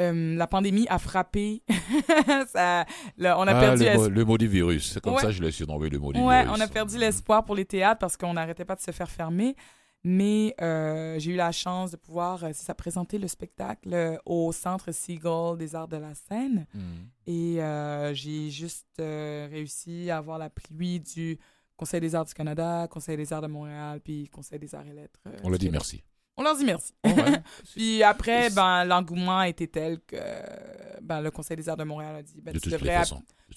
Euh, 0.00 0.36
la 0.36 0.46
pandémie 0.46 0.86
a 0.88 0.98
frappé. 0.98 1.62
Ça- 2.48 2.86
là, 3.18 3.38
on 3.38 3.42
a 3.46 3.54
Ah, 3.54 3.60
perdu 3.60 3.82
le, 3.82 3.88
es- 3.88 3.96
mot- 3.96 4.08
le 4.08 4.24
maudit 4.24 4.46
virus. 4.46 4.92
C'est 4.92 5.00
comme 5.02 5.14
Ouais. 5.14 5.20
ça 5.20 5.26
que 5.26 5.32
je 5.32 5.42
l'ai 5.42 5.50
surnommé 5.50 5.88
le 5.90 5.98
maudit 5.98 6.20
Ouais, 6.20 6.44
virus. 6.44 6.58
on 6.58 6.60
a 6.60 6.66
perdu 6.68 6.96
l'espoir 6.98 7.44
pour 7.44 7.54
les 7.54 7.64
théâtres 7.64 7.98
parce 7.98 8.16
qu'on 8.16 8.32
n'arrêtait 8.34 8.64
pas 8.64 8.74
de 8.76 8.80
se 8.80 8.90
faire 8.90 9.10
fermer. 9.10 9.54
Mais 10.04 10.54
euh, 10.60 11.18
j'ai 11.18 11.32
eu 11.32 11.36
la 11.36 11.52
chance 11.52 11.92
de 11.92 11.96
pouvoir 11.96 12.42
euh, 12.42 12.52
ça, 12.52 12.74
présenter 12.74 13.18
le 13.18 13.28
spectacle 13.28 13.94
euh, 13.94 14.16
au 14.26 14.50
Centre 14.50 14.90
Seagull 14.90 15.56
des 15.58 15.74
Arts 15.76 15.88
de 15.88 15.96
la 15.96 16.14
Scène. 16.14 16.66
Mhm. 16.74 17.08
Et 17.26 17.62
euh, 17.62 18.12
j'ai 18.12 18.50
juste 18.50 18.98
réussi 18.98 20.10
à 20.10 20.18
avoir 20.18 20.38
l'appui 20.38 20.98
du 20.98 21.38
Conseil 21.76 22.00
des 22.00 22.14
Arts 22.14 22.24
du 22.24 22.34
Canada, 22.34 22.88
Conseil 22.90 23.16
des 23.16 23.32
Arts 23.32 23.42
de 23.42 23.46
Montréal, 23.46 24.00
puis 24.00 24.28
Conseil 24.28 24.58
des 24.58 24.74
Arts 24.74 24.86
et 24.86 24.92
Lettres. 24.92 25.20
On 25.44 25.50
du 25.50 25.58
dit 25.58 25.70
merci. 25.70 26.02
On 26.36 26.42
leur 26.42 26.56
dit 26.56 26.64
merci. 26.64 26.94
Oh, 27.04 27.08
ouais. 27.08 27.42
puis 27.74 28.02
après, 28.02 28.50
ben, 28.50 28.84
l'engouement 28.84 29.42
était 29.42 29.66
tel 29.66 30.00
que 30.00 30.16
ben, 31.02 31.20
le 31.20 31.30
Conseil 31.30 31.56
des 31.56 31.68
Arts 31.68 31.76
de 31.76 31.84
Montréal 31.84 32.16
a 32.16 32.22
dit 32.22 32.40
ben, 32.40 32.54
de 32.54 32.58
tu 32.58 32.70
devrais, 32.70 32.94
app-. 32.94 33.08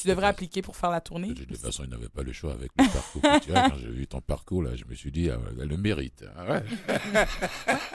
De 0.03 0.13
tu 0.13 0.23
appliquer 0.23 0.61
pour 0.61 0.75
faire 0.75 0.89
la 0.89 0.99
tournée. 0.99 1.29
De 1.29 1.33
toutes 1.35 1.51
les 1.51 1.57
façons, 1.57 1.83
ils 1.85 1.89
n'avaient 1.89 2.09
pas 2.09 2.23
le 2.23 2.33
choix 2.33 2.53
avec 2.53 2.71
le 2.77 2.85
parcours. 2.85 3.21
Quand 3.21 3.77
j'ai 3.79 3.89
vu 3.89 4.07
ton 4.07 4.19
parcours, 4.19 4.61
là, 4.61 4.75
je 4.75 4.83
me 4.85 4.93
suis 4.93 5.11
dit, 5.11 5.29
ah, 5.29 5.39
elle 5.59 5.69
le 5.69 5.77
mérite. 5.77 6.25
Ah, 6.35 6.45
ouais. 6.45 6.63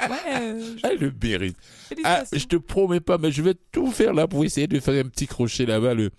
Ouais, 0.08 0.40
euh, 0.40 0.76
Elle 0.82 0.98
le 0.98 1.12
mérite. 1.22 1.58
Ah, 2.04 2.24
je 2.32 2.44
te 2.46 2.56
promets 2.56 3.00
pas, 3.00 3.18
mais 3.18 3.30
je 3.30 3.42
vais 3.42 3.54
tout 3.72 3.90
faire 3.90 4.14
là 4.14 4.26
pour 4.26 4.44
essayer 4.44 4.66
de 4.66 4.80
faire 4.80 5.04
un 5.04 5.08
petit 5.08 5.26
crochet 5.26 5.66
là-bas. 5.66 5.92
Le... 5.92 6.10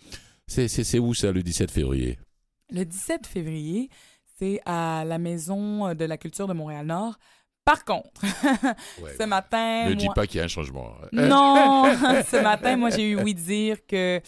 C'est, 0.45 0.67
c'est, 0.67 0.83
c'est 0.83 0.99
où 0.99 1.13
ça, 1.15 1.31
le 1.31 1.41
17 1.41 1.71
février? 1.71 2.19
Le 2.69 2.85
17 2.85 3.25
février, 3.25 3.89
c'est 4.37 4.61
à 4.65 5.03
la 5.05 5.17
Maison 5.17 5.95
de 5.95 6.05
la 6.05 6.17
Culture 6.17 6.47
de 6.47 6.53
Montréal-Nord. 6.53 7.17
Par 7.65 7.85
contre, 7.85 8.21
Ouais, 9.01 9.15
ce 9.19 9.23
matin... 9.25 9.89
Ne 9.89 9.93
dis 9.93 10.07
pas 10.15 10.25
qu'il 10.27 10.37
y 10.37 10.41
a 10.41 10.45
un 10.45 10.47
changement. 10.49 10.93
Non! 11.11 11.85
ce 12.29 12.41
matin, 12.41 12.75
moi, 12.77 12.89
j'ai 12.89 13.09
eu 13.11 13.15
oui 13.21 13.33
dire 13.35 13.77
que 13.87 14.19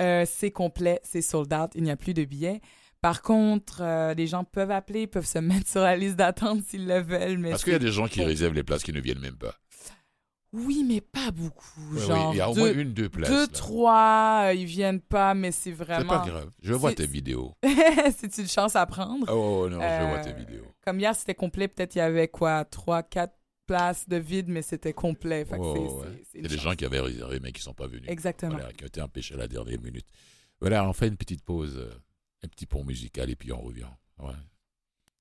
euh, 0.00 0.24
c'est 0.26 0.50
complet, 0.50 1.00
c'est 1.02 1.22
sold 1.22 1.52
out, 1.52 1.70
il 1.74 1.82
n'y 1.82 1.90
a 1.90 1.96
plus 1.96 2.14
de 2.14 2.24
billets. 2.24 2.60
Par 3.00 3.22
contre, 3.22 3.78
euh, 3.82 4.14
les 4.14 4.26
gens 4.26 4.42
peuvent 4.44 4.70
appeler, 4.70 5.06
peuvent 5.06 5.26
se 5.26 5.38
mettre 5.38 5.68
sur 5.68 5.80
la 5.82 5.96
liste 5.96 6.16
d'attente 6.16 6.62
s'ils 6.64 6.86
le 6.86 7.00
veulent. 7.00 7.38
Mais 7.38 7.50
Parce 7.50 7.62
qu'il 7.62 7.72
y 7.72 7.76
a 7.76 7.78
c'est- 7.78 7.84
des 7.84 7.92
gens 7.92 8.08
qui 8.08 8.24
réservent 8.24 8.54
les 8.54 8.64
places 8.64 8.82
qui 8.82 8.92
ne 8.92 9.00
viennent 9.00 9.20
même 9.20 9.36
pas. 9.36 9.54
Oui, 10.54 10.82
mais 10.88 11.02
pas 11.02 11.30
beaucoup. 11.30 11.78
Ouais, 11.92 12.00
genre 12.00 12.30
oui, 12.30 12.36
il 12.36 12.38
y 12.38 12.40
a 12.40 12.48
au 12.50 12.54
deux, 12.54 12.60
moins 12.60 12.72
une, 12.72 12.94
deux 12.94 13.10
places. 13.10 13.28
deux, 13.28 13.42
là. 13.42 13.46
trois, 13.52 14.40
euh, 14.46 14.54
ils 14.54 14.64
viennent 14.64 15.00
pas, 15.02 15.34
mais 15.34 15.52
c'est 15.52 15.64
C'est 15.64 15.72
vraiment... 15.72 16.08
pas 16.08 16.26
grave. 16.26 16.50
Je 16.62 16.72
vois 16.72 16.90
C'est- 16.90 16.96
tes 16.96 17.06
vidéos. 17.06 17.52
c'est 18.16 18.38
une 18.38 18.48
chance 18.48 18.74
à 18.74 18.86
prendre. 18.86 19.26
Oh 19.30 19.68
non, 19.68 19.78
je 19.78 20.06
vois 20.06 20.18
Euh, 20.18 20.24
tes 20.24 20.32
vidéos. 20.32 20.64
Comme 20.88 21.00
hier, 21.00 21.14
c'était 21.14 21.34
complet. 21.34 21.68
Peut-être 21.68 21.96
il 21.96 21.98
y 21.98 22.00
avait 22.00 22.28
quoi, 22.28 22.64
trois, 22.64 23.02
quatre 23.02 23.34
places 23.66 24.08
de 24.08 24.16
vide, 24.16 24.48
mais 24.48 24.62
c'était 24.62 24.94
complet. 24.94 25.44
Fait 25.44 25.58
Oh, 25.60 26.02
c'est- 26.32 26.38
ouais. 26.38 26.42
des 26.44 26.48
chance. 26.48 26.60
gens 26.62 26.74
qui 26.74 26.86
avaient 26.86 27.00
réservé 27.00 27.40
mais 27.40 27.52
qui 27.52 27.60
sont 27.60 27.74
pas 27.74 27.86
venus. 27.86 28.08
Exactement. 28.08 28.52
Voilà, 28.54 28.72
qui 28.72 28.84
ont 28.84 28.86
été 28.86 29.02
empêchés 29.02 29.34
à 29.34 29.36
la 29.36 29.48
dernière 29.48 29.78
minute. 29.82 30.06
Voilà, 30.62 30.88
on 30.88 30.94
fait 30.94 31.08
une 31.08 31.18
petite 31.18 31.44
pause, 31.44 31.76
euh, 31.76 31.90
un 32.42 32.48
petit 32.48 32.64
pont 32.64 32.84
musical 32.84 33.28
et 33.28 33.36
puis 33.36 33.52
on 33.52 33.60
revient. 33.60 33.84
Ouais. 34.18 34.32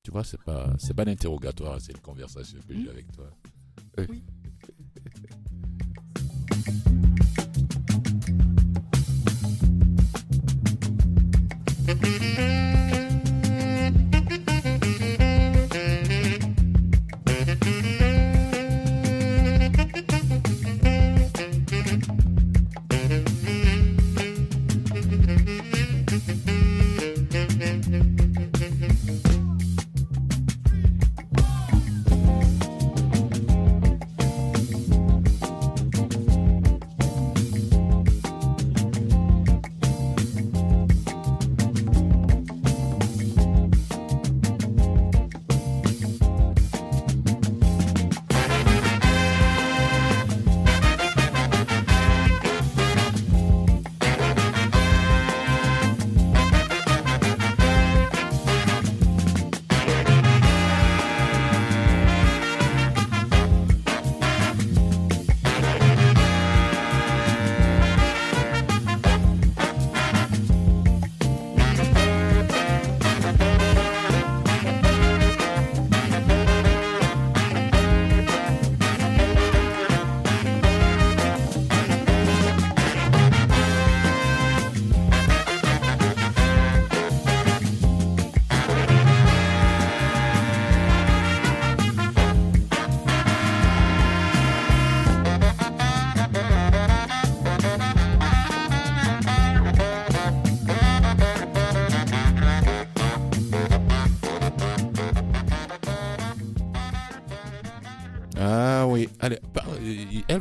Tu 0.04 0.12
vois, 0.12 0.24
c'est 0.24 0.42
pas, 0.42 0.74
c'est 0.80 0.94
pas 0.94 1.04
l'interrogatoire, 1.04 1.82
c'est 1.82 1.92
une 1.92 2.00
conversation 2.00 2.60
que 2.66 2.74
j'ai 2.74 2.90
avec 2.90 3.12
toi. 3.12 3.30
Oui. 3.98 4.24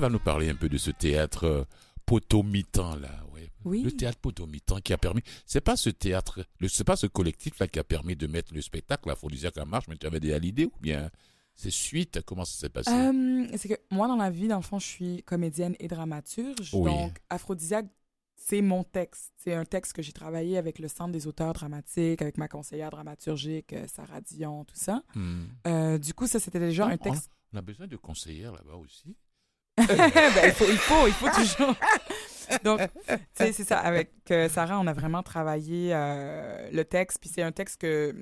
va 0.07 0.13
nous 0.13 0.19
parler 0.21 0.49
un 0.49 0.55
peu 0.55 0.69
de 0.69 0.79
ce 0.79 0.91
théâtre 0.91 1.45
euh, 1.45 1.65
potomitan 2.05 2.97
là. 2.97 3.11
ouais. 3.35 3.51
Oui. 3.65 3.83
Le 3.83 3.91
théâtre 3.91 4.19
potomitan 4.19 4.79
qui 4.81 4.93
a 4.93 4.99
permis. 4.99 5.23
C'est 5.45 5.61
pas 5.61 5.77
ce 5.77 5.91
théâtre, 5.91 6.45
c'est 6.69 6.85
pas 6.85 6.95
ce 6.95 7.09
collectif 7.09 7.59
là 7.59 7.67
qui 7.67 7.81
a 7.81 7.85
permis 7.85 8.15
de 8.15 8.29
mettre 8.29 8.55
le 8.55 8.63
spectacle 8.63 9.11
Aphrodisiaque 9.11 9.59
en 9.59 9.67
marche, 9.67 9.89
mais 9.89 9.97
tu 9.97 10.07
avais 10.07 10.21
déjà 10.21 10.39
l'idée 10.39 10.67
ou 10.67 10.73
bien 10.81 11.11
c'est 11.57 11.73
suite 11.73 12.21
Comment 12.25 12.45
ça 12.45 12.61
s'est 12.61 12.69
passé? 12.69 12.91
Euh, 12.93 13.49
c'est 13.57 13.69
que 13.69 13.75
moi, 13.91 14.07
dans 14.07 14.17
la 14.17 14.31
vie, 14.31 14.49
fond, 14.63 14.79
je 14.79 14.87
suis 14.87 15.23
comédienne 15.25 15.75
et 15.81 15.89
dramaturge. 15.89 16.71
Oui. 16.75 16.91
Donc, 16.93 17.19
Aphrodisiaque, 17.31 17.87
c'est 18.37 18.63
mon 18.63 18.85
texte. 18.85 19.33
C'est 19.39 19.55
un 19.55 19.65
texte 19.65 19.95
que 19.95 20.03
j'ai 20.03 20.13
travaillé 20.13 20.59
avec 20.59 20.79
le 20.79 20.87
Centre 20.87 21.11
des 21.13 21.27
auteurs 21.27 21.55
dramatiques, 21.55 22.23
avec 22.23 22.39
ma 22.39 22.47
conseillère 22.47 22.91
dramaturgique, 22.91 23.73
euh, 23.73 23.87
Sarah 23.89 24.21
Dion, 24.21 24.65
tout 24.65 24.77
ça. 24.77 25.03
Hmm. 25.17 25.45
Euh, 25.67 25.99
du 25.99 26.15
coup, 26.15 26.27
ça, 26.29 26.39
c'était 26.39 26.61
déjà 26.61 26.87
Ah, 26.87 26.93
un 26.93 26.99
texte. 26.99 27.33
On 27.53 27.57
a 27.59 27.63
besoin 27.63 27.87
de 27.89 27.97
conseillères 27.97 28.53
là-bas 28.53 28.77
aussi. 28.77 29.17
Ben, 29.87 30.43
il, 30.45 30.53
faut, 30.53 30.65
il 30.69 30.79
faut, 30.79 31.07
il 31.07 31.13
faut 31.13 31.29
toujours. 31.29 31.75
Donc, 32.65 32.81
tu 32.81 33.17
sais, 33.35 33.53
c'est 33.53 33.65
ça. 33.65 33.79
Avec 33.79 34.11
euh, 34.31 34.49
Sarah, 34.49 34.79
on 34.81 34.87
a 34.87 34.93
vraiment 34.93 35.23
travaillé 35.23 35.91
euh, 35.93 36.71
le 36.73 36.85
texte. 36.85 37.19
Puis 37.21 37.31
c'est 37.33 37.43
un 37.43 37.53
texte 37.53 37.81
que 37.81 38.15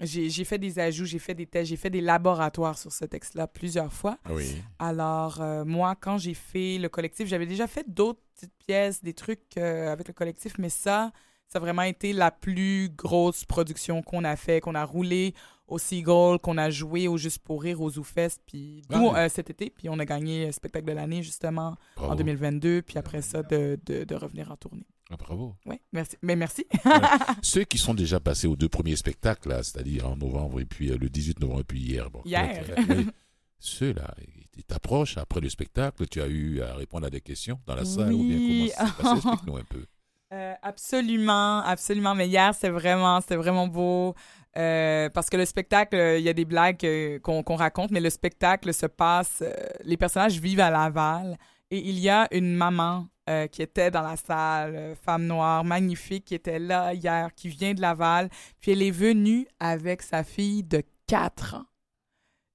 j'ai 0.00 0.44
fait 0.44 0.58
des 0.58 0.78
ajouts, 0.78 1.04
j'ai 1.04 1.18
fait 1.18 1.34
des 1.34 1.46
tests, 1.46 1.68
j'ai 1.68 1.76
fait 1.76 1.90
des 1.90 2.00
laboratoires 2.00 2.78
sur 2.78 2.92
ce 2.92 3.04
texte-là 3.04 3.46
plusieurs 3.46 3.92
fois. 3.92 4.18
Oui. 4.30 4.62
Alors, 4.78 5.40
euh, 5.40 5.64
moi, 5.64 5.94
quand 6.00 6.18
j'ai 6.18 6.34
fait 6.34 6.78
le 6.78 6.88
collectif, 6.88 7.28
j'avais 7.28 7.46
déjà 7.46 7.66
fait 7.66 7.84
d'autres 7.88 8.20
petites 8.34 8.54
pièces, 8.66 9.02
des 9.02 9.14
trucs 9.14 9.56
avec 9.56 10.08
le 10.08 10.14
collectif, 10.14 10.54
mais 10.58 10.70
ça, 10.70 11.12
ça 11.48 11.58
a 11.58 11.60
vraiment 11.60 11.82
été 11.82 12.12
la 12.12 12.30
plus 12.30 12.88
grosse 12.88 13.44
production 13.44 14.02
qu'on 14.02 14.24
a 14.24 14.36
fait, 14.36 14.60
qu'on 14.60 14.74
a 14.74 14.84
roulé 14.84 15.34
au 15.72 15.78
Seagull, 15.78 16.38
qu'on 16.38 16.58
a 16.58 16.70
joué 16.70 17.08
au 17.08 17.16
Juste 17.16 17.38
pour 17.40 17.62
rire, 17.62 17.80
au 17.80 17.90
ZooFest, 17.90 18.40
puis 18.46 18.82
Ah 18.90 18.98
nous, 18.98 19.08
oui. 19.08 19.14
euh, 19.16 19.28
cet 19.28 19.50
été, 19.50 19.70
puis 19.70 19.88
on 19.88 19.98
a 19.98 20.04
gagné 20.04 20.46
le 20.46 20.52
spectacle 20.52 20.86
de 20.86 20.92
l'année, 20.92 21.22
justement, 21.22 21.76
Bravo. 21.96 22.12
en 22.12 22.16
2022, 22.16 22.82
puis 22.82 22.98
après 22.98 23.22
ça, 23.22 23.42
de, 23.42 23.78
de, 23.86 24.04
de 24.04 24.14
revenir 24.14 24.50
en 24.50 24.56
tournée. 24.56 24.86
Ah, 25.10 25.16
bravo. 25.16 25.54
Oui, 25.66 25.76
merci. 25.92 26.16
Mais 26.22 26.36
merci. 26.36 26.64
Ceux 27.42 27.64
qui 27.64 27.76
sont 27.78 27.92
déjà 27.94 28.18
passés 28.18 28.46
aux 28.46 28.56
deux 28.56 28.68
premiers 28.68 28.96
spectacles, 28.96 29.48
là, 29.50 29.62
c'est-à-dire 29.62 30.08
en 30.08 30.16
novembre 30.16 30.60
et 30.60 30.64
puis 30.64 30.90
euh, 30.90 30.96
le 30.98 31.08
18 31.10 31.40
novembre 31.40 31.60
et 31.60 31.64
puis 31.64 31.80
hier. 31.80 32.10
Bon, 32.10 32.22
Hier. 32.24 32.64
euh, 32.78 32.82
oui, 32.88 33.06
Ceux-là, 33.58 34.14
ils 34.56 34.64
t'approchent 34.64 35.18
après 35.18 35.40
le 35.40 35.48
spectacle, 35.48 36.06
tu 36.08 36.20
as 36.20 36.26
eu 36.28 36.60
à 36.62 36.74
répondre 36.74 37.06
à 37.06 37.10
des 37.10 37.20
questions 37.20 37.60
dans 37.66 37.74
la 37.74 37.84
salle 37.84 38.12
ou 38.12 38.24
bien 38.24 38.36
Oui. 38.36 38.72
comment 38.76 38.88
ça 38.88 38.94
passé? 39.02 39.16
Explique-nous 39.28 39.56
un 39.56 39.64
peu. 39.64 39.84
Euh, 40.32 40.54
absolument, 40.62 41.60
absolument. 41.60 42.14
Mais 42.14 42.26
hier, 42.26 42.54
c'était 42.54 42.70
vraiment, 42.70 43.20
c'était 43.20 43.36
vraiment 43.36 43.68
beau. 43.68 44.14
Euh, 44.58 45.08
parce 45.08 45.30
que 45.30 45.36
le 45.36 45.46
spectacle, 45.46 45.96
euh, 45.96 46.18
il 46.18 46.24
y 46.24 46.28
a 46.28 46.34
des 46.34 46.44
blagues 46.44 46.84
euh, 46.84 47.18
qu'on 47.20 47.56
raconte, 47.56 47.90
mais 47.90 48.00
le 48.00 48.10
spectacle 48.10 48.72
se 48.74 48.86
passe, 48.86 49.42
euh, 49.42 49.52
les 49.84 49.96
personnages 49.96 50.38
vivent 50.38 50.60
à 50.60 50.70
Laval 50.70 51.38
et 51.70 51.78
il 51.78 51.98
y 51.98 52.10
a 52.10 52.28
une 52.32 52.54
maman 52.54 53.06
qui 53.52 53.62
était 53.62 53.90
dans 53.90 54.02
la 54.02 54.16
salle, 54.16 54.94
femme 55.00 55.24
noire, 55.26 55.64
magnifique, 55.64 56.26
qui 56.26 56.34
était 56.34 56.58
là 56.58 56.92
hier, 56.92 57.32
qui 57.34 57.48
vient 57.48 57.72
de 57.72 57.80
Laval, 57.80 58.28
puis 58.60 58.72
elle 58.72 58.82
est 58.82 58.90
venue 58.90 59.46
avec 59.58 60.02
sa 60.02 60.22
fille 60.22 60.64
de 60.64 60.82
4 61.06 61.54
ans. 61.54 61.64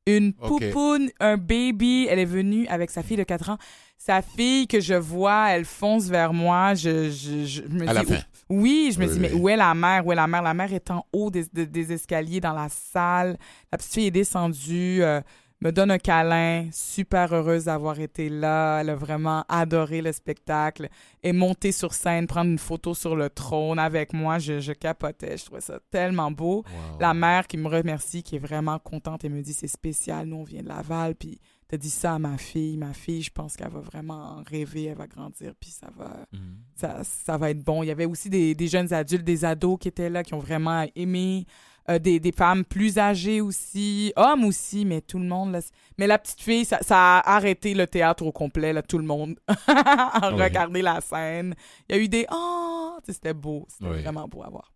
Une 0.06 0.34
poupoune, 0.34 1.10
un 1.20 1.38
baby, 1.38 2.08
elle 2.10 2.20
est 2.20 2.26
venue 2.26 2.68
avec 2.68 2.92
sa 2.92 3.02
fille 3.02 3.18
de 3.18 3.24
4 3.24 3.50
ans. 3.50 3.58
Sa 3.98 4.22
fille 4.22 4.68
que 4.68 4.80
je 4.80 4.94
vois, 4.94 5.50
elle 5.50 5.66
fonce 5.66 6.06
vers 6.08 6.32
moi, 6.34 6.74
je, 6.76 7.10
je, 7.10 7.46
je 7.46 7.62
me 7.64 7.88
À 7.90 7.94
la 7.94 8.04
fin. 8.04 8.20
oui, 8.50 8.92
je 8.94 9.00
me 9.00 9.06
Oui, 9.08 9.14
dis, 9.14 9.20
mais 9.20 9.34
oui. 9.34 9.40
où 9.42 9.50
est 9.50 9.58
la 9.58 9.74
mère? 9.74 10.06
Où 10.06 10.12
est 10.12 10.16
la 10.16 10.28
mère? 10.28 10.42
La 10.44 10.54
mère 10.54 10.72
est 10.74 10.90
en 10.92 11.06
haut 11.12 11.30
des, 11.32 11.46
des- 11.52 11.66
des 11.66 11.92
escaliers 11.94 12.40
dans 12.40 12.54
la 12.54 12.70
salle. 12.70 13.38
La 13.72 13.78
petite 13.78 13.94
fille 13.94 14.06
est 14.08 14.12
descendue, 14.12 15.00
euh, 15.02 15.20
me 15.60 15.72
donne 15.72 15.90
un 15.90 15.98
câlin, 15.98 16.68
super 16.72 17.34
heureuse 17.34 17.66
d'avoir 17.66 18.00
été 18.00 18.30
là. 18.30 18.80
Elle 18.82 18.92
a 18.92 18.96
vraiment 18.96 19.44
adoré 19.50 20.04
le 20.04 20.12
spectacle. 20.12 20.88
Est 21.24 21.34
montée 21.34 21.72
sur 21.72 21.94
scène, 21.96 22.28
prendre 22.28 22.52
une 22.52 22.60
photo 22.60 22.94
sur 22.94 23.16
le 23.16 23.30
trône 23.32 23.80
avec 23.80 24.14
moi. 24.14 24.38
Je, 24.38 24.60
je 24.60 24.72
capotais. 24.74 25.36
Je 25.38 25.46
trouvais 25.46 25.60
ça 25.62 25.80
tellement 25.90 26.30
beau. 26.30 26.58
Wow. 26.58 27.00
La 27.00 27.16
mère 27.16 27.48
qui 27.48 27.58
me 27.58 27.68
remercie, 27.68 28.22
qui 28.22 28.36
est 28.36 28.40
vraiment 28.40 28.78
contente 28.78 29.26
et 29.26 29.30
me 29.30 29.42
dit, 29.42 29.54
c'est 29.54 29.68
spécial, 29.68 30.28
nous 30.28 30.38
on 30.38 30.44
vient 30.44 30.62
de 30.62 30.68
Laval, 30.68 31.16
puis 31.16 31.42
t'as 31.68 31.78
dit 31.78 31.90
ça 31.90 32.16
à 32.16 32.20
ma 32.20 32.38
fille. 32.38 32.78
Ma 32.78 32.94
fille, 32.94 33.22
je 33.22 33.32
pense 33.32 33.56
qu'elle 33.56 33.70
va 33.70 33.80
vraiment 33.82 34.38
en 34.38 34.44
rêver, 34.44 34.86
elle 34.86 34.98
va 34.98 35.08
grandir, 35.08 35.54
puis 35.60 35.70
ça 35.70 35.90
va 35.96 36.26
Mhm. 36.34 36.58
ça, 36.76 37.04
ça 37.04 37.38
va 37.38 37.50
être 37.52 37.64
bon. 37.64 37.84
Il 37.84 37.88
y 37.88 37.92
avait 37.92 38.06
aussi 38.06 38.30
des, 38.30 38.56
des 38.56 38.68
jeunes 38.68 38.94
adultes, 38.94 39.24
des 39.24 39.46
ados 39.46 39.78
qui 39.80 39.88
étaient 39.88 40.10
là, 40.10 40.24
qui 40.24 40.34
ont 40.34 40.40
vraiment 40.40 40.86
aimé. 40.96 41.46
Euh, 41.90 42.00
des, 42.00 42.20
des 42.20 42.34
femmes 42.34 42.66
plus 42.66 42.98
âgées 42.98 43.40
aussi, 43.40 44.12
hommes 44.18 44.44
aussi, 44.44 44.84
mais 44.84 45.00
tout 45.00 45.20
le 45.20 45.26
monde. 45.26 45.54
Là, 45.54 45.62
mais 45.98 46.06
la 46.06 46.20
petite 46.20 46.42
fille, 46.42 46.66
ça, 46.66 46.80
ça 46.82 47.20
a 47.20 47.36
arrêté 47.38 47.74
le 47.74 47.88
théâtre 47.88 48.26
au 48.26 48.34
complet, 48.34 48.74
là, 48.74 48.82
tout 48.82 48.98
le 48.98 49.06
monde 49.06 49.40
a 49.68 50.30
regardé 50.32 50.82
la 50.82 51.00
scène. 51.00 51.56
Il 51.88 51.96
y 51.96 52.00
a 52.00 52.02
eu 52.02 52.10
des 52.10 52.26
Oh! 52.30 52.98
C'était 53.08 53.34
beau. 53.34 53.66
C'était 53.70 53.86
vraiment 54.02 54.28
beau 54.28 54.44
à 54.44 54.50
voir. 54.50 54.74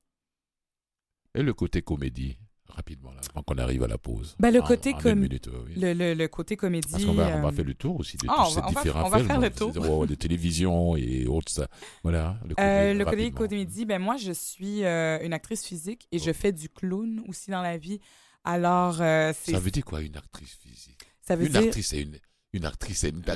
Et 1.36 1.44
le 1.44 1.54
côté 1.54 1.82
comédie, 1.82 2.38
rapidement, 2.72 3.12
là, 3.12 3.22
avant 3.32 3.44
qu'on 3.44 3.58
arrive 3.58 3.84
à 3.84 3.88
la 3.88 3.98
pause. 3.98 4.36
Ben, 4.40 4.52
le 4.52 4.62
En- 4.62 4.66
côté 4.66 4.94
en 4.94 4.98
com- 5.00 5.28
oui. 5.30 5.40
Le, 5.78 5.94
le, 5.94 6.14
le 6.14 6.28
côté 6.28 6.56
comédie. 6.56 6.88
Parce 6.92 7.06
qu'on 7.06 7.14
va, 7.14 7.28
on 7.38 7.42
va 7.42 7.48
euh, 7.50 7.52
faire 7.52 7.66
le 7.66 7.74
tour 7.74 8.00
aussi 8.00 8.18
de 8.18 8.26
Ah, 8.28 8.34
tous 8.38 8.42
on 8.42 8.50
ces 8.50 8.56
va- 8.62 8.68
on 8.68 8.72
va- 8.72 8.82
différents 8.82 9.06
on 9.06 9.10
va 9.10 9.18
films. 9.18 9.28
faire 9.30 9.40
le 9.40 9.50
tour. 9.50 9.72
c'est- 9.74 9.80
ouais, 9.80 10.08
de 10.08 10.16
télévision 10.16 10.96
et 10.98 11.28
autres. 11.28 11.52
Ça. 11.52 11.68
Voilà, 12.04 12.38
le 12.44 12.50
côté, 12.50 12.62
Euh, 12.62 12.94
le 12.94 13.06
côté 13.06 13.18
rapidement. 13.24 13.38
comédie, 13.48 13.86
ben 13.86 14.00
moi, 14.02 14.18
je 14.18 14.32
suis 14.32 14.84
euh, 14.84 15.20
une 15.24 15.34
actrice 15.34 15.66
physique 15.66 16.08
et 16.12 16.18
Oh. 16.20 16.24
je 16.26 16.32
fais 16.34 16.52
du 16.52 16.70
clown 16.70 17.22
aussi 17.28 17.52
dans 17.52 17.62
la 17.62 17.78
vie. 17.78 18.00
Alors, 18.44 19.02
euh, 19.02 19.34
Ça 19.34 19.60
veut 19.60 19.70
dire 19.72 19.86
quoi, 19.86 20.02
une 20.02 20.18
actrice 20.18 20.56
physique? 20.62 20.98
Ça 21.22 21.36
veut 21.36 21.46
Une 21.46 21.52
dire... 21.52 21.62
actrice, 21.62 21.88
c'est 21.90 22.02
une, 22.02 22.18
une 22.54 22.66
actrice, 22.66 23.00
c'est 23.00 23.10
une. 23.10 23.22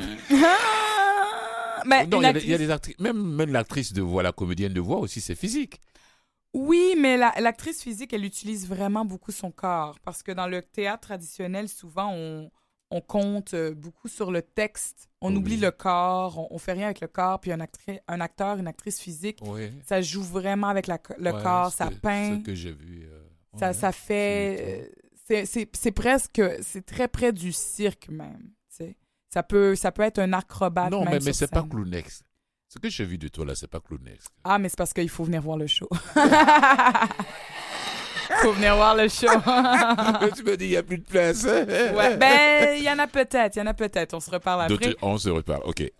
Ah! 1.87 2.05
Non, 2.09 2.19
il 2.19 2.23
y 2.23 2.25
a 2.25 2.55
y, 2.55 2.57
des 2.57 2.71
actrices, 2.71 2.97
même, 2.99 3.21
même 3.35 3.51
l'actrice 3.51 3.93
de 3.93 4.01
voix, 4.01 4.23
la 4.23 4.31
comédienne 4.31 4.73
de 4.73 4.79
voix 4.79 4.97
aussi, 4.97 5.21
c'est 5.21 5.35
physique. 5.35 5.79
Oui, 6.55 6.95
mais 6.97 7.17
la- 7.17 7.33
l'actrice 7.41 7.81
physique, 7.81 8.13
elle 8.13 8.23
utilise 8.25 8.67
vraiment 8.67 9.03
beaucoup 9.05 9.31
son 9.31 9.51
corps. 9.51 9.99
Parce 9.99 10.23
que 10.23 10.31
dans 10.31 10.47
le 10.47 10.61
théâtre 10.61 11.01
traditionnel, 11.07 11.67
souvent, 11.67 12.11
on, 12.13 12.49
on 12.91 13.01
compte 13.01 13.53
euh, 13.53 13.73
beaucoup 13.73 14.07
sur 14.07 14.31
le 14.31 14.41
texte. 14.41 15.09
On 15.21 15.31
Oui. 15.31 15.37
oublie 15.37 15.57
le 15.57 15.71
corps, 15.71 16.37
on, 16.39 16.47
on 16.55 16.57
fait 16.57 16.71
rien 16.73 16.85
avec 16.85 17.01
le 17.01 17.07
corps. 17.07 17.39
Puis 17.41 17.51
un, 17.51 17.59
un 18.07 18.21
acteur, 18.21 18.57
une 18.57 18.67
actrice 18.67 18.99
physique, 19.01 19.39
Oui. 19.43 19.69
ça 19.85 20.01
joue 20.01 20.23
vraiment 20.23 20.67
avec 20.67 20.87
la 20.87 20.97
le 21.17 21.31
corps, 21.33 21.71
ça 21.73 21.89
peint, 22.01 22.37
Ce 22.39 22.43
que 22.45 22.55
j'ai 22.55 22.71
vu. 22.71 23.05
euh, 23.11 23.19
ça, 23.59 23.67
ouais, 23.67 23.73
ça 23.73 23.91
c'est- 23.91 23.97
fait... 23.97 24.83
euh, 24.83 25.01
C'est 25.27 25.45
c'est- 25.47 25.75
c'est 25.75 25.91
presque... 25.91 26.41
C'est 26.61 26.85
très 26.85 27.07
près 27.07 27.33
du 27.33 27.51
cirque 27.51 28.09
même. 28.09 28.51
Ça 29.29 29.43
peut, 29.43 29.75
ça 29.75 29.91
peut 29.91 30.03
être 30.03 30.19
un 30.19 30.31
acrobate 30.31 30.91
Non, 30.91 31.03
même 31.03 31.15
mais, 31.15 31.19
mais 31.25 31.33
c'est 31.33 31.47
pas 31.51 31.59
scène. 31.61 31.69
Ce 32.67 32.79
que 32.79 32.89
j'ai 32.89 33.05
vu 33.05 33.17
de 33.17 33.27
toi 33.27 33.45
là, 33.45 33.55
c'est 33.55 33.67
pas 33.69 33.79
clownex. 33.79 34.25
Ah, 34.43 34.57
mais 34.59 34.69
c'est 34.69 34.77
parce 34.77 34.93
qu'il 34.93 35.09
faut 35.09 35.23
venir 35.23 35.41
voir 35.41 35.57
le 35.57 35.67
show. 35.67 35.87
faut 38.41 38.51
venir 38.53 38.75
voir 38.75 38.95
le 38.95 39.07
show. 39.07 39.27
Tu 40.35 40.43
me 40.43 40.57
dis, 40.57 40.65
il 40.65 40.69
n'y 40.71 40.77
a 40.77 40.83
plus 40.83 40.97
de 40.97 41.03
place. 41.05 41.43
ouais, 41.45 42.17
ben, 42.17 42.75
il 42.77 42.83
y 42.83 42.89
en 42.89 42.99
a 42.99 43.07
peut-être, 43.07 43.55
il 43.55 43.59
y 43.59 43.61
en 43.61 43.67
a 43.67 43.73
peut-être. 43.73 44.13
On 44.13 44.19
se 44.19 44.29
reparle 44.31 44.67
Donc, 44.69 44.81
après. 44.83 44.95
on 45.01 45.17
se 45.17 45.29
reparle, 45.29 45.61
ok. 45.65 45.91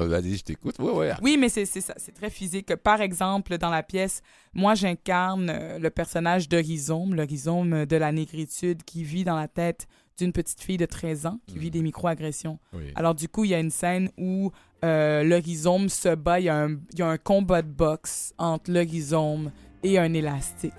Oh, 0.00 0.06
Vas-y, 0.06 0.36
je 0.38 0.44
t'écoute. 0.44 0.78
Ouais, 0.78 0.90
ouais. 0.90 1.12
Oui, 1.22 1.36
mais 1.38 1.48
c'est 1.50 1.66
c'est 1.66 1.82
ça, 1.82 1.92
c'est 1.98 2.12
très 2.12 2.30
physique. 2.30 2.74
Par 2.76 3.00
exemple, 3.02 3.58
dans 3.58 3.68
la 3.70 3.82
pièce, 3.82 4.22
moi, 4.54 4.74
j'incarne 4.74 5.50
euh, 5.50 5.78
le 5.78 5.90
personnage 5.90 6.48
de 6.48 6.56
Rhizome, 6.56 7.14
le 7.14 7.24
rhizome 7.24 7.84
de 7.84 7.96
la 7.96 8.10
négritude 8.10 8.82
qui 8.84 9.04
vit 9.04 9.24
dans 9.24 9.36
la 9.36 9.46
tête 9.48 9.86
d'une 10.18 10.32
petite 10.32 10.60
fille 10.62 10.78
de 10.78 10.86
13 10.86 11.26
ans 11.26 11.38
qui 11.46 11.58
vit 11.58 11.66
Mhm. 11.66 11.72
des 11.72 11.82
micro-agressions. 11.82 12.58
Oui. 12.72 12.90
Alors, 12.96 13.14
du 13.14 13.28
coup, 13.28 13.44
il 13.44 13.50
y 13.50 13.54
a 13.54 13.60
une 13.60 13.70
scène 13.70 14.10
où 14.16 14.50
euh, 14.84 15.22
le 15.22 15.36
rhizome 15.36 15.88
se 15.88 16.14
bat. 16.14 16.40
Il 16.40 16.44
y, 16.44 16.48
a 16.48 16.64
un, 16.64 16.76
y 16.96 17.02
a 17.02 17.08
un 17.08 17.18
combat 17.18 17.62
de 17.62 17.68
boxe 17.68 18.32
entre 18.38 18.70
le 18.70 18.80
rhizome 18.80 19.50
et 19.82 19.98
un 19.98 20.12
élastique. 20.14 20.72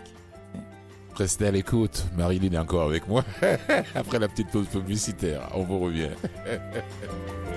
Restez 1.15 1.47
à 1.47 1.51
l'écoute. 1.51 2.05
Marilyn 2.17 2.53
est 2.53 2.57
encore 2.57 2.88
avec 2.88 3.07
moi. 3.07 3.25
Après 3.95 4.19
la 4.19 4.27
petite 4.27 4.49
pause 4.51 4.67
publicitaire, 4.67 5.49
on 5.53 5.63
vous 5.63 5.79
revient. 5.79 6.12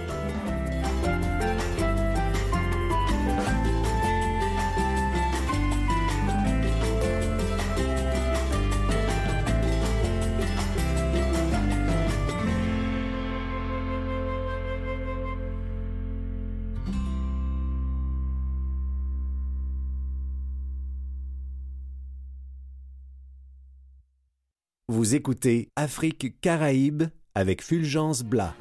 Vous 25.03 25.17
écoutez 25.17 25.69
Afrique 25.75 26.41
Caraïbes 26.41 27.03
avec 27.35 27.61
Fulgence 27.61 28.23
Blas. 28.23 28.55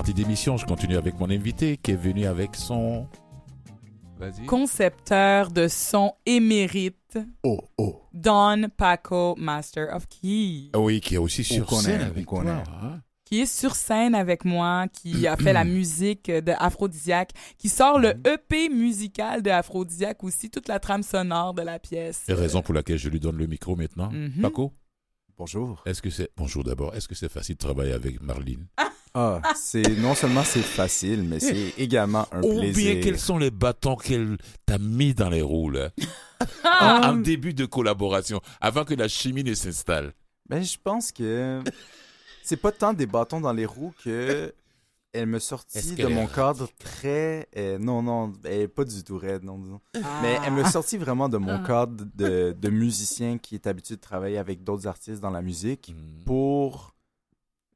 Partie 0.00 0.14
d'émission, 0.14 0.56
je 0.56 0.64
continue 0.64 0.96
avec 0.96 1.20
mon 1.20 1.28
invité 1.28 1.76
qui 1.76 1.90
est 1.90 1.94
venu 1.94 2.24
avec 2.24 2.56
son. 2.56 3.06
Concepteur 4.46 5.50
de 5.50 5.68
son 5.68 6.14
émérite, 6.24 7.18
Oh, 7.42 7.60
oh. 7.76 8.00
Don 8.14 8.70
Paco, 8.74 9.34
Master 9.36 9.94
of 9.94 10.06
Key, 10.08 10.70
Ah 10.72 10.78
Oui, 10.80 11.02
qui 11.02 11.16
est 11.16 11.18
aussi 11.18 11.44
sur 11.44 11.70
scène 11.70 12.00
on 12.00 12.06
avec 12.06 12.24
connaît. 12.24 12.62
toi, 12.64 12.72
hein. 12.82 13.00
qui 13.26 13.40
est 13.42 13.46
sur 13.60 13.74
scène 13.74 14.14
avec 14.14 14.46
moi, 14.46 14.86
qui 14.90 15.26
a 15.26 15.36
fait 15.36 15.52
la 15.52 15.64
musique 15.66 16.30
de 16.30 16.52
Aphrodisiaque, 16.58 17.32
qui 17.58 17.68
sort 17.68 17.98
le 17.98 18.14
EP 18.26 18.70
musical 18.70 19.42
de 19.42 19.50
Aphrodisiaque 19.50 20.24
aussi, 20.24 20.48
toute 20.48 20.68
la 20.68 20.80
trame 20.80 21.02
sonore 21.02 21.52
de 21.52 21.60
la 21.60 21.78
pièce. 21.78 22.22
C'est 22.24 22.32
raison 22.32 22.62
pour 22.62 22.72
laquelle 22.72 22.96
je 22.98 23.10
lui 23.10 23.20
donne 23.20 23.36
le 23.36 23.46
micro 23.46 23.76
maintenant. 23.76 24.10
Mhm. 24.10 24.40
Paco, 24.40 24.72
Bonjour. 25.36 25.82
est-ce 25.84 26.00
que 26.00 26.08
c'est. 26.08 26.30
Bonjour 26.38 26.64
d'abord. 26.64 26.94
Est-ce 26.94 27.06
que 27.06 27.14
c'est 27.14 27.30
facile 27.30 27.56
de 27.56 27.60
travailler 27.60 27.92
avec 27.92 28.22
Marlene? 28.22 28.66
Ah, 29.14 29.40
c'est 29.56 29.82
non 29.98 30.14
seulement 30.14 30.44
c'est 30.44 30.62
facile, 30.62 31.22
mais 31.24 31.40
c'est 31.40 31.74
également 31.78 32.26
un 32.32 32.42
Ou 32.42 32.58
plaisir. 32.58 32.92
bien 32.94 33.02
quels 33.02 33.18
sont 33.18 33.38
les 33.38 33.50
bâtons 33.50 33.96
qu'elle 33.96 34.36
t'a 34.66 34.78
mis 34.78 35.14
dans 35.14 35.28
les 35.30 35.42
roues, 35.42 35.70
là? 35.70 35.90
Ah! 36.64 37.00
en, 37.10 37.10
en 37.10 37.16
début 37.16 37.52
de 37.54 37.66
collaboration, 37.66 38.40
avant 38.60 38.84
que 38.84 38.94
la 38.94 39.08
chimie 39.08 39.44
ne 39.44 39.54
s'installe 39.54 40.12
Ben, 40.48 40.62
je 40.62 40.76
pense 40.82 41.10
que 41.12 41.60
c'est 42.42 42.56
pas 42.56 42.72
tant 42.72 42.92
des 42.92 43.06
bâtons 43.06 43.40
dans 43.40 43.52
les 43.52 43.66
roues 43.66 43.92
que 44.04 44.52
elle 45.12 45.26
me 45.26 45.40
sortit 45.40 45.96
de 45.96 46.06
mon 46.06 46.28
cadre 46.28 46.68
très 46.78 47.48
euh, 47.56 47.78
non 47.80 48.00
non, 48.00 48.32
elle 48.44 48.60
est 48.60 48.68
pas 48.68 48.84
du 48.84 49.02
tout 49.02 49.18
raide 49.18 49.42
non 49.42 49.58
disons. 49.58 49.80
Ah. 49.96 50.20
Mais 50.22 50.38
elle 50.46 50.52
me 50.52 50.62
sortit 50.64 50.98
vraiment 50.98 51.28
de 51.28 51.36
mon 51.36 51.56
Ah. 51.56 51.64
cadre 51.66 52.04
de, 52.14 52.54
de 52.56 52.68
musicien 52.70 53.36
qui 53.38 53.56
est 53.56 53.66
habitué 53.66 53.96
de 53.96 54.00
travailler 54.00 54.38
avec 54.38 54.62
d'autres 54.62 54.86
artistes 54.86 55.20
dans 55.20 55.30
la 55.30 55.42
musique 55.42 55.92
Hmm. 55.92 56.24
pour 56.26 56.94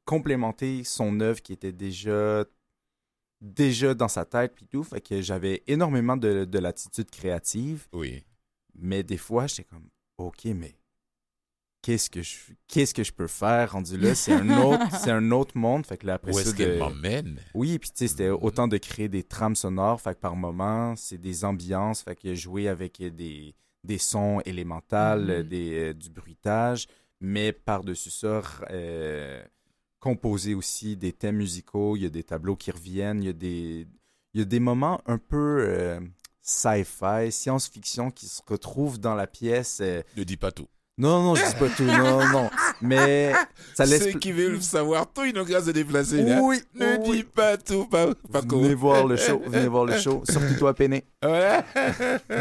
complémenter 0.05 0.83
son 0.83 1.19
œuvre 1.19 1.41
qui 1.41 1.53
était 1.53 1.71
déjà 1.73 2.45
déjà 3.41 3.93
dans 3.93 4.07
sa 4.07 4.25
tête 4.25 4.53
puis 4.55 4.65
tout. 4.67 4.83
Fait 4.83 5.01
que 5.01 5.21
j'avais 5.21 5.63
énormément 5.67 6.17
de, 6.17 6.45
de 6.45 6.59
l'attitude 6.59 7.09
créative. 7.11 7.87
Oui. 7.93 8.23
mais 8.77 9.03
des 9.03 9.17
fois 9.17 9.47
j'étais 9.47 9.63
comme 9.65 9.87
ok 10.17 10.45
mais 10.45 10.75
qu'est-ce 11.81 12.09
que 12.09 12.21
je 12.23 12.35
qu'est-ce 12.67 12.93
que 12.93 13.03
je 13.03 13.11
peux 13.11 13.27
faire 13.27 13.73
rendu 13.73 13.97
là? 13.97 14.15
C'est 14.15 14.33
un 14.33 14.49
autre 14.57 14.83
c'est 15.03 15.11
un 15.11 15.31
autre 15.31 15.57
monde. 15.57 15.85
Fait 15.85 15.97
que 15.97 16.07
là 16.07 16.15
après 16.15 16.33
Où 16.33 16.39
est-ce 16.39 16.51
de- 16.51 16.57
qu'elle 16.57 16.79
m'emmène? 16.79 17.39
Oui, 17.53 17.77
puis 17.79 17.89
tu 17.91 17.97
sais, 17.99 18.07
c'était 18.07 18.29
Mhm. 18.29 18.39
autant 18.41 18.67
de 18.67 18.77
créer 18.77 19.07
des 19.09 19.23
trames 19.23 19.55
sonores, 19.55 20.01
fait 20.01 20.15
que 20.15 20.19
par 20.19 20.35
moment, 20.35 20.95
c'est 20.95 21.17
des 21.19 21.45
ambiances, 21.45 22.01
fait 22.01 22.15
que 22.15 22.33
jouer 22.35 22.67
avec 22.67 23.01
des, 23.01 23.55
des 23.83 23.97
sons 23.97 24.41
élémentales, 24.45 25.21
Mhm. 25.23 25.29
euh, 25.29 25.43
des, 25.43 25.73
euh, 25.89 25.93
du 25.93 26.09
bruitage, 26.09 26.87
mais 27.21 27.51
par-dessus 27.53 28.09
ça, 28.11 28.41
euh, 28.71 29.43
composer 30.05 30.53
aussi 30.53 30.95
des 30.95 31.11
thèmes 31.11 31.37
musicaux, 31.37 31.95
il 31.95 32.03
y 32.03 32.05
a 32.05 32.09
des 32.09 32.21
tableaux 32.21 32.55
qui 32.55 32.69
reviennent, 32.69 33.23
il 33.23 33.25
y 33.25 34.41
a 34.41 34.45
des, 34.45 34.59
moments 34.59 35.01
un 35.07 35.17
peu 35.17 35.65
euh, 35.67 35.99
sci-fi, 36.43 37.31
science-fiction 37.31 38.11
qui 38.11 38.27
se 38.27 38.39
retrouvent 38.45 38.99
dans 38.99 39.15
la 39.15 39.25
pièce. 39.25 39.79
euh, 39.81 40.03
Ne 40.15 40.23
dis 40.23 40.37
pas 40.37 40.51
tout. 40.51 40.67
Non, 40.97 41.21
non, 41.23 41.35
je 41.35 41.45
dis 41.45 41.55
pas 41.59 41.67
tout, 41.69 41.83
non, 41.83 42.25
non, 42.31 42.49
mais 42.81 43.33
ça 43.73 43.85
laisse... 43.85 44.03
Ceux 44.03 44.17
qui 44.17 44.31
veulent 44.31 44.61
savoir 44.61 45.11
tout, 45.11 45.25
ils 45.25 45.35
n'ont 45.35 45.43
qu'à 45.43 45.61
se 45.61 45.71
déplacer. 45.71 46.21
Là. 46.23 46.39
Oui, 46.41 46.61
Ne 46.73 46.97
oui. 47.05 47.17
dis 47.17 47.23
pas 47.25 47.57
tout, 47.57 47.85
Pa- 47.87 48.13
Paco. 48.31 48.61
Venez 48.61 48.75
voir 48.75 49.05
le 49.05 49.17
show, 49.17 49.41
venez 49.47 49.67
voir 49.67 49.83
le 49.83 49.97
show, 49.97 50.23
surtout 50.29 50.53
toi, 50.57 50.73
Péné. 50.73 51.03
Ouais. 51.21 51.59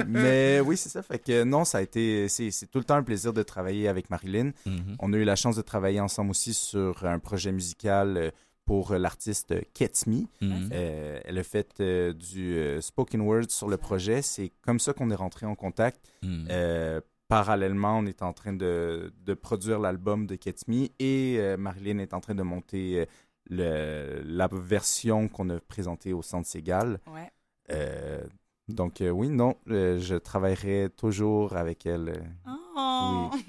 Mais 0.06 0.60
oui, 0.60 0.76
c'est 0.76 0.88
ça. 0.88 1.02
Fait 1.02 1.18
que 1.18 1.42
non, 1.42 1.64
ça 1.64 1.78
a 1.78 1.82
été. 1.82 2.28
C'est 2.28 2.50
c'est 2.52 2.66
tout 2.66 2.78
le 2.78 2.84
temps 2.84 2.94
un 2.94 3.02
plaisir 3.02 3.32
de 3.32 3.42
travailler 3.42 3.88
avec 3.88 4.08
Marilyn. 4.10 4.52
Mhm. 4.66 4.96
On 5.00 5.12
a 5.12 5.16
eu 5.16 5.24
la 5.24 5.36
chance 5.36 5.56
de 5.56 5.62
travailler 5.62 6.00
ensemble 6.00 6.30
aussi 6.30 6.54
sur 6.54 7.04
un 7.04 7.18
projet 7.18 7.50
musical 7.52 8.16
euh, 8.16 8.30
pour 8.66 8.94
l'artiste 8.94 9.54
Ketsmi. 9.74 10.28
Mhm. 10.40 10.70
Euh, 10.72 11.20
elle 11.24 11.38
a 11.38 11.42
fait 11.42 11.68
euh, 11.80 12.12
du 12.12 12.54
euh, 12.56 12.80
spoken 12.80 13.20
word 13.22 13.46
sur 13.48 13.68
le 13.68 13.76
projet. 13.78 14.22
C'est 14.22 14.52
comme 14.64 14.78
ça 14.78 14.92
qu'on 14.92 15.10
est 15.10 15.14
rentré 15.16 15.44
en 15.46 15.54
contact. 15.54 16.00
Mhm. 16.22 16.46
Euh, 16.50 17.00
parallèlement, 17.38 17.98
on 17.98 18.06
est 18.06 18.22
en 18.22 18.32
train 18.32 18.52
de, 18.52 19.12
de 19.24 19.34
produire 19.34 19.78
l'album 19.80 20.26
de 20.26 20.36
Ketsmi 20.36 20.92
et 20.98 21.36
euh, 21.38 21.56
Marilyn 21.56 21.98
est 21.98 22.14
en 22.14 22.20
train 22.20 22.34
de 22.34 22.42
monter 22.42 23.00
euh, 23.00 23.06
le, 23.50 24.22
la 24.24 24.48
version 24.52 25.28
qu'on 25.28 25.50
a 25.50 25.58
présentée 25.60 26.12
au 26.12 26.22
Centre 26.22 26.46
Ségal. 26.48 27.00
Ouais. 27.12 27.30
Euh, 27.72 28.22
donc 28.68 29.00
euh, 29.00 29.10
oui, 29.10 29.28
non, 29.28 29.56
euh, 29.68 29.98
je 30.00 30.14
travaillerai 30.14 30.88
toujours 30.96 31.56
avec 31.56 31.86
elle. 31.86 32.22
Oh. 32.46 33.30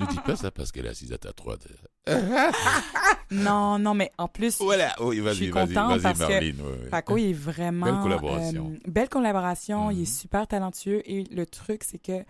Ne 0.00 0.06
dis 0.06 0.18
pas 0.24 0.36
ça 0.36 0.50
parce 0.50 0.72
qu'elle 0.72 0.86
est 0.86 0.90
assise 0.90 1.12
à 1.12 1.18
ta 1.18 1.32
droite. 1.32 1.66
non, 3.30 3.78
non, 3.78 3.94
mais 3.94 4.10
en 4.18 4.28
plus, 4.28 4.58
Voilà. 4.60 4.94
Oui, 5.00 5.16
Je 5.16 5.22
vas-y, 5.22 5.34
suis 5.36 5.50
vas-y, 5.50 5.68
contente 5.74 5.90
vas-y, 6.00 6.02
parce 6.02 6.18
que 6.18 6.24
Marlene. 6.32 6.60
ouais. 6.60 6.88
Paco, 6.90 7.16
il 7.18 7.30
est 7.30 7.32
vraiment. 7.32 7.86
Belle 7.86 8.02
collaboration. 8.02 8.72
euh, 8.74 8.90
belle 8.90 9.08
collaboration. 9.08 9.90
Il 9.90 9.96
Mhm. 9.98 10.02
est 10.02 10.06
super 10.20 10.46
talentueux. 10.46 11.02
Et 11.10 11.24
le 11.24 11.46
truc, 11.46 11.84
c'est 11.84 11.98
que 11.98 12.24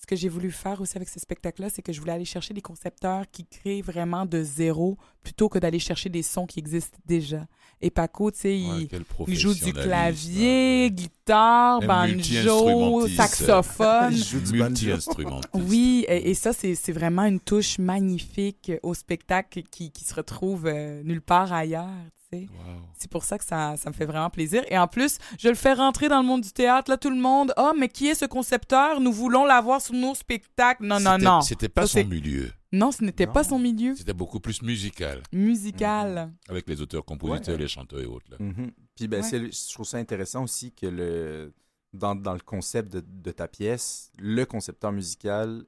ce 0.00 0.06
que 0.06 0.16
j'ai 0.16 0.30
voulu 0.30 0.50
faire 0.50 0.80
aussi 0.80 0.96
avec 0.96 1.10
ce 1.10 1.20
spectacle-là, 1.20 1.68
c'est 1.68 1.82
que 1.82 1.92
je 1.92 2.00
voulais 2.00 2.12
aller 2.12 2.24
chercher 2.24 2.54
des 2.54 2.62
concepteurs 2.62 3.24
qui 3.30 3.44
créent 3.44 3.82
vraiment 3.82 4.24
de 4.24 4.42
zéro 4.42 4.96
plutôt 5.22 5.50
que 5.50 5.58
d'aller 5.58 5.78
chercher 5.78 6.08
des 6.08 6.22
sons 6.22 6.46
qui 6.46 6.58
existent 6.58 6.96
déjà. 7.04 7.46
Et 7.82 7.90
Paco, 7.90 8.30
tu 8.30 8.38
sais, 8.38 8.48
Ouais, 8.48 8.88
il, 8.90 9.04
il 9.28 9.38
joue 9.38 9.52
du 9.52 9.72
clavier, 9.74 10.84
ouais. 10.84 10.90
guitare, 10.90 11.80
banjo, 11.80 13.06
saxophone. 13.08 14.12
Je 14.16 14.24
joue 14.24 14.40
du 14.40 14.58
banjo. 14.58 14.70
Multi-instrumentiste. 14.70 15.50
Oui, 15.54 16.04
et, 16.08 16.30
et 16.30 16.34
ça, 16.34 16.52
c'est 16.54 16.92
vraiment 16.92 17.24
une 17.24 17.40
touche 17.40 17.78
magnifique 17.78 18.72
au 18.82 18.94
spectacle 18.94 19.62
qui, 19.70 19.90
qui 19.90 20.04
se 20.04 20.14
retrouve 20.14 20.66
euh, 20.66 21.02
nulle 21.04 21.22
part 21.22 21.52
ailleurs. 21.52 21.88
Wow. 22.32 22.48
C'est 22.96 23.10
pour 23.10 23.24
ça 23.24 23.38
que 23.38 23.44
ça, 23.44 23.76
ça 23.76 23.90
me 23.90 23.94
fait 23.94 24.04
vraiment 24.04 24.30
plaisir. 24.30 24.62
Et 24.68 24.78
en 24.78 24.86
plus, 24.86 25.18
je 25.38 25.48
le 25.48 25.54
fais 25.56 25.72
rentrer 25.72 26.08
dans 26.08 26.20
le 26.20 26.26
monde 26.26 26.42
du 26.42 26.52
théâtre. 26.52 26.88
Là, 26.90 26.96
tout 26.96 27.10
le 27.10 27.16
monde, 27.16 27.52
ah, 27.56 27.72
mais 27.76 27.88
qui 27.88 28.06
est 28.06 28.14
ce 28.14 28.24
concepteur? 28.24 29.00
Nous 29.00 29.12
voulons 29.12 29.44
l'avoir 29.44 29.80
sur 29.80 29.94
nos 29.94 30.14
spectacles. 30.14 30.84
Non, 30.86 31.00
non, 31.00 31.18
non. 31.18 31.40
C'était 31.40 31.68
pas 31.68 31.86
Ça, 31.88 32.02
son 32.02 32.08
milieu. 32.08 32.52
Non, 32.72 32.92
ce 32.92 33.02
n'était 33.02 33.26
pas 33.26 33.42
son 33.42 33.58
milieu 33.58 33.96
C'était 33.96 34.12
beaucoup 34.12 34.38
plus 34.38 34.62
musical. 34.62 35.22
musical. 35.32 36.32
Avec 36.48 36.68
les 36.68 36.80
auteurs, 36.80 37.04
compositeurs, 37.04 37.56
Ouais. 37.56 37.62
les 37.62 37.68
chanteurs 37.68 38.00
et 38.00 38.06
autres. 38.06 38.26
là. 38.30 38.36
Mhm. 38.38 38.70
Puis 38.94 39.08
ben, 39.08 39.22
Ouais. 39.24 39.50
je 39.50 39.72
trouve 39.72 39.86
ça 39.86 39.96
intéressant 39.98 40.44
aussi 40.44 40.72
que 40.72 40.86
le 40.86 41.52
dans, 41.92 42.14
dans 42.14 42.34
le 42.34 42.38
concept 42.40 42.92
de, 42.92 43.02
de 43.04 43.30
ta 43.32 43.48
pièce, 43.48 44.12
le 44.16 44.44
concepteur 44.44 44.92
musical 44.92 45.64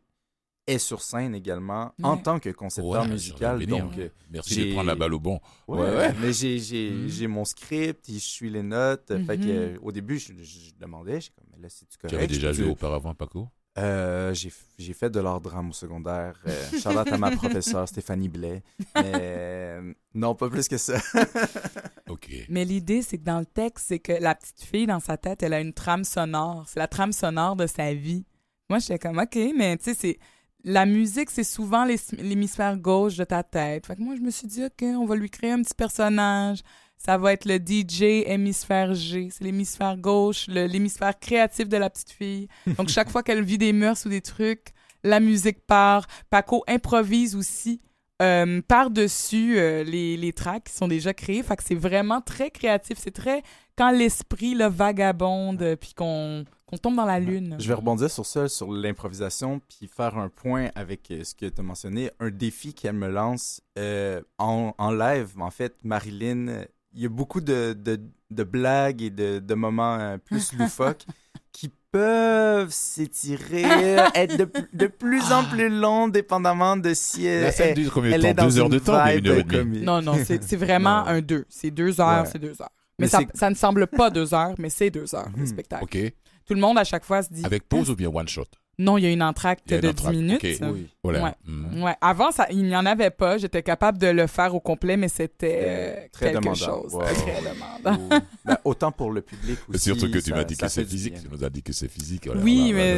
est 0.67 0.79
sur 0.79 1.03
scène 1.03 1.35
également 1.35 1.93
en 2.03 2.17
tant 2.17 2.39
que 2.39 2.49
concepteur 2.51 3.03
Ouais, 3.03 3.09
musical. 3.09 3.59
venir, 3.59 3.85
Donc, 3.85 3.97
ouais. 3.97 4.05
euh, 4.05 4.09
Merci 4.31 4.55
j'ai- 4.55 4.69
de 4.69 4.73
prendre 4.75 4.87
la 4.87 4.95
balle 4.95 5.13
au 5.15 5.19
bon. 5.21 5.41
ouais, 5.67 5.81
Ouais, 5.81 5.97
ouais. 5.97 6.15
mais 6.21 6.33
j'ai 6.33 6.59
j'ai 6.61 6.91
Mhm. 6.91 7.09
j'ai 7.09 7.27
mon 7.27 7.45
script, 7.45 8.05
je 8.09 8.19
suis 8.19 8.49
les 8.51 8.63
notes. 8.63 9.13
Fait 9.27 9.39
que 9.39 9.43
Mhm. 9.45 9.49
euh, 9.51 9.79
au 9.83 9.91
début, 9.93 10.19
je, 10.19 10.33
je- 10.39 10.43
je 10.43 10.71
demandais, 10.79 11.17
je 11.17 11.21
suis 11.21 11.33
comme, 11.33 11.61
là, 11.61 11.69
c'est 11.69 11.87
tu 11.89 11.97
Tu 11.97 11.99
correct? 11.99 12.15
avais 12.15 12.27
déjà 12.29 12.53
joué 12.53 12.67
auparavant, 12.69 13.13
Paco? 13.15 13.49
Euh, 13.79 14.35
j'ai 14.35 14.53
j'ai 14.79 14.93
fait 14.93 15.09
de 15.09 15.19
l'art 15.19 15.41
drame 15.41 15.71
au 15.71 15.73
secondaire. 15.73 16.39
Euh, 16.47 16.79
Charlotte 16.79 17.11
à 17.11 17.17
ma 17.17 17.31
professeure 17.37 17.89
Stéphanie 17.89 18.29
Blais. 18.29 18.63
Mais 18.95 19.13
euh, 19.15 19.95
non, 20.15 20.35
pas 20.35 20.49
plus 20.51 20.69
que 20.69 20.77
ça. 20.77 20.99
Ok. 22.09 22.29
Mais 22.49 22.65
l'idée, 22.65 23.01
c'est 23.03 23.17
que 23.19 23.25
dans 23.25 23.39
le 23.39 23.47
texte, 23.47 23.87
c'est 23.89 23.99
que 23.99 24.13
la 24.13 24.35
petite 24.35 24.63
fille, 24.63 24.87
dans 24.87 25.01
sa 25.01 25.17
tête, 25.17 25.43
elle 25.43 25.55
a 25.55 25.61
une 25.61 25.73
trame 25.73 26.05
sonore. 26.05 26.65
C'est 26.69 26.79
la 26.79 26.89
trame 26.89 27.13
sonore 27.13 27.57
de 27.57 27.67
sa 27.67 27.95
vie. 27.95 28.25
Moi, 28.69 28.79
j'étais 28.81 28.99
comme, 28.99 29.19
OK, 29.19 29.39
mais 29.57 29.77
tu 29.79 29.85
sais, 29.85 29.95
c'est. 29.95 30.19
La 30.65 30.87
musique, 30.87 31.31
c'est 31.31 31.45
souvent 31.45 31.85
l'hémisphère 31.85 32.77
gauche 32.77 33.17
de 33.17 33.25
ta 33.25 33.43
tête. 33.43 33.87
Fait 33.87 33.97
que 33.97 34.03
moi, 34.03 34.15
je 34.17 34.21
me 34.21 34.31
suis 34.31 34.47
dit, 34.47 34.65
OK, 34.65 34.83
on 34.83 35.07
va 35.07 35.17
lui 35.17 35.29
créer 35.29 35.51
un 35.51 35.63
petit 35.63 35.75
personnage. 35.75 36.61
Ça 36.97 37.19
va 37.19 37.33
être 37.33 37.47
le 37.47 37.57
DJ 37.57 38.25
hémisphère 38.27 38.95
G. 38.95 39.29
C'est 39.33 39.43
l'hémisphère 39.43 39.97
gauche, 39.97 40.47
l'hémisphère 40.47 41.19
créatif 41.19 41.69
de 41.69 41.77
la 41.77 41.91
petite 41.91 42.11
fille. 42.11 42.47
Donc, 42.79 42.89
chaque 42.89 43.11
fois 43.11 43.25
qu'elle 43.25 43.43
vit 43.43 43.59
des 43.59 43.73
mœurs 43.73 44.07
ou 44.07 44.09
des 44.09 44.21
trucs, 44.21 44.69
la 45.03 45.19
musique 45.19 45.67
part. 45.67 46.07
Paco 46.31 46.63
improvise 46.69 47.35
aussi 47.35 47.81
euh, 48.23 48.63
par-dessus 48.63 49.59
euh, 49.59 49.83
les, 49.83 50.17
les 50.17 50.33
tracks 50.33 50.65
qui 50.65 50.73
sont 50.73 50.87
déjà 50.87 51.13
créés. 51.13 51.43
Fait 51.43 51.57
que 51.57 51.65
c'est 51.65 51.75
vraiment 51.75 52.21
très 52.21 52.53
créatif. 52.53 52.99
C'est 53.01 53.11
très 53.11 53.43
quand 53.77 53.91
l'esprit 53.91 54.55
le 54.55 54.67
vagabonde 54.67 55.63
euh, 55.63 55.77
puis 55.77 55.95
qu'on 55.95 56.45
qu'on 56.67 56.79
tombe 56.79 56.97
dans 56.97 57.05
la 57.05 57.21
lune. 57.21 57.57
Je 57.59 57.69
vais 57.69 57.75
rebondir 57.75 58.11
sur 58.11 58.25
ça, 58.25 58.49
sur 58.49 58.73
l'improvisation, 58.73 59.61
puis 59.69 59.89
faire 59.95 60.17
un 60.17 60.31
point 60.31 60.69
avec 60.75 61.11
euh, 61.11 61.23
ce 61.23 61.35
que 61.35 61.45
tu 61.45 61.61
as 61.61 61.63
mentionné. 61.63 62.11
Un 62.19 62.31
défi 62.31 62.73
qu'elle 62.73 62.95
me 62.95 63.09
lance 63.09 63.61
euh, 63.79 64.23
en, 64.39 64.73
en 64.79 64.91
live. 64.91 65.33
En 65.39 65.51
fait, 65.51 65.75
Marilyn, 65.85 66.65
il 66.95 67.03
y 67.03 67.05
a 67.05 67.11
beaucoup 67.11 67.43
de, 67.43 67.75
de, 67.75 68.01
de 68.31 68.43
blagues 68.45 69.03
et 69.03 69.11
de, 69.11 69.39
de 69.39 69.55
moments 69.55 70.17
plus 70.25 70.53
loufoques 70.59 71.05
qui 71.53 71.71
peuvent 71.91 72.73
s'étirer, 72.73 73.65
être 74.15 74.39
de, 74.39 74.49
de 74.73 74.87
plus 74.87 75.31
en 75.31 75.45
plus 75.45 75.69
longs, 75.69 76.09
dépendamment 76.09 76.79
de 76.79 76.95
si 76.95 77.27
elle, 77.27 77.43
La 77.43 77.53
scène 77.53 77.75
elle- 77.77 78.13
elle 78.15 78.25
est 78.25 78.33
dans 78.35 78.45
Deux 78.47 78.59
heures 78.61 78.67
une 78.67 78.73
de 78.73 78.79
temps 78.79 79.07
une 79.09 79.27
heure 79.29 79.39
et 79.39 79.43
demie? 79.43 79.83
Non, 79.83 80.01
non, 80.01 80.15
c'est 80.25 80.43
c'est 80.43 80.57
vraiment 80.57 81.01
Non. 81.05 81.09
un 81.09 81.21
deux. 81.21 81.45
C'est 81.51 81.71
deux 81.71 82.01
heures, 82.01 82.23
Ouais. 82.23 82.29
c'est 82.33 82.39
deux 82.39 82.61
heures. 82.63 82.71
Mais, 83.03 83.07
Mais 83.07 83.09
ça, 83.09 83.21
ça 83.35 83.51
ne 83.51 83.55
semble 83.55 83.87
pas 83.87 84.11
deux 84.11 84.33
heures, 84.35 84.55
mais 84.59 84.71
c'est 84.71 84.91
deux 84.91 85.15
heures, 85.15 85.29
le 85.37 85.43
Mhm. 85.43 85.47
spectacle. 85.47 85.85
Ok. 85.85 85.99
Tout 86.47 86.55
le 86.55 86.61
monde, 86.61 86.79
à 86.79 86.85
chaque 86.85 87.05
fois, 87.05 87.23
se 87.23 87.33
dit... 87.33 87.45
Avec 87.45 87.69
pause 87.69 87.91
ou 87.91 87.97
bien 87.97 88.09
one 88.09 88.29
shot? 88.29 88.45
Non, 88.83 88.99
il 88.99 89.05
y 89.05 89.07
a 89.07 89.11
une 89.11 89.23
entracte 89.23 89.69
de 89.69 89.77
entracte, 89.89 90.15
10 90.15 90.23
minutes. 90.23 90.45
ok. 90.61 90.69
Oui. 90.75 90.87
Voilà. 91.05 91.23
Ouais. 91.25 91.31
Mhm. 91.47 91.83
Ouais. 91.83 91.95
Avant, 92.01 92.31
ça, 92.31 92.47
il 92.51 92.63
n'y 92.65 92.77
en 92.77 92.87
avait 92.87 93.11
pas. 93.11 93.37
J'étais 93.39 93.63
capable 93.63 93.99
de 93.99 94.07
le 94.07 94.27
faire 94.27 94.55
au 94.55 94.61
complet, 94.61 94.97
mais 94.97 95.09
c'était 95.09 95.61
euh, 95.65 95.95
Très 96.13 96.27
quelque 96.33 96.41
demandant. 96.43 96.55
chose. 96.55 96.93
Très 96.99 97.41
demandant. 97.43 98.03
Ou- 98.05 98.21
ben, 98.45 98.59
autant 98.65 98.93
pour 98.93 99.11
le 99.11 99.21
public 99.21 99.59
aussi. 99.69 99.79
Surtout 99.81 100.11
que 100.11 100.19
tu 100.19 100.31
m'as 100.33 100.45
dit 100.45 100.57
que 100.57 100.69
c'est 100.69 100.85
physique. 100.85 101.15
Tu 101.23 101.29
nous 101.31 101.45
as 101.45 101.51
dit 101.51 101.63
que 101.63 101.73
c'est 101.73 101.89
physique. 101.89 102.27
Voilà, 102.27 102.41
oui, 102.43 102.73
voilà, 102.73 102.95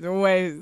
mais 0.00 0.08
ouais, 0.08 0.54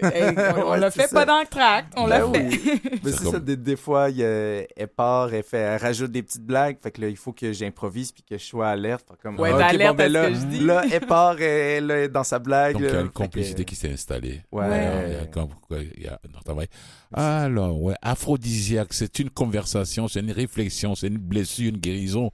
on, 0.66 0.74
l'a 0.74 0.90
c'est 0.90 1.02
fait 1.02 1.08
ça. 1.08 1.14
pas 1.16 1.26
dans 1.26 1.40
le 1.40 1.46
tract, 1.46 1.92
on 1.96 2.06
l'a 2.06 2.26
Ben 2.26 2.32
fait. 2.50 2.58
oui. 2.64 2.80
Mais 3.04 3.12
C'est 3.12 3.24
ça, 3.24 3.38
des, 3.38 3.56
des 3.56 3.76
fois, 3.76 4.10
il 4.10 4.16
y 4.18 4.24
a- 4.24 4.62
elle 4.76 4.88
part, 4.88 5.32
elle, 5.32 5.42
fait, 5.42 5.58
elle 5.58 5.80
rajoute 5.80 6.10
des 6.10 6.22
petites 6.22 6.44
blagues. 6.44 6.76
Fait 6.82 6.90
que 6.90 7.00
là, 7.00 7.08
il 7.08 7.16
faut 7.16 7.32
que 7.32 7.52
j'improvise 7.52 8.12
puis 8.12 8.22
que 8.22 8.36
je 8.38 8.44
sois 8.44 8.68
alerte. 8.68 9.06
Comme, 9.22 9.38
Ouais, 9.38 9.52
ok, 9.52 9.58
d'alerte 9.58 9.96
bon, 9.96 10.02
à 10.02 10.06
ce 10.08 10.12
là, 10.12 10.28
que 10.28 10.34
je 10.34 10.40
dis. 10.46 10.60
là, 10.60 10.84
elle 10.90 11.00
part, 11.06 11.40
elle, 11.40 11.90
est 11.90 12.08
dans 12.08 12.24
sa 12.24 12.38
blague. 12.38 12.74
Donc, 12.74 12.82
il 12.82 12.88
y 12.92 12.96
a 12.96 13.00
une 13.00 13.08
complicité 13.10 13.64
qui 13.64 13.76
s'est 13.76 13.88
installée. 14.10 14.42
Ouais. 14.52 14.64
Alors, 14.64 15.08
il 15.08 15.12
y 15.12 15.16
a 15.16 15.26
comme- 15.26 15.54
quoi, 15.60 15.78
il 15.82 16.02
y 16.02 16.06
a 16.08 16.20
un 16.26 16.40
travail. 16.42 16.68
Alors, 17.12 17.80
ouais, 17.80 17.94
aphrodisiaque, 18.02 18.92
c'est 18.92 19.18
une 19.18 19.30
conversation, 19.30 20.08
c'est 20.08 20.20
une 20.20 20.32
réflexion, 20.32 20.94
c'est 20.94 21.08
une 21.08 21.18
blessure, 21.18 21.68
une 21.70 21.78
guérison 21.78 22.30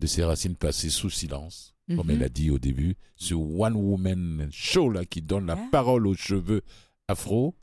de 0.00 0.06
ces 0.06 0.24
racines 0.24 0.56
passées 0.56 0.90
sous 0.90 1.10
silence, 1.10 1.74
comme 1.88 2.06
Mhm. 2.06 2.10
elle 2.10 2.22
a 2.24 2.28
dit 2.28 2.50
au 2.50 2.58
début, 2.58 2.96
ce 3.16 3.34
One 3.34 3.74
Woman 3.76 4.48
Show 4.52 4.90
là 4.90 5.04
qui 5.04 5.22
donne 5.22 5.46
la 5.46 5.54
Ouais. 5.56 5.68
parole 5.72 6.06
aux 6.06 6.14
cheveux 6.14 6.62
afro. 7.08 7.54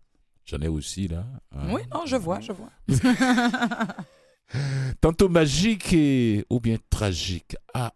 J'en 0.45 0.59
ai 0.59 0.67
aussi 0.67 1.07
là. 1.07 1.25
hein. 1.55 1.67
Oui, 1.73 1.81
non, 1.93 2.05
je 2.05 2.17
vois, 2.17 2.39
je 2.41 2.51
vois. 2.51 2.69
Tantôt 5.01 5.29
magique 5.29 5.93
et 5.93 6.45
ou 6.49 6.59
bien 6.59 6.77
tragique. 6.89 7.55
Ah, 7.73 7.93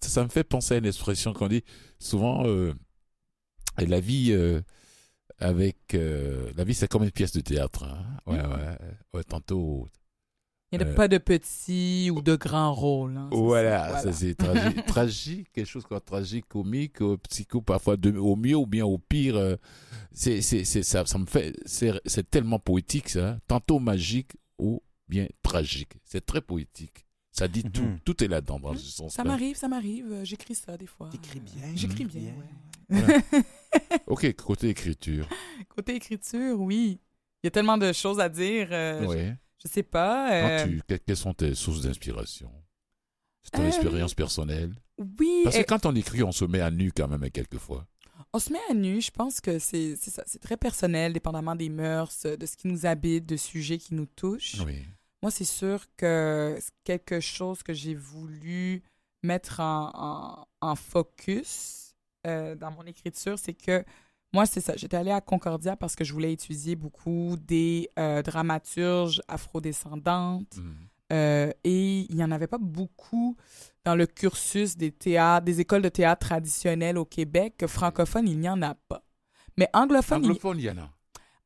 ça, 0.00 0.08
ça 0.10 0.22
me 0.22 0.28
fait 0.28 0.44
penser 0.44 0.74
à 0.74 0.78
une 0.78 0.86
expression 0.86 1.32
qu'on 1.32 1.48
dit 1.48 1.64
souvent. 1.98 2.46
euh, 2.46 2.72
et 3.80 3.86
la 3.86 4.00
vie 4.00 4.32
euh, 4.32 4.60
avec 5.38 5.94
euh, 5.94 6.50
la 6.56 6.64
vie, 6.64 6.74
c'est 6.74 6.88
comme 6.88 7.04
une 7.04 7.10
pièce 7.10 7.32
de 7.32 7.40
théâtre. 7.40 7.84
hein. 7.84 8.04
Ouais, 8.26 8.40
ouais, 8.40 8.78
ouais. 9.14 9.24
Tantôt, 9.24 9.88
Il 10.70 10.78
n'y 10.78 10.84
a 10.84 10.86
Euh, 10.88 10.94
pas 10.94 11.08
de 11.08 11.16
petits 11.16 12.10
ou 12.12 12.20
de 12.20 12.36
grands 12.36 12.74
rôles. 12.74 13.16
hein, 13.16 13.28
c'est 13.32 13.38
voilà, 13.38 14.02
ça, 14.02 14.12
c'est 14.12 14.34
tragique, 14.34 14.84
tragique, 14.84 15.48
quelque 15.54 15.66
chose 15.66 15.84
comme 15.86 16.00
tragique, 16.00 16.46
comique, 16.46 16.98
psycho, 17.28 17.62
parfois 17.62 17.96
de- 17.96 18.18
au 18.18 18.36
mieux 18.36 18.56
ou 18.56 18.66
bien 18.66 18.84
au 18.84 18.98
pire. 18.98 19.36
euh, 19.36 19.56
c'est, 20.12 20.42
c'est, 20.42 20.64
c'est 20.64 20.82
ça, 20.82 21.06
ça 21.06 21.16
me 21.18 21.24
fait, 21.26 21.54
c'est, 21.64 21.92
c'est 22.04 22.28
tellement 22.28 22.58
poétique 22.58 23.08
ça. 23.08 23.30
hein. 23.30 23.38
Tantôt 23.48 23.78
magique 23.78 24.32
ou 24.58 24.82
bien 25.08 25.26
tragique. 25.42 25.94
C'est 26.04 26.26
très 26.26 26.42
poétique. 26.42 27.06
Ça 27.32 27.46
dit 27.48 27.62
tout, 27.62 27.82
Mhm. 27.82 28.00
tout 28.04 28.22
est 28.22 28.28
là-dedans 28.28 28.58
dans 28.60 28.72
Mhm. 28.72 28.78
ce 28.78 28.90
sens. 28.90 29.14
Ça 29.14 29.24
m'arrive, 29.24 29.56
ça 29.56 29.68
m'arrive. 29.68 30.20
J'écris 30.24 30.54
ça 30.56 30.76
des 30.76 30.86
fois. 30.86 31.08
T'écris 31.08 31.40
bien. 31.40 31.62
J'écris 31.76 32.04
bien, 32.04 32.20
Bien. 32.20 32.30
ouais. 32.32 32.44
Ok, 34.06 34.32
côté 34.36 34.70
écriture. 34.70 35.28
Côté 35.68 35.94
écriture, 35.96 36.58
oui. 36.60 37.00
Il 37.42 37.46
y 37.46 37.48
a 37.48 37.50
tellement 37.50 37.76
de 37.78 37.92
choses 37.92 38.18
à 38.20 38.28
dire. 38.28 38.68
euh, 38.72 39.06
je, 39.08 39.34
je 39.62 39.68
sais 39.72 39.82
pas. 39.82 40.32
Euh, 40.32 40.64
tu- 40.66 40.82
que- 40.88 40.94
quelles 40.94 41.16
sont 41.16 41.34
tes 41.34 41.54
sources 41.54 41.82
d'inspiration? 41.82 42.50
C'est 43.42 43.50
ton 43.52 43.62
Euh, 43.62 43.68
expérience 43.68 44.14
personnelle? 44.14 44.74
Oui, 45.18 45.42
Parce 45.44 45.56
que 45.58 45.62
quand 45.62 45.86
on 45.86 45.94
écrit, 45.94 46.22
on 46.22 46.32
se 46.32 46.44
met 46.44 46.60
à 46.60 46.70
nu 46.70 46.90
quand 46.92 47.06
même 47.08 47.22
hein, 47.22 47.30
quelquefois. 47.30 47.86
on 48.32 48.38
se 48.38 48.52
met 48.52 48.58
à 48.70 48.74
nu. 48.74 49.00
Je 49.00 49.10
pense 49.10 49.40
que 49.40 49.58
c'est 49.58 49.94
c'est 50.00 50.10
ça. 50.10 50.22
C'est 50.26 50.40
très 50.40 50.56
personnel, 50.56 51.12
dépendamment 51.12 51.54
des 51.54 51.68
mœurs, 51.68 52.22
de 52.24 52.46
ce 52.46 52.56
qui 52.56 52.66
nous 52.68 52.86
habite, 52.86 53.26
de 53.26 53.36
sujets 53.36 53.78
qui 53.78 53.94
nous 53.94 54.06
touchent. 54.06 54.56
Oui. 54.66 54.84
Moi, 55.22 55.30
c'est 55.30 55.44
sûr 55.44 55.84
que 55.96 56.58
quelque 56.84 57.20
chose 57.20 57.62
que 57.62 57.72
j'ai 57.74 57.94
voulu 57.94 58.82
mettre 59.22 59.60
en, 59.60 59.90
en- 59.94 60.46
en 60.68 60.74
focus 60.74 61.87
euh, 62.28 62.54
dans 62.54 62.70
mon 62.70 62.82
écriture, 62.84 63.38
c'est 63.38 63.54
que 63.54 63.84
moi, 64.32 64.44
c'est 64.44 64.60
ça. 64.60 64.74
J'étais 64.76 64.96
allée 64.96 65.10
à 65.10 65.20
Concordia 65.20 65.74
parce 65.76 65.96
que 65.96 66.04
je 66.04 66.12
voulais 66.12 66.32
étudier 66.32 66.76
beaucoup 66.76 67.36
des 67.40 67.88
euh, 67.98 68.22
dramaturges 68.22 69.22
afrodescendantes. 69.26 70.56
Mhm. 70.56 70.74
Euh, 71.10 71.50
et 71.64 72.00
il 72.10 72.14
n'y 72.14 72.22
en 72.22 72.30
avait 72.30 72.46
pas 72.46 72.58
beaucoup 72.58 73.34
dans 73.86 73.94
le 73.94 74.06
cursus 74.06 74.76
des 74.76 74.92
théâtres, 74.92 75.46
des 75.46 75.60
écoles 75.60 75.80
de 75.80 75.88
théâtre 75.88 76.26
traditionnelles 76.26 76.98
au 76.98 77.06
Québec. 77.06 77.64
Francophone, 77.66 78.28
il 78.28 78.38
n'y 78.38 78.48
en 78.48 78.60
a 78.60 78.74
pas. 78.74 79.02
Mais 79.56 79.68
anglophone, 79.72 80.22
il, 80.22 80.26
Anglophone, 80.26 80.58
il 80.58 80.64
y 80.64 80.70
en 80.70 80.78
a. 80.78 80.90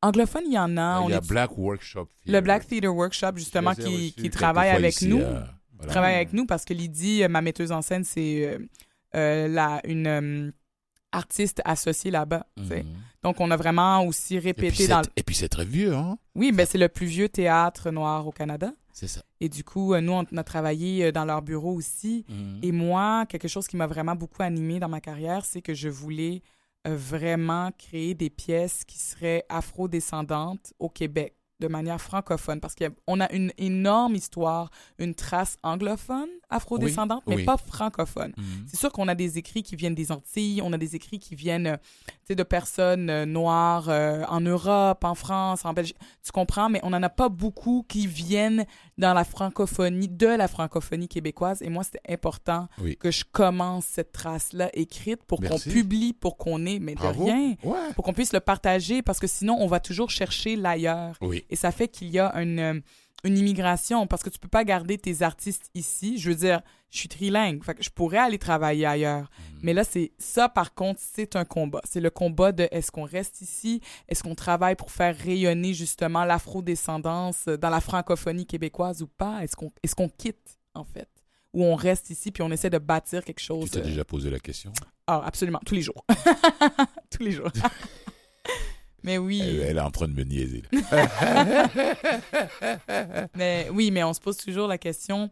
anglophone, 0.01 0.43
il 0.47 0.53
y 0.53 0.59
en 0.59 0.75
a. 0.77 1.01
il 1.05 1.11
y 1.11 1.13
a 1.13 1.17
est- 1.19 1.27
Black 1.29 1.57
Workshop. 1.57 2.09
le 2.25 2.41
Black 2.41 2.67
Theatre 2.67 2.89
Workshop, 2.93 3.37
justement, 3.37 3.73
qui, 3.73 4.13
travaille 4.29 4.69
avec 4.71 4.95
ici, 4.95 5.07
nous. 5.07 5.19
euh, 5.21 5.41
voilà. 5.77 5.91
travaille 5.91 6.15
avec 6.15 6.33
nous 6.33 6.45
parce 6.45 6.65
que 6.65 6.73
Lydie, 6.73 7.25
ma 7.29 7.39
metteuse 7.41 7.71
en 7.71 7.81
scène, 7.81 8.03
c'est 8.03 8.59
la, 9.13 9.79
une 9.85 10.51
euh, 11.13 11.17
artiste 11.17 11.61
associée 11.65 12.11
là-bas. 12.11 12.45
Mhm. 12.57 12.83
Donc, 13.23 13.39
on 13.39 13.51
a 13.51 13.57
vraiment 13.57 14.05
aussi 14.05 14.39
répété 14.39 14.87
dans... 14.87 15.01
et 15.15 15.23
puis 15.23 15.35
c'est 15.35 15.49
très 15.49 15.65
vieux, 15.65 15.93
hein 15.93 16.17
Oui, 16.35 16.51
ben, 16.51 16.65
c'est 16.65 16.77
le 16.77 16.89
plus 16.89 17.05
vieux 17.05 17.29
théâtre 17.29 17.91
noir 17.91 18.27
au 18.27 18.31
Canada. 18.31 18.71
C'est 18.93 19.07
ça. 19.07 19.21
Et 19.41 19.49
du 19.49 19.63
coup, 19.63 19.93
euh, 19.93 20.01
nous, 20.01 20.13
on 20.13 20.37
a 20.37 20.43
travaillé 20.43 21.05
euh, 21.05 21.11
dans 21.11 21.25
leur 21.25 21.41
bureau 21.41 21.73
aussi. 21.73 22.25
Mhm. 22.29 22.59
Et 22.61 22.71
moi, 22.71 23.25
quelque 23.27 23.47
chose 23.47 23.67
qui 23.67 23.75
m'a 23.75 23.87
vraiment 23.87 24.15
beaucoup 24.15 24.43
animée 24.43 24.79
dans 24.79 24.87
ma 24.89 25.01
carrière, 25.01 25.45
c'est 25.45 25.61
que 25.61 25.73
je 25.73 25.89
voulais 25.89 26.43
euh, 26.87 26.95
vraiment 26.95 27.71
créer 27.77 28.13
des 28.13 28.29
pièces 28.29 28.83
qui 28.85 28.99
seraient 28.99 29.45
afro-descendantes 29.49 30.73
au 30.79 30.89
Québec 30.89 31.35
de 31.59 31.67
manière 31.67 31.99
francophone 31.99 32.59
parce 32.59 32.75
qu'on 32.75 33.19
a 33.19 33.31
une 33.31 33.51
énorme 33.57 34.15
histoire, 34.15 34.69
une 34.99 35.15
trace 35.15 35.57
anglophone 35.63 36.29
afro-descendante, 36.53 37.23
Oui, 37.27 37.35
mais 37.35 37.41
oui. 37.41 37.45
pas 37.45 37.57
francophone. 37.57 38.33
Mhm. 38.37 38.65
C'est 38.67 38.77
sûr 38.77 38.91
qu'on 38.91 39.07
a 39.07 39.15
des 39.15 39.37
écrits 39.37 39.63
qui 39.63 39.75
viennent 39.75 39.95
des 39.95 40.11
Antilles, 40.11 40.61
on 40.63 40.71
a 40.73 40.77
des 40.77 40.95
écrits 40.95 41.19
qui 41.19 41.35
viennent 41.35 41.67
euh, 41.67 42.35
de 42.35 42.43
personnes 42.43 43.09
euh, 43.09 43.25
noires 43.25 43.89
euh, 43.89 44.23
en 44.29 44.41
Europe, 44.41 45.03
en 45.03 45.15
France, 45.15 45.65
en 45.65 45.73
Belgique. 45.73 45.97
Tu 46.23 46.31
comprends, 46.31 46.69
mais 46.69 46.79
on 46.83 46.89
n'en 46.91 47.03
a 47.03 47.09
pas 47.09 47.29
beaucoup 47.29 47.85
qui 47.87 48.07
viennent 48.07 48.65
dans 48.97 49.13
la 49.13 49.23
francophonie, 49.23 50.07
de 50.07 50.27
la 50.27 50.47
francophonie 50.47 51.07
québécoise. 51.07 51.61
Et 51.61 51.69
moi, 51.69 51.83
c'était 51.83 52.01
important 52.11 52.67
Oui. 52.81 52.97
que 52.97 53.11
je 53.11 53.23
commence 53.31 53.85
cette 53.85 54.11
trace-là 54.11 54.69
écrite 54.73 55.23
pour 55.23 55.41
qu'on 55.41 55.59
publie, 55.59 56.13
pour 56.13 56.37
qu'on 56.37 56.65
ait, 56.65 56.79
mais 56.79 56.95
de 56.95 57.01
rien, 57.01 57.55
Ouais. 57.63 57.77
pour 57.95 58.03
qu'on 58.03 58.13
puisse 58.13 58.33
le 58.33 58.39
partager, 58.39 59.01
parce 59.01 59.19
que 59.19 59.27
sinon, 59.27 59.57
on 59.59 59.67
va 59.67 59.79
toujours 59.79 60.09
chercher 60.09 60.55
l'ailleurs. 60.55 61.15
Oui. 61.21 61.45
Et 61.49 61.55
ça 61.55 61.71
fait 61.71 61.87
qu'il 61.87 62.09
y 62.09 62.19
a 62.19 62.33
une, 62.41 62.81
une 63.23 63.37
immigration 63.37 64.05
parce 64.07 64.21
que 64.23 64.29
tu 64.29 64.39
peux 64.39 64.47
pas 64.47 64.63
garder 64.63 64.97
tes 64.97 65.21
artistes 65.21 65.69
ici. 65.73 66.17
Je 66.17 66.29
veux 66.29 66.35
dire, 66.35 66.61
je 66.89 66.97
suis 66.99 67.09
trilingue, 67.09 67.63
fait 67.63 67.73
que 67.75 67.83
je 67.83 67.89
pourrais 67.89 68.17
aller 68.17 68.37
travailler 68.37 68.85
ailleurs. 68.85 69.29
Mhm. 69.53 69.59
Mais 69.63 69.73
là, 69.73 69.83
c'est 69.83 70.11
ça, 70.19 70.49
par 70.49 70.73
contre, 70.73 70.99
c'est 71.01 71.35
un 71.35 71.45
combat. 71.45 71.81
C'est 71.85 72.01
le 72.01 72.09
combat 72.09 72.51
de 72.51 72.67
est-ce 72.71 72.91
qu'on 72.91 73.05
reste 73.05 73.41
ici? 73.41 73.81
Est-ce 74.09 74.23
qu'on 74.23 74.35
travaille 74.35 74.75
pour 74.75 74.91
faire 74.91 75.17
rayonner 75.17 75.73
justement 75.73 76.25
l'afro-descendance 76.25 77.45
dans 77.47 77.69
la 77.69 77.81
francophonie 77.81 78.45
québécoise 78.45 79.01
ou 79.01 79.07
pas? 79.07 79.43
Est-ce 79.43 79.55
qu'on 79.55 79.71
est 79.81 79.93
qu'on 79.95 80.09
quitte, 80.09 80.59
en 80.73 80.83
fait? 80.83 81.07
Ou 81.53 81.63
on 81.63 81.75
reste 81.75 82.09
ici 82.09 82.31
puis 82.31 82.41
on 82.43 82.51
essaie 82.51 82.71
de 82.71 82.79
bâtir 82.79 83.23
quelque 83.23 83.39
Tu 83.39 83.45
chose? 83.45 83.69
t'es 83.71 83.79
euh, 83.79 83.83
déjà 83.83 84.03
posé 84.03 84.29
la 84.29 84.39
question? 84.39 84.73
Ah, 85.05 85.21
absolument, 85.25 85.59
tous 85.65 85.75
les 85.75 85.81
jours. 85.81 86.03
tous 87.11 87.23
les 87.23 87.31
jours. 87.31 87.51
mais 89.03 89.17
oui. 89.17 89.41
elle, 89.41 89.59
elle 89.61 89.77
est 89.77 89.81
en 89.81 89.91
train 89.91 90.07
de 90.07 90.13
me 90.13 90.23
niaiser. 90.23 90.63
là. 90.71 91.67
Mais 93.35 93.67
oui, 93.71 93.91
mais 93.91 94.03
on 94.03 94.13
se 94.13 94.19
pose 94.19 94.37
toujours 94.37 94.67
la 94.67 94.77
question. 94.77 95.29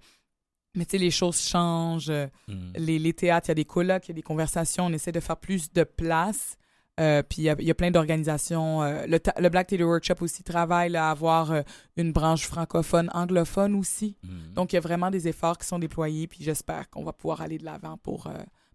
Mais 0.76 0.86
tu 0.86 0.92
sais, 0.92 0.98
les 0.98 1.12
choses 1.12 1.42
changent. 1.42 2.12
Mhm. 2.48 2.74
Les, 2.78 3.00
les 3.00 3.14
théâtres, 3.14 3.48
il 3.50 3.52
y 3.52 3.54
a 3.54 3.56
des 3.56 3.66
colloques, 3.66 4.08
il 4.08 4.12
y 4.12 4.14
a 4.14 4.16
des 4.16 4.22
conversations. 4.22 4.86
On 4.86 4.94
essaie 4.94 5.12
de 5.12 5.20
faire 5.20 5.38
plus 5.38 5.72
de 5.74 5.84
place. 5.84 6.58
Euh, 7.00 7.24
puis 7.24 7.44
il 7.44 7.56
y 7.62 7.66
y 7.66 7.72
a 7.72 7.74
plein 7.76 7.90
d'organisations. 7.92 8.82
euh, 8.84 9.06
le, 9.08 9.20
le 9.40 9.50
Black 9.50 9.68
Theatre 9.68 9.86
Workshop 9.86 10.16
aussi 10.22 10.44
travaille 10.44 10.90
là, 10.92 11.08
à 11.08 11.12
avoir 11.12 11.52
euh, 11.52 11.62
une 11.98 12.12
branche 12.12 12.46
francophone, 12.46 13.10
anglophone 13.14 13.76
aussi. 13.76 14.18
Mhm. 14.24 14.54
Donc 14.54 14.72
il 14.74 14.76
y 14.76 14.78
a 14.78 14.82
vraiment 14.82 15.10
des 15.10 15.28
efforts 15.28 15.58
qui 15.58 15.68
sont 15.68 15.80
déployés. 15.80 16.28
Puis 16.28 16.40
j'espère 16.42 16.90
qu'on 16.90 17.04
va 17.04 17.12
pouvoir 17.14 17.42
aller 17.42 17.58
de 17.58 17.66
l'avant 17.66 17.98
pour 17.98 18.30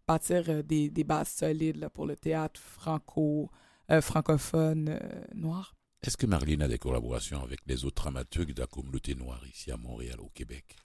bâtir 0.09 0.63
des, 0.65 0.89
des 0.91 1.05
bases 1.05 1.29
solides 1.29 1.77
là, 1.77 1.89
pour 1.91 2.07
le 2.07 2.17
théâtre 2.17 2.61
franco, 2.61 3.51
euh, 3.91 4.01
francophone 4.01 4.89
euh, 4.91 5.25
noir. 5.35 5.75
Est-ce 6.03 6.17
que 6.17 6.27
Marlene 6.27 6.63
a 6.63 6.69
des 6.69 6.79
collaborations 6.79 7.43
avec 7.43 7.61
les 7.67 7.85
autres 7.85 8.03
dramaturges 8.03 8.55
de 8.55 8.61
la 8.61 8.67
communauté 8.67 9.15
noire 9.15 9.43
ici 9.47 9.71
à 9.71 9.77
Montréal, 9.77 10.21
au 10.21 10.29
Québec? 10.29 10.77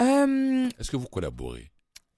Euh, 0.00 0.68
Est-ce 0.78 0.90
que 0.90 0.96
vous 0.96 1.06
collaborez? 1.08 1.70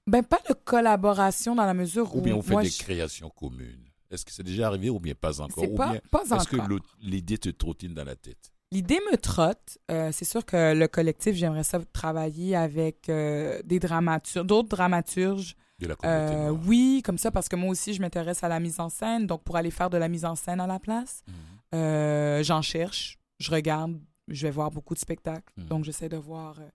Ben, 0.07 0.23
pas 0.23 0.39
de 0.49 0.55
collaboration 0.55 1.55
dans 1.55 1.67
la 1.67 1.75
mesure 1.75 2.15
où. 2.15 2.19
Ou 2.19 2.23
bien 2.23 2.35
vous 2.35 2.43
faites 2.43 2.61
des 2.61 2.69
je- 2.71 2.79
créations 2.79 3.29
communes? 3.31 3.85
Est-ce 4.11 4.25
que 4.25 4.31
c'est 4.33 4.45
déjà 4.45 4.69
arrivé 4.69 4.89
ou 4.89 5.01
bien 5.01 5.15
pas 5.15 5.41
encore? 5.41 5.65
Ou 5.71 5.75
pas, 5.75 5.91
bien 5.93 6.01
pas 6.11 6.23
est-ce 6.23 6.49
que 6.49 6.57
encore. 6.57 6.79
l'idée 7.01 7.39
te 7.39 7.49
trottine 7.49 7.93
dans 7.93 8.05
la 8.05 8.15
tête? 8.15 8.53
L'idée 8.71 9.01
me 9.11 9.17
trotte. 9.17 9.79
Euh, 9.91 10.11
c'est 10.13 10.25
sûr 10.25 10.45
que 10.45 10.75
le 10.75 10.87
collectif, 10.87 11.35
j'aimerais 11.35 11.65
ça 11.65 11.81
travailler 11.93 12.55
avec 12.55 13.09
euh, 13.09 13.61
des 13.65 13.81
dramaturges, 13.81 14.47
d'autres 14.47 14.69
dramaturges. 14.69 15.57
De 15.79 15.87
la 15.87 15.97
communauté 15.97 16.35
Euh, 16.35 16.49
noire 16.51 16.63
oui, 16.67 17.03
comme 17.05 17.19
ça, 17.19 17.31
parce 17.31 17.49
que 17.49 17.57
moi 17.57 17.71
aussi, 17.71 17.93
je 17.95 18.01
m'intéresse 18.01 18.43
à 18.43 18.49
la 18.49 18.61
mise 18.61 18.81
en 18.81 18.89
scène. 18.89 19.27
Donc, 19.27 19.43
pour 19.45 19.57
aller 19.57 19.71
faire 19.71 19.91
de 19.91 19.99
la 19.99 20.09
mise 20.09 20.25
en 20.25 20.35
scène 20.35 20.61
à 20.61 20.67
la 20.67 20.79
place, 20.79 21.23
Mhm. 21.29 21.35
euh, 21.79 22.43
j'en 22.43 22.63
cherche, 22.63 23.19
je 23.39 23.51
regarde, 23.51 23.99
je 24.29 24.47
vais 24.47 24.51
voir 24.53 24.71
beaucoup 24.71 24.95
de 24.95 24.99
spectacles. 24.99 25.53
Mhm. 25.57 25.67
Donc, 25.67 25.85
j'essaie 25.85 26.09
de 26.09 26.17
voir 26.17 26.59
euh, 26.61 26.69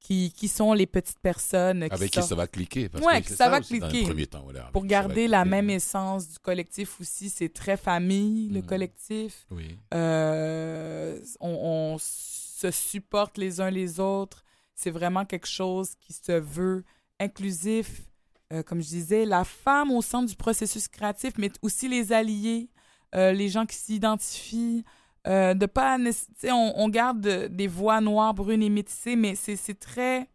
qui, 0.00 0.32
qui 0.32 0.48
sont 0.48 0.72
les 0.72 0.86
petites 0.86 1.20
personnes 1.20 1.86
qui 1.88 1.94
Avec 1.94 2.10
qui 2.10 2.16
sortent. 2.16 2.28
ça 2.28 2.34
va 2.34 2.46
cliquer. 2.46 2.88
Parce 2.88 3.04
Ouais, 3.04 3.22
que 3.22 3.30
ça 3.34 3.48
va 3.48 3.60
aussi 3.60 3.78
dans 3.78 3.88
cliquer. 3.88 4.02
le 4.04 4.08
premier 4.10 4.26
temps, 4.26 4.42
voilà, 4.42 4.64
Pour 4.72 4.82
qui 4.82 4.88
garder 4.88 5.28
la 5.28 5.44
même 5.44 5.70
essence 5.70 6.28
du 6.28 6.38
collectif 6.40 7.00
aussi, 7.00 7.30
c'est 7.30 7.48
très 7.48 7.76
famille, 7.76 8.48
le 8.50 8.60
Mhm. 8.60 8.66
collectif. 8.66 9.46
Oui. 9.50 9.78
Euh, 9.94 11.18
on, 11.40 11.48
on 11.94 11.96
se 11.98 12.70
supporte 12.70 13.38
les 13.38 13.60
uns 13.60 13.70
les 13.70 13.98
autres. 14.00 14.44
C'est 14.74 14.90
vraiment 14.90 15.24
quelque 15.24 15.46
chose 15.48 15.94
qui 16.00 16.12
se 16.12 16.32
veut 16.32 16.84
inclusif. 17.20 18.02
Euh, 18.52 18.62
comme 18.62 18.82
je 18.82 18.88
disais, 18.88 19.24
la 19.24 19.44
femme 19.44 19.90
au 19.90 20.02
centre 20.02 20.28
du 20.28 20.36
processus 20.36 20.86
créatif, 20.88 21.32
mais 21.38 21.50
aussi 21.62 21.88
les 21.88 22.12
alliés, 22.12 22.68
euh, 23.14 23.32
les 23.32 23.48
gens 23.48 23.64
qui 23.66 23.76
s'identifient. 23.76 24.84
Euh, 25.26 25.54
de 25.54 25.66
pas, 25.66 25.96
on, 26.44 26.72
on 26.76 26.88
garde 26.88 27.20
des 27.48 27.66
voix 27.68 28.00
noires, 28.00 28.34
brunes 28.34 28.62
et 28.62 28.68
métissées, 28.70 29.16
mais 29.16 29.34
c'est 29.36 29.78
très. 29.78 30.28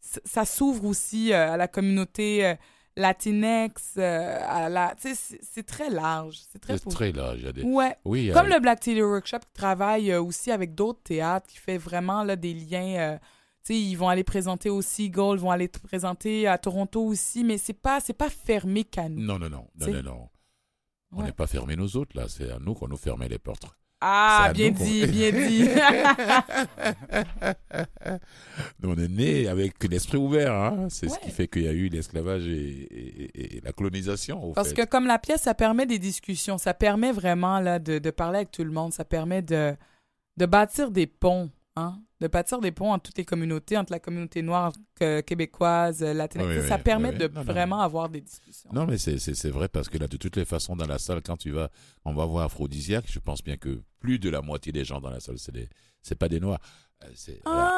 Ça 0.00 0.44
s'ouvre 0.44 0.84
aussi 0.86 1.32
à 1.32 1.56
la 1.56 1.68
communauté 1.68 2.54
latinex, 2.96 3.94
euh, 3.98 4.38
à 4.46 4.68
la. 4.68 4.94
Tu 5.00 5.14
sais, 5.14 5.38
c'est- 5.42 5.62
très 5.62 5.90
large. 5.90 6.40
C'est 6.52 6.58
très. 6.60 6.78
Très 6.78 7.12
large. 7.12 7.42
des- 7.52 7.62
Ouais. 7.62 7.96
Oui, 8.04 8.30
Comme 8.32 8.46
euh, 8.50 8.54
le 8.54 8.60
Black 8.60 8.80
Theater 8.80 9.04
Workshop 9.06 9.38
qui 9.40 9.52
travaille 9.54 10.10
euh, 10.12 10.22
aussi 10.22 10.50
avec 10.50 10.74
d'autres 10.74 11.02
théâtres, 11.02 11.46
qui 11.46 11.58
fait 11.58 11.78
vraiment 11.78 12.22
là, 12.24 12.36
des 12.36 12.54
liens. 12.54 13.18
Ils 13.76 13.94
vont 13.96 14.08
aller 14.08 14.24
présenter 14.24 14.70
au 14.70 14.80
Seagull, 14.82 15.38
ils 15.38 15.40
vont 15.40 15.50
aller 15.50 15.68
présenter 15.68 16.46
à 16.46 16.58
Toronto 16.58 17.02
aussi, 17.04 17.42
mais 17.44 17.58
c'est 17.58 17.72
pas 17.72 18.00
c'est 18.00 18.12
pas 18.12 18.30
fermé 18.30 18.84
qu'à 18.84 19.08
nous. 19.08 19.20
Non, 19.20 19.38
non, 19.38 19.48
non. 19.50 19.66
non, 19.80 19.92
non, 19.92 20.02
non. 20.02 20.28
On 21.12 21.18
Ouais. 21.20 21.24
n'est 21.26 21.32
pas 21.32 21.46
fermé 21.46 21.74
nous 21.76 21.96
autres, 21.96 22.16
là. 22.16 22.26
C'est 22.28 22.50
à 22.50 22.58
nous 22.58 22.74
qu'on 22.74 22.88
nous 22.88 22.96
fermait 22.98 23.28
les 23.28 23.38
portes. 23.38 23.64
Ah, 24.00 24.52
bien 24.54 24.70
dit, 24.70 25.06
bien 25.06 25.32
dit. 25.48 25.68
Nous, 28.80 28.90
on 28.90 28.96
est 28.96 29.08
né 29.08 29.48
avec 29.48 29.82
l'esprit 29.84 30.18
ouvert. 30.18 30.52
Hein? 30.54 30.86
C'est 30.90 31.08
ce 31.08 31.18
qui 31.18 31.30
fait 31.30 31.48
qu'il 31.48 31.62
y 31.62 31.68
a 31.68 31.72
eu 31.72 31.88
l'esclavage 31.88 32.46
et, 32.46 32.52
et- 32.54 33.56
et 33.56 33.60
la 33.60 33.72
colonisation. 33.72 34.42
Au 34.44 34.52
Parce 34.52 34.68
fait. 34.68 34.74
que 34.74 34.84
comme 34.84 35.06
la 35.06 35.18
pièce, 35.18 35.42
ça 35.42 35.54
permet 35.54 35.86
des 35.86 35.98
discussions, 35.98 36.58
ça 36.58 36.74
permet 36.74 37.12
vraiment 37.12 37.58
là, 37.60 37.78
de, 37.78 37.98
de 37.98 38.10
parler 38.10 38.36
avec 38.38 38.50
tout 38.50 38.64
le 38.64 38.70
monde, 38.70 38.92
ça 38.92 39.04
permet 39.04 39.42
de, 39.42 39.74
de 40.36 40.46
bâtir 40.46 40.90
des 40.90 41.06
ponts, 41.06 41.50
hein? 41.78 42.00
de 42.20 42.26
bâtir 42.26 42.60
des 42.60 42.72
ponts 42.72 42.92
entre 42.92 43.04
toutes 43.04 43.18
les 43.18 43.24
communautés, 43.24 43.76
entre 43.78 43.92
la 43.92 44.00
communauté 44.00 44.42
noire 44.42 44.72
que- 44.98 45.20
québécoise, 45.20 46.02
euh, 46.02 46.12
latine. 46.12 46.42
Oui, 46.42 46.66
ça 46.68 46.74
oui, 46.76 46.82
permet 46.82 47.10
oui, 47.10 47.18
de. 47.18 47.28
Non, 47.28 47.42
vraiment 47.42 47.76
non. 47.76 47.82
avoir 47.82 48.08
des 48.08 48.20
discussions. 48.20 48.70
Non, 48.72 48.86
mais 48.86 48.98
c'est- 48.98 49.48
vrai 49.50 49.68
parce 49.68 49.88
que 49.88 49.98
là, 49.98 50.08
de 50.08 50.16
toutes 50.16 50.34
les 50.36 50.44
façons, 50.44 50.74
dans 50.74 50.86
la 50.86 50.98
salle, 50.98 51.22
quand 51.22 51.36
tu 51.36 51.50
vas, 51.52 51.68
on 52.04 52.12
va 52.14 52.24
voir 52.26 52.44
Aphrodisiaque, 52.46 53.04
je 53.08 53.20
pense 53.20 53.42
bien 53.44 53.56
que 53.56 53.82
plus 54.00 54.18
de 54.18 54.30
la 54.30 54.40
moitié 54.42 54.72
des 54.72 54.84
gens 54.84 55.00
dans 55.00 55.10
la 55.10 55.20
salle, 55.20 55.38
c'est 55.38 55.52
des- 55.52 55.68
c'est 56.02 56.16
pas 56.16 56.28
des 56.28 56.40
noirs. 56.40 56.58
Euh, 57.04 57.06
c'est- 57.14 57.40
voilà. 57.44 57.70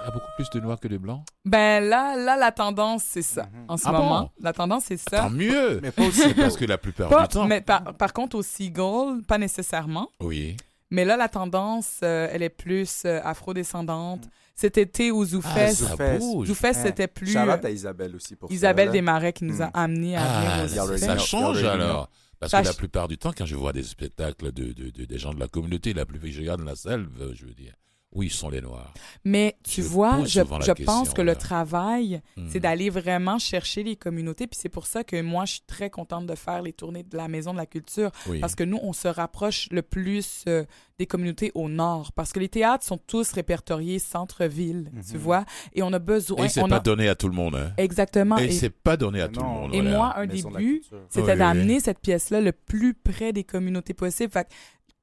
Il 0.00 0.04
y 0.04 0.06
a 0.06 0.08
Ah! 0.08 0.10
beaucoup 0.12 0.30
plus 0.36 0.48
de 0.50 0.60
noirs 0.60 0.78
que 0.78 0.86
de 0.88 0.98
blancs? 0.98 1.24
Ben 1.46 1.82
là, 1.82 2.14
là, 2.16 2.36
la 2.36 2.52
tendance, 2.52 3.02
c'est 3.02 3.22
ça. 3.22 3.44
Mhm. 3.44 3.64
En 3.68 3.76
ce 3.78 3.88
Ah 3.88 3.92
moment, 3.92 4.20
bon? 4.24 4.30
la 4.40 4.52
tendance, 4.52 4.84
c'est 4.84 4.96
ça. 4.98 5.22
Tant 5.22 5.30
mieux 5.30 5.80
Mais 5.80 5.90
pas 5.90 6.04
aussi. 6.06 6.34
Parce 6.34 6.56
que 6.58 6.66
la 6.66 6.76
plupart 6.78 7.08
Pas- 7.08 7.22
du 7.26 7.28
temps. 7.34 7.46
mais 7.46 7.62
par, 7.62 7.94
par 7.96 8.12
contre, 8.12 8.36
au 8.36 8.42
Seagull, 8.42 9.22
pas 9.24 9.38
nécessairement. 9.38 10.08
Oui. 10.20 10.56
Mais 10.90 11.04
là, 11.04 11.16
la 11.16 11.28
tendance, 11.28 12.00
euh, 12.02 12.28
elle 12.32 12.42
est 12.42 12.48
plus 12.48 13.02
euh, 13.04 13.20
afro-descendante. 13.24 14.24
Cet 14.54 14.78
été 14.78 15.10
au 15.10 15.22
Ah, 15.22 15.26
ZooFest, 15.26 15.74
ça 15.74 15.86
Zoufest. 15.90 16.20
ZooFest, 16.46 16.64
Hein. 16.78 16.82
c'était 16.84 17.06
plus... 17.08 17.32
Charlotte 17.32 17.64
à 17.64 17.70
Isabelle 17.70 18.16
aussi 18.16 18.34
pour 18.36 18.50
Isabelle. 18.50 18.90
Desmarais 18.90 19.32
qui 19.32 19.44
nous 19.44 19.62
a 19.62 19.66
Hmm. 19.66 19.70
amenés 19.74 20.16
à 20.16 20.22
Ah, 20.22 20.66
venir 20.66 20.84
au 20.84 20.96
ça, 20.96 21.18
change 21.18 21.62
alors. 21.64 22.10
Parce 22.40 22.52
Ça 22.52 22.62
que 22.62 22.66
la 22.68 22.72
plupart 22.74 23.08
du 23.08 23.18
temps, 23.18 23.32
quand 23.36 23.46
je 23.46 23.56
vois 23.56 23.72
des 23.72 23.82
spectacles 23.82 24.52
de, 24.52 24.72
de, 24.72 24.90
de- 24.90 25.04
des 25.04 25.18
gens 25.18 25.34
de 25.34 25.40
la 25.40 25.48
communauté, 25.48 25.92
la 25.92 26.06
plupart, 26.06 26.30
je 26.30 26.38
regarde 26.40 26.60
dans 26.60 26.66
la 26.66 26.76
salle, 26.76 27.08
je 27.34 27.44
veux 27.44 27.54
dire, 27.54 27.74
oui, 28.14 28.26
ils 28.26 28.30
sont 28.30 28.48
les 28.48 28.60
noirs. 28.62 28.92
Mais 29.24 29.56
tu 29.62 29.82
Je 29.82 29.86
vois, 29.86 30.24
je, 30.24 30.40
pense 30.84 31.12
que 31.12 31.20
le 31.22 31.36
travail, 31.36 32.20
Hmm. 32.36 32.46
c'est 32.50 32.60
d'aller 32.60 32.88
vraiment 32.90 33.38
chercher 33.38 33.82
les 33.82 33.96
communautés. 33.96 34.46
Puis 34.46 34.58
c'est 34.60 34.68
pour 34.70 34.86
ça 34.86 35.04
que 35.04 35.20
moi, 35.20 35.44
je 35.44 35.52
suis 35.52 35.62
très 35.66 35.90
contente 35.90 36.26
de 36.26 36.34
faire 36.34 36.62
les 36.62 36.72
tournées 36.72 37.02
de 37.02 37.16
la 37.16 37.28
Maison 37.28 37.52
de 37.52 37.58
la 37.58 37.66
Culture. 37.66 38.10
Oui. 38.28 38.40
Parce 38.40 38.54
que 38.54 38.64
nous, 38.64 38.78
on 38.82 38.92
se 38.92 39.08
rapproche 39.08 39.68
le 39.70 39.82
plus 39.82 40.44
euh, 40.48 40.64
des 40.98 41.06
communautés 41.06 41.52
au 41.54 41.68
nord. 41.68 42.12
Parce 42.12 42.32
que 42.32 42.40
les 42.40 42.48
théâtres 42.48 42.84
sont 42.84 42.98
tous 42.98 43.30
répertoriés 43.32 43.98
centre-ville, 43.98 44.90
tu 45.06 45.14
Mhm. 45.16 45.20
vois. 45.20 45.44
Et 45.74 45.82
on 45.82 45.92
a 45.92 45.98
besoin... 45.98 46.44
Et 46.44 46.48
c'est 46.48 46.62
on 46.62 46.68
pas 46.68 46.76
a... 46.76 46.80
donné 46.80 47.08
à 47.08 47.14
tout 47.14 47.28
le 47.28 47.34
monde. 47.34 47.56
Hein. 47.56 47.72
Exactement. 47.76 48.38
Et, 48.38 48.44
Et, 48.46 48.50
c'est 48.52 48.70
pas 48.70 48.96
donné 48.96 49.20
à 49.20 49.26
Mais 49.28 49.32
tout 49.34 49.40
le 49.40 49.46
monde. 49.46 49.74
et 49.74 49.80
voilà. 49.82 49.96
moi, 49.96 50.14
un 50.18 50.26
Maison 50.26 50.50
début, 50.50 50.82
c'était 51.10 51.32
Oui, 51.32 51.38
d'amener 51.38 51.74
oui. 51.74 51.80
cette 51.80 51.98
pièce-là 52.00 52.40
le 52.40 52.52
plus 52.52 52.94
près 52.94 53.32
des 53.32 53.44
communautés 53.44 53.94
possible. 53.94 54.32
Fait 54.32 54.44
que 54.44 54.48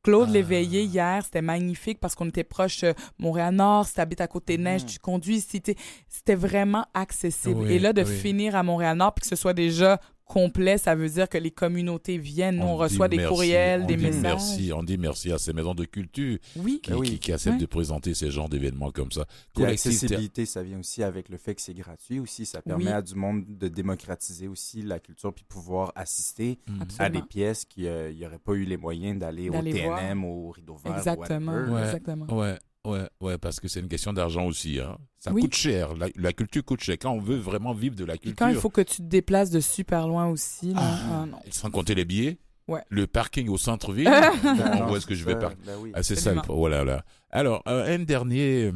Claude 0.05 0.27
Ah. 0.29 0.33
Léveillé, 0.33 0.83
hier, 0.83 1.23
c'était 1.25 1.41
magnifique 1.41 1.99
parce 1.99 2.13
qu'on 2.13 2.27
était 2.29 2.43
proche 2.43 2.83
euh, 2.83 2.93
Montréal-Nord, 3.17 3.87
si 3.87 3.95
t'habites 3.95 4.21
à 4.21 4.27
côté 4.27 4.55
de 4.57 4.61
Neige, 4.61 4.83
Mhm. 4.83 4.87
tu 4.87 4.99
conduis, 4.99 5.41
c'était 5.41 5.75
c'était 6.07 6.35
vraiment 6.35 6.85
accessible. 6.93 7.61
Oui, 7.61 7.71
Et 7.73 7.79
là, 7.79 7.91
de 7.91 8.03
oui. 8.03 8.15
finir 8.17 8.55
à 8.55 8.61
Montréal-Nord, 8.61 9.15
puis 9.15 9.21
que 9.23 9.27
ce 9.27 9.35
soit 9.35 9.53
déjà 9.55 9.99
complet, 10.25 10.77
ça 10.77 10.95
veut 10.95 11.07
dire 11.07 11.29
que 11.29 11.37
les 11.37 11.51
communautés 11.51 12.17
viennent, 12.17 12.57
nous, 12.57 12.65
on, 12.65 12.75
reçoit 12.77 13.07
des 13.07 13.17
merci, 13.17 13.29
courriels, 13.33 13.81
on 13.83 13.85
des 13.85 13.95
dit 13.95 14.03
messages. 14.05 14.21
Merci, 14.23 14.73
on 14.73 14.83
dit 14.83 14.97
merci 14.97 15.31
à 15.31 15.37
ces 15.37 15.53
maisons 15.53 15.75
de 15.75 15.85
culture 15.85 16.37
Oui, 16.57 16.79
qui, 16.81 16.91
Ben 16.91 16.97
oui. 16.97 17.09
qui, 17.11 17.19
qui 17.19 17.31
acceptent 17.31 17.59
de 17.61 17.65
présenter 17.65 18.13
ces 18.13 18.31
genres 18.31 18.49
d'événements 18.49 18.91
comme 18.91 19.11
ça. 19.11 19.25
L'accessibilité, 19.57 20.45
ça 20.45 20.63
vient 20.63 20.79
aussi 20.79 21.03
avec 21.03 21.29
le 21.29 21.37
fait 21.37 21.55
que 21.55 21.61
c'est 21.61 21.73
gratuit 21.73 22.19
aussi. 22.19 22.45
Ça 22.45 22.61
permet 22.61 22.85
Oui. 22.85 22.91
à 22.91 23.01
du 23.01 23.15
monde 23.15 23.45
de 23.47 23.67
démocratiser 23.67 24.47
aussi 24.47 24.81
la 24.81 24.99
culture 24.99 25.33
puis 25.33 25.45
pouvoir 25.47 25.91
assister 25.95 26.59
Mhm. 26.67 26.87
à 26.99 27.09
des 27.09 27.21
pièces 27.21 27.65
qui 27.65 27.83
n'auraient 27.83 28.39
pas 28.43 28.53
eu 28.53 28.63
les 28.65 28.77
moyens 28.77 29.19
d'aller 29.19 29.49
au 29.49 29.53
D'aller 29.53 29.83
voir. 29.83 29.99
TNM, 29.99 30.23
au 30.25 30.49
Rideau 30.49 30.75
Vert. 30.75 30.97
Exactement. 30.97 31.53
Ouais. 31.71 31.83
exactement. 31.83 32.25
Ouais, 32.35 32.57
ouais, 32.85 33.07
ouais, 33.21 33.37
parce 33.37 33.59
que 33.59 33.67
c'est 33.67 33.79
une 33.79 33.87
question 33.87 34.13
d'argent 34.13 34.45
aussi. 34.45 34.79
Hein. 34.79 34.97
Ça 35.19 35.31
Oui. 35.31 35.41
coûte 35.41 35.55
cher. 35.55 35.93
La, 35.95 36.07
la 36.15 36.33
culture 36.33 36.63
coûte 36.63 36.81
cher. 36.81 36.97
Quand 36.99 37.11
on 37.11 37.19
veut 37.19 37.37
vraiment 37.37 37.73
vivre 37.73 37.95
de 37.95 38.05
la 38.05 38.17
culture, 38.17 38.35
quand 38.37 38.47
il 38.49 38.55
faut 38.55 38.69
que 38.69 38.81
tu 38.81 38.97
te 38.97 39.01
déplaces 39.03 39.49
de 39.49 39.59
super 39.59 40.07
loin 40.07 40.27
aussi, 40.27 40.73
là, 40.73 40.79
Ah. 40.81 40.99
ah, 41.21 41.25
non. 41.25 41.39
sans 41.51 41.69
compter 41.71 41.95
les 41.95 42.05
billets, 42.05 42.37
Ouais. 42.67 42.81
le 42.89 43.05
parking 43.07 43.47
au 43.49 43.57
centre-ville, 43.57 44.07
on 44.83 44.85
voit 44.87 44.99
ce 44.99 45.05
que 45.05 45.15
je 45.15 45.23
vais. 45.25 45.35
Ben 45.35 45.51
oui. 45.79 45.91
Ah, 45.93 46.01
c'est 46.03 46.15
ça. 46.15 46.33
Voilà, 46.47 46.83
là. 46.83 47.05
Alors, 47.29 47.61
euh, 47.67 47.95
un 47.95 47.99
dernier. 47.99 48.71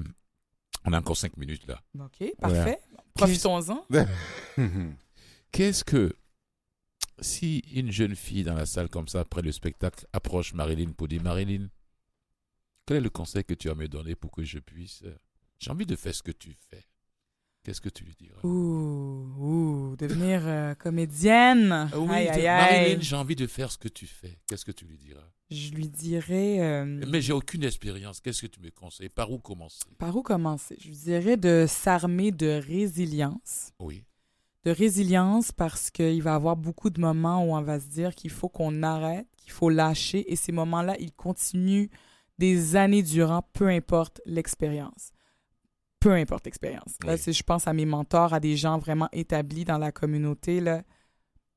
On 0.85 0.93
a 0.93 0.99
encore 0.99 1.17
cinq 1.17 1.35
minutes 1.37 1.67
là. 1.67 1.81
OK, 1.99 2.31
parfait. 2.39 2.79
Profitons-en. 3.15 3.85
Qu'est-ce 5.51 5.83
que 5.83 6.13
si 7.19 7.59
une 7.75 7.91
jeune 7.91 8.15
fille 8.15 8.43
dans 8.43 8.53
la 8.53 8.65
salle 8.65 8.87
comme 8.89 9.07
ça 9.07 9.21
après 9.21 9.41
le 9.41 9.51
spectacle 9.51 10.05
approche 10.13 10.53
Marilyn 10.53 10.91
pour 10.95 11.07
dire 11.07 11.21
Marilyn, 11.21 11.67
quel 12.89 12.97
est 12.97 13.01
le 13.01 13.11
conseil 13.11 13.43
que 13.43 13.53
tu 13.53 13.69
as 13.69 13.75
me 13.75 13.87
donner 13.87 14.15
pour 14.15 14.31
que 14.31 14.43
je 14.43 14.57
puisse 14.57 15.03
euh, 15.05 15.13
J'ai 15.59 15.69
envie 15.69 15.85
de 15.85 15.95
faire 15.95 16.15
ce 16.15 16.23
que 16.23 16.31
tu 16.31 16.55
fais. 16.71 16.83
Qu'est-ce 17.63 17.81
que 17.81 17.89
tu 17.89 18.03
lui 18.03 18.15
diras? 18.15 18.39
Ouh, 18.43 19.27
ouh, 19.37 19.95
devenir 19.95 20.41
euh, 20.47 20.73
comédienne. 20.73 21.71
Ah 21.93 21.99
Oui, 21.99 22.09
aïe, 22.09 22.47
aïe, 22.47 22.97
j'ai 22.99 23.15
envie 23.15 23.35
de 23.35 23.45
faire 23.45 23.71
ce 23.71 23.77
que 23.77 23.89
tu 23.89 24.07
fais. 24.07 24.39
Qu'est-ce 24.47 24.65
que 24.65 24.71
tu 24.71 24.85
lui 24.85 24.97
diras? 24.97 25.21
Je 25.51 25.69
lui 25.69 25.87
dirais. 25.87 26.61
euh, 26.61 27.03
Mais 27.07 27.21
j'ai 27.21 27.31
aucune 27.31 27.63
expérience. 27.63 28.21
Qu'est-ce 28.21 28.41
que 28.41 28.47
tu 28.47 28.59
me 28.59 28.71
conseilles? 28.71 29.09
Par 29.09 29.31
où 29.31 29.37
commencer? 29.37 29.85
Par 29.99 30.15
où 30.15 30.23
commencer? 30.23 30.75
Je 30.81 30.87
lui 30.87 30.97
dirais 30.97 31.37
de 31.37 31.65
s'armer 31.67 32.31
de 32.31 32.59
résilience. 32.59 33.71
Oui. 33.79 34.03
De 34.63 34.71
résilience 34.71 35.51
parce 35.51 35.91
qu'il 35.91 36.23
va 36.23 36.31
y 36.31 36.33
avoir 36.33 36.55
beaucoup 36.57 36.89
de 36.89 36.99
moments 36.99 37.45
où 37.45 37.55
on 37.55 37.61
va 37.61 37.79
se 37.79 37.85
dire 37.87 38.15
qu'il 38.15 38.31
faut 38.31 38.49
qu'on 38.49 38.81
arrête, 38.81 39.27
qu'il 39.37 39.51
faut 39.51 39.69
lâcher. 39.69 40.31
Et 40.31 40.35
ces 40.35 40.51
moments-là, 40.51 40.95
ils 40.99 41.11
continuent 41.13 41.89
des 42.39 42.75
années 42.75 43.03
durant, 43.03 43.43
peu 43.53 43.67
importe 43.67 44.19
l'expérience. 44.25 45.11
Peu 45.99 46.13
importe 46.13 46.45
l'expérience. 46.45 46.95
Là, 47.05 47.13
Oui. 47.13 47.19
si 47.19 47.33
je 47.33 47.43
pense 47.43 47.67
à 47.67 47.73
mes 47.73 47.85
mentors, 47.85 48.33
à 48.33 48.39
des 48.39 48.55
gens 48.55 48.77
vraiment 48.79 49.09
établis 49.11 49.65
dans 49.65 49.77
la 49.77 49.91
communauté 49.91 50.61
là, 50.61 50.81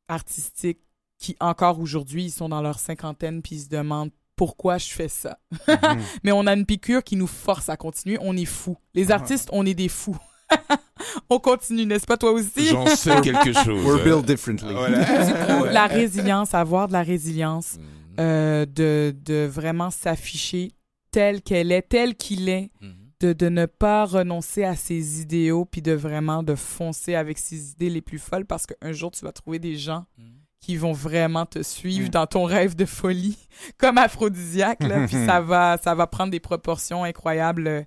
artistique 0.09 0.81
qui, 1.19 1.37
encore 1.41 1.79
aujourd'hui, 1.81 2.25
ils 2.25 2.31
sont 2.33 2.49
dans 2.49 2.61
leur 2.61 2.79
cinquantaine 2.81 3.41
puis 3.43 3.57
ils 3.57 3.61
se 3.63 3.69
demandent 3.69 4.11
pourquoi 4.35 4.79
je 4.79 4.91
fais 4.91 5.09
ça. 5.09 5.39
Mhm. 5.69 5.77
Mais 6.25 6.33
on 6.33 6.47
a 6.49 6.55
une 6.55 6.67
piqûre 6.67 7.05
qui 7.05 7.15
nous 7.17 7.29
force 7.29 7.69
à 7.69 7.77
continuer. 7.77 8.19
On 8.21 8.37
est 8.37 8.45
fous. 8.45 8.77
Les 8.95 9.13
artistes, 9.13 9.49
on 9.53 9.65
est 9.65 9.75
des 9.75 9.89
fous. 9.89 10.17
on 11.31 11.39
continue, 11.39 11.87
n'est-ce 11.87 12.07
pas 12.07 12.17
toi 12.17 12.33
aussi? 12.33 12.67
J'en 12.67 12.87
sais 12.87 13.21
quelque 13.21 13.53
chose. 13.65 13.85
We're 13.85 14.03
built 14.03 14.27
differently. 14.27 14.73
Voilà. 14.73 15.71
La 15.73 15.87
résilience, 15.87 16.53
avoir 16.55 16.89
de 16.89 16.93
la 16.95 17.03
résilience, 17.05 17.77
Mhm. 17.79 17.85
Euh, 18.21 18.67
de, 18.67 19.15
de 19.25 19.47
vraiment 19.47 19.91
s'afficher 19.91 20.73
telle 21.11 21.43
qu'elle 21.43 21.73
est, 21.73 21.83
telle 21.83 22.15
qu'il 22.15 22.49
est, 22.49 22.71
Mhm. 22.81 22.95
de, 23.21 23.33
de 23.33 23.49
ne 23.49 23.67
pas 23.67 24.05
renoncer 24.05 24.65
à 24.65 24.75
ses 24.77 25.21
idéaux, 25.21 25.65
puis 25.65 25.83
de 25.83 25.93
vraiment 25.93 26.43
de 26.43 26.55
foncer 26.55 27.15
avec 27.15 27.39
ses 27.39 27.71
idées 27.73 27.91
les 27.91 28.01
plus 28.03 28.19
folles, 28.19 28.47
parce 28.47 28.67
qu'un 28.67 28.93
jour, 28.93 29.11
tu 29.11 29.25
vas 29.25 29.33
trouver 29.33 29.59
des 29.59 29.77
gens 29.77 30.07
Mhm. 30.19 30.25
qui 30.61 30.77
vont 30.77 30.93
vraiment 30.93 31.45
te 31.47 31.63
suivre 31.63 32.07
Mm. 32.07 32.11
dans 32.11 32.27
ton 32.27 32.45
rêve 32.45 32.75
de 32.77 32.85
folie, 32.85 33.37
comme 33.79 33.99
aphrodisiaque, 33.99 34.83
là, 34.83 35.07
puis 35.07 35.17
ça 35.39 35.41
va, 35.41 35.79
ça 35.83 35.95
va 35.95 36.07
prendre 36.07 36.31
des 36.31 36.41
proportions 36.41 37.05
incroyables, 37.05 37.67
euh, 37.69 37.83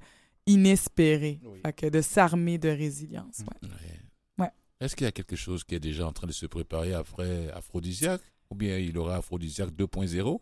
inespérées. 0.46 1.40
Oui. 1.44 1.60
Fait 1.66 1.74
que 1.74 1.88
de 1.88 2.02
s'armer 2.02 2.58
de 2.58 2.70
résilience. 2.70 3.40
Ouais. 3.64 3.70
Ouais. 4.40 4.52
Est-ce 4.80 4.96
qu'il 4.96 5.06
y 5.06 5.08
a 5.08 5.12
quelque 5.12 5.36
chose 5.36 5.64
qui 5.64 5.76
est 5.76 5.80
déjà 5.80 6.06
en 6.08 6.12
train 6.12 6.28
de 6.28 6.32
se 6.34 6.46
préparer 6.46 6.94
après 6.94 7.50
Aphrodisiaque? 7.52 8.22
Ou 8.56 8.58
bien 8.58 8.78
il 8.78 8.98
aura 8.98 9.18
Aphrodisiaque 9.18 9.72
2.0 9.72 10.40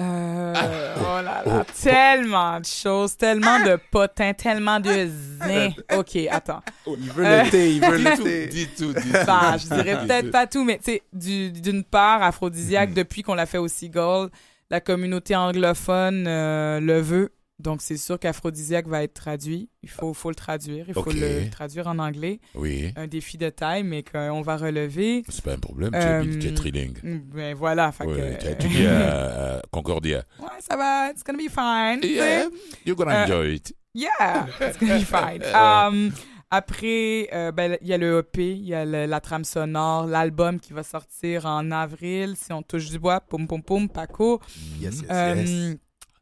Euh, 0.00 0.52
Ah. 0.56 0.94
oh 0.98 1.22
là 1.22 1.42
là, 1.46 1.64
tellement 1.80 2.58
de 2.58 2.64
choses, 2.64 3.16
tellement 3.16 3.60
de 3.64 3.78
potins, 3.92 4.32
tellement 4.32 4.80
de 4.80 5.06
zin. 5.38 5.70
Ok, 5.96 6.16
attends. 6.28 6.60
Il 6.88 7.12
veut 7.12 7.24
Euh, 7.24 7.44
le 7.44 7.50
thé, 7.50 7.72
il 7.76 7.80
veut 7.80 7.98
le 7.98 8.16
tout, 8.16 8.24
thé. 8.24 8.46
dis 8.48 8.66
tout, 8.76 8.92
dis 8.92 9.10
Bah, 9.26 9.52
tout. 9.52 9.58
je 9.68 9.74
dirais 9.74 10.04
peut-être 10.04 10.30
pas 10.32 10.48
tout, 10.48 10.64
mais 10.64 10.78
tu 10.78 10.84
sais, 10.84 11.02
du- 11.12 11.52
d'une 11.52 11.84
part, 11.84 12.20
aphrodisiaque, 12.24 12.94
depuis 12.94 13.22
qu'on 13.22 13.34
l'a 13.34 13.46
fait 13.46 13.58
au 13.58 13.68
Seagull, 13.68 14.30
la 14.70 14.80
communauté 14.80 15.36
anglophone 15.36 16.24
euh, 16.26 16.80
le 16.80 17.00
veut. 17.00 17.32
Donc, 17.60 17.82
c'est 17.82 17.96
sûr 17.96 18.18
qu'aphrodisiaque 18.18 18.86
va 18.88 19.02
être 19.02 19.14
traduit. 19.14 19.68
Il 19.82 19.88
faut, 19.88 20.12
faut 20.14 20.30
le 20.30 20.34
traduire. 20.34 20.84
Il 20.88 20.94
faut 20.94 21.04
le 21.10 21.48
traduire 21.50 21.86
en 21.86 21.98
anglais. 21.98 22.40
Oui, 22.54 22.92
Un 22.96 23.06
défi 23.06 23.38
de 23.38 23.48
taille, 23.50 23.82
mais 23.84 24.02
qu'on 24.02 24.42
va 24.42 24.56
relever. 24.56 25.22
c'est 25.28 25.44
pas 25.44 25.52
un 25.54 25.58
problème, 25.58 25.90
tu 25.92 25.96
es, 25.98 26.02
Euh, 26.02 26.38
tu 26.40 26.48
es 26.48 26.54
trilingue. 26.54 26.98
Ben 27.32 27.54
voilà. 27.54 27.92
Fait 27.92 28.04
Ouais, 28.06 28.16
que- 28.16 28.40
tu 28.42 28.46
as 28.48 28.50
étudié 28.52 28.86
à, 28.88 29.62
Concordia. 29.70 30.24
ouais, 30.40 30.46
ça 30.60 30.76
va. 30.76 31.10
It's 31.10 31.22
gonna 31.24 31.38
be 31.38 31.48
fine. 31.50 32.00
Yeah, 32.10 32.48
you're 32.84 32.96
gonna 32.96 33.20
Euh, 33.20 33.24
enjoy 33.24 33.54
it. 33.56 33.74
Yeah, 33.94 34.46
it's 34.60 34.78
gonna 34.78 34.98
be 34.98 35.04
fine. 35.04 35.42
Um, 35.54 36.12
après, 36.50 37.28
euh, 37.32 37.52
ben, 37.52 37.76
il 37.80 37.88
y 37.88 37.92
a 37.92 37.98
le 37.98 38.18
EP, 38.18 38.52
il 38.52 38.64
y 38.66 38.74
a 38.74 38.84
le- 38.84 39.06
la 39.06 39.20
trame 39.20 39.44
sonore, 39.44 40.06
l'album 40.06 40.58
qui 40.60 40.72
va 40.72 40.82
sortir 40.82 41.46
en 41.46 41.70
avril. 41.70 42.34
Si 42.36 42.52
on 42.52 42.62
touche 42.62 42.88
du 42.90 42.98
bois, 42.98 43.20
poum 43.20 43.46
poum 43.46 43.62
poum, 43.62 43.88
Paco. 43.88 44.40
Yes, 44.80 45.00
yes, 45.00 45.04
Euh, 45.10 45.34
yes. 45.36 45.76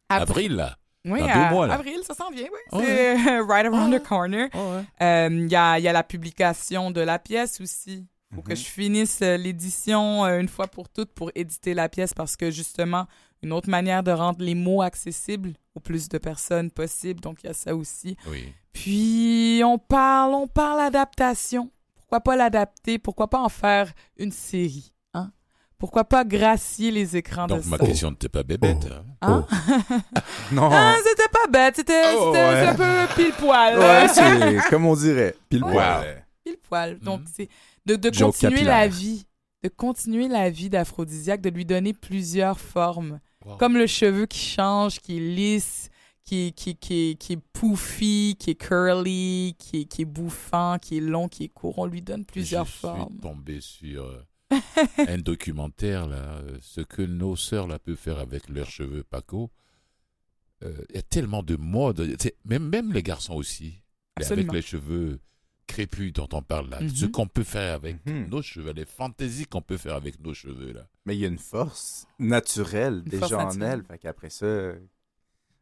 après- 0.08 0.22
Avril, 0.22 0.52
là. 0.56 0.76
Oui, 1.04 1.20
dans 1.20 1.26
deux 1.26 1.54
mois, 1.54 1.66
là. 1.66 1.74
avril, 1.74 2.00
ça 2.02 2.14
s'en 2.14 2.30
vient, 2.30 2.48
oui. 2.52 2.78
Ouais. 2.78 2.84
C'est 2.86 3.14
right 3.40 3.66
around 3.66 3.92
Ouais? 3.92 4.00
the 4.00 4.02
corner. 4.06 4.48
Oh, 4.54 4.58
ouais. 4.76 4.84
Euh, 5.02 5.28
Il 5.30 5.50
y, 5.50 5.56
a, 5.56 5.78
il 5.78 5.82
y 5.84 5.88
a 5.88 5.92
la 5.92 6.02
publication 6.02 6.90
de 6.90 7.00
la 7.00 7.18
pièce 7.18 7.60
aussi. 7.60 8.06
faut 8.34 8.42
que 8.42 8.50
Mhm. 8.50 8.56
je 8.56 8.64
finisse 8.64 9.20
euh, 9.22 9.36
l'édition 9.38 10.24
euh, 10.26 10.38
une 10.40 10.48
fois 10.48 10.66
pour 10.66 10.88
toutes 10.88 11.12
pour 11.12 11.30
éditer 11.34 11.72
la 11.72 11.88
pièce 11.88 12.12
parce 12.12 12.36
que 12.36 12.50
justement, 12.50 13.06
une 13.42 13.52
autre 13.52 13.70
manière 13.70 14.02
de 14.02 14.10
rendre 14.10 14.42
les 14.44 14.54
mots 14.54 14.82
accessibles 14.82 15.54
au 15.74 15.80
plus 15.80 16.08
de 16.08 16.18
personnes 16.18 16.70
possible. 16.70 17.20
Donc, 17.20 17.38
il 17.42 17.46
y 17.46 17.50
a 17.50 17.54
ça 17.54 17.74
aussi. 17.74 18.16
Oui. 18.26 18.52
Puis 18.72 19.62
on 19.64 19.78
parle, 19.78 20.34
on 20.34 20.46
parle 20.46 20.80
adaptation. 20.80 21.70
Pourquoi 21.96 22.20
pas 22.20 22.36
l'adapter? 22.36 22.98
Pourquoi 22.98 23.28
pas 23.28 23.38
en 23.40 23.48
faire 23.48 23.92
une 24.18 24.32
série? 24.32 24.92
Hein? 25.78 25.80
Pourquoi 25.80 26.04
pas 26.04 26.24
gracier 26.24 26.90
les 26.90 27.16
écrans 27.16 27.46
Donc, 27.46 27.62
de 27.62 27.68
ma 27.68 27.78
ça? 27.78 27.86
question 27.86 28.10
n'était 28.10 28.28
pas 28.28 28.42
bébête. 28.42 28.88
Hein? 29.22 29.46
Non. 30.52 30.68
Ah, 30.72 30.96
c'était 31.04 31.28
pas 31.30 31.46
bête, 31.50 31.76
c'était 31.76 32.02
Oh, 32.16 32.32
c'était- 32.32 32.48
ouais. 32.48 32.60
c'est 32.60 32.66
un 32.68 32.74
peu 33.06 33.14
pile 33.22 33.32
poil. 33.38 33.78
Ouais, 33.78 34.08
c'est 34.62 34.70
comme 34.70 34.86
on 34.86 34.96
dirait. 34.96 35.34
Pile 35.48 35.60
poil. 35.60 36.00
Ouais. 36.00 36.24
Pile 36.44 36.56
poil. 36.68 36.98
Donc 36.98 37.20
Mhm. 37.20 37.26
c'est 37.34 37.48
de, 37.86 37.94
continuer 38.10 38.32
capillaire. 38.54 38.78
la 38.78 38.88
vie, 38.88 39.24
de 39.62 39.68
continuer 39.68 40.28
la 40.28 40.50
vie 40.50 40.68
d'Aphrodisiaque, 40.70 41.40
de 41.40 41.50
lui 41.50 41.64
donner 41.64 41.92
plusieurs 41.92 42.58
formes. 42.58 43.20
Wow. 43.44 43.56
Comme 43.56 43.76
le 43.76 43.86
cheveu 43.86 44.26
qui 44.26 44.38
change, 44.40 44.98
qui 45.00 45.16
est 45.16 45.20
lisse, 45.20 45.90
qui, 46.24 46.52
qui, 46.52 46.74
qui, 46.76 47.16
qui 47.18 47.32
est 47.34 47.40
poofy, 47.52 48.36
qui 48.38 48.50
est 48.50 48.54
curly, 48.54 49.54
qui 49.58 49.82
est, 49.82 49.84
qui 49.84 50.02
est 50.02 50.04
bouffant, 50.04 50.76
qui 50.80 50.98
est 50.98 51.00
long, 51.00 51.28
qui 51.28 51.44
est 51.44 51.48
court. 51.48 51.78
On 51.78 51.86
lui 51.86 52.02
donne 52.02 52.24
plusieurs 52.24 52.66
je 52.66 52.72
formes. 52.72 53.08
suis 53.10 53.20
tombé 53.20 53.60
sur 53.60 54.04
euh, 54.04 54.22
un 55.08 55.18
documentaire, 55.18 56.06
là, 56.08 56.38
euh, 56.38 56.58
ce 56.60 56.80
que 56.80 57.02
nos 57.02 57.36
sœurs 57.36 57.66
là, 57.66 57.78
peuvent 57.78 57.96
faire 57.96 58.18
avec 58.18 58.48
leurs 58.48 58.70
cheveux 58.70 59.02
Paco. 59.04 59.50
Euh, 60.62 60.72
Il 60.90 60.96
y 60.96 60.98
a 60.98 61.02
tellement 61.02 61.42
de 61.42 61.56
modes, 61.56 62.16
C'est- 62.20 62.36
même, 62.44 62.68
même 62.68 62.92
les 62.92 63.02
garçons 63.02 63.34
aussi, 63.34 63.82
avec 64.16 64.50
les 64.52 64.62
cheveux 64.62 65.20
crépus 65.66 66.12
dont 66.14 66.28
on 66.32 66.42
parle 66.42 66.70
là, 66.70 66.80
Mhm. 66.80 66.88
ce 66.88 67.06
qu'on 67.06 67.26
peut 67.26 67.44
faire 67.44 67.74
avec 67.74 68.04
Mhm. 68.06 68.28
nos 68.30 68.40
cheveux, 68.42 68.72
les 68.72 68.86
fantaisies 68.86 69.44
qu'on 69.46 69.60
peut 69.60 69.76
faire 69.76 69.94
avec 69.94 70.18
nos 70.20 70.32
cheveux 70.34 70.72
là. 70.72 70.88
Mais 71.04 71.14
il 71.14 71.20
y 71.20 71.24
a 71.24 71.28
une 71.28 71.38
force 71.38 72.06
naturelle 72.18 73.02
Une 73.04 73.10
déjà 73.10 73.28
force 73.28 73.32
en 73.34 73.46
naturelle. 73.48 73.80
elle. 73.80 73.84
Fait 73.86 73.98
qu'après 73.98 74.30
ça, 74.30 74.72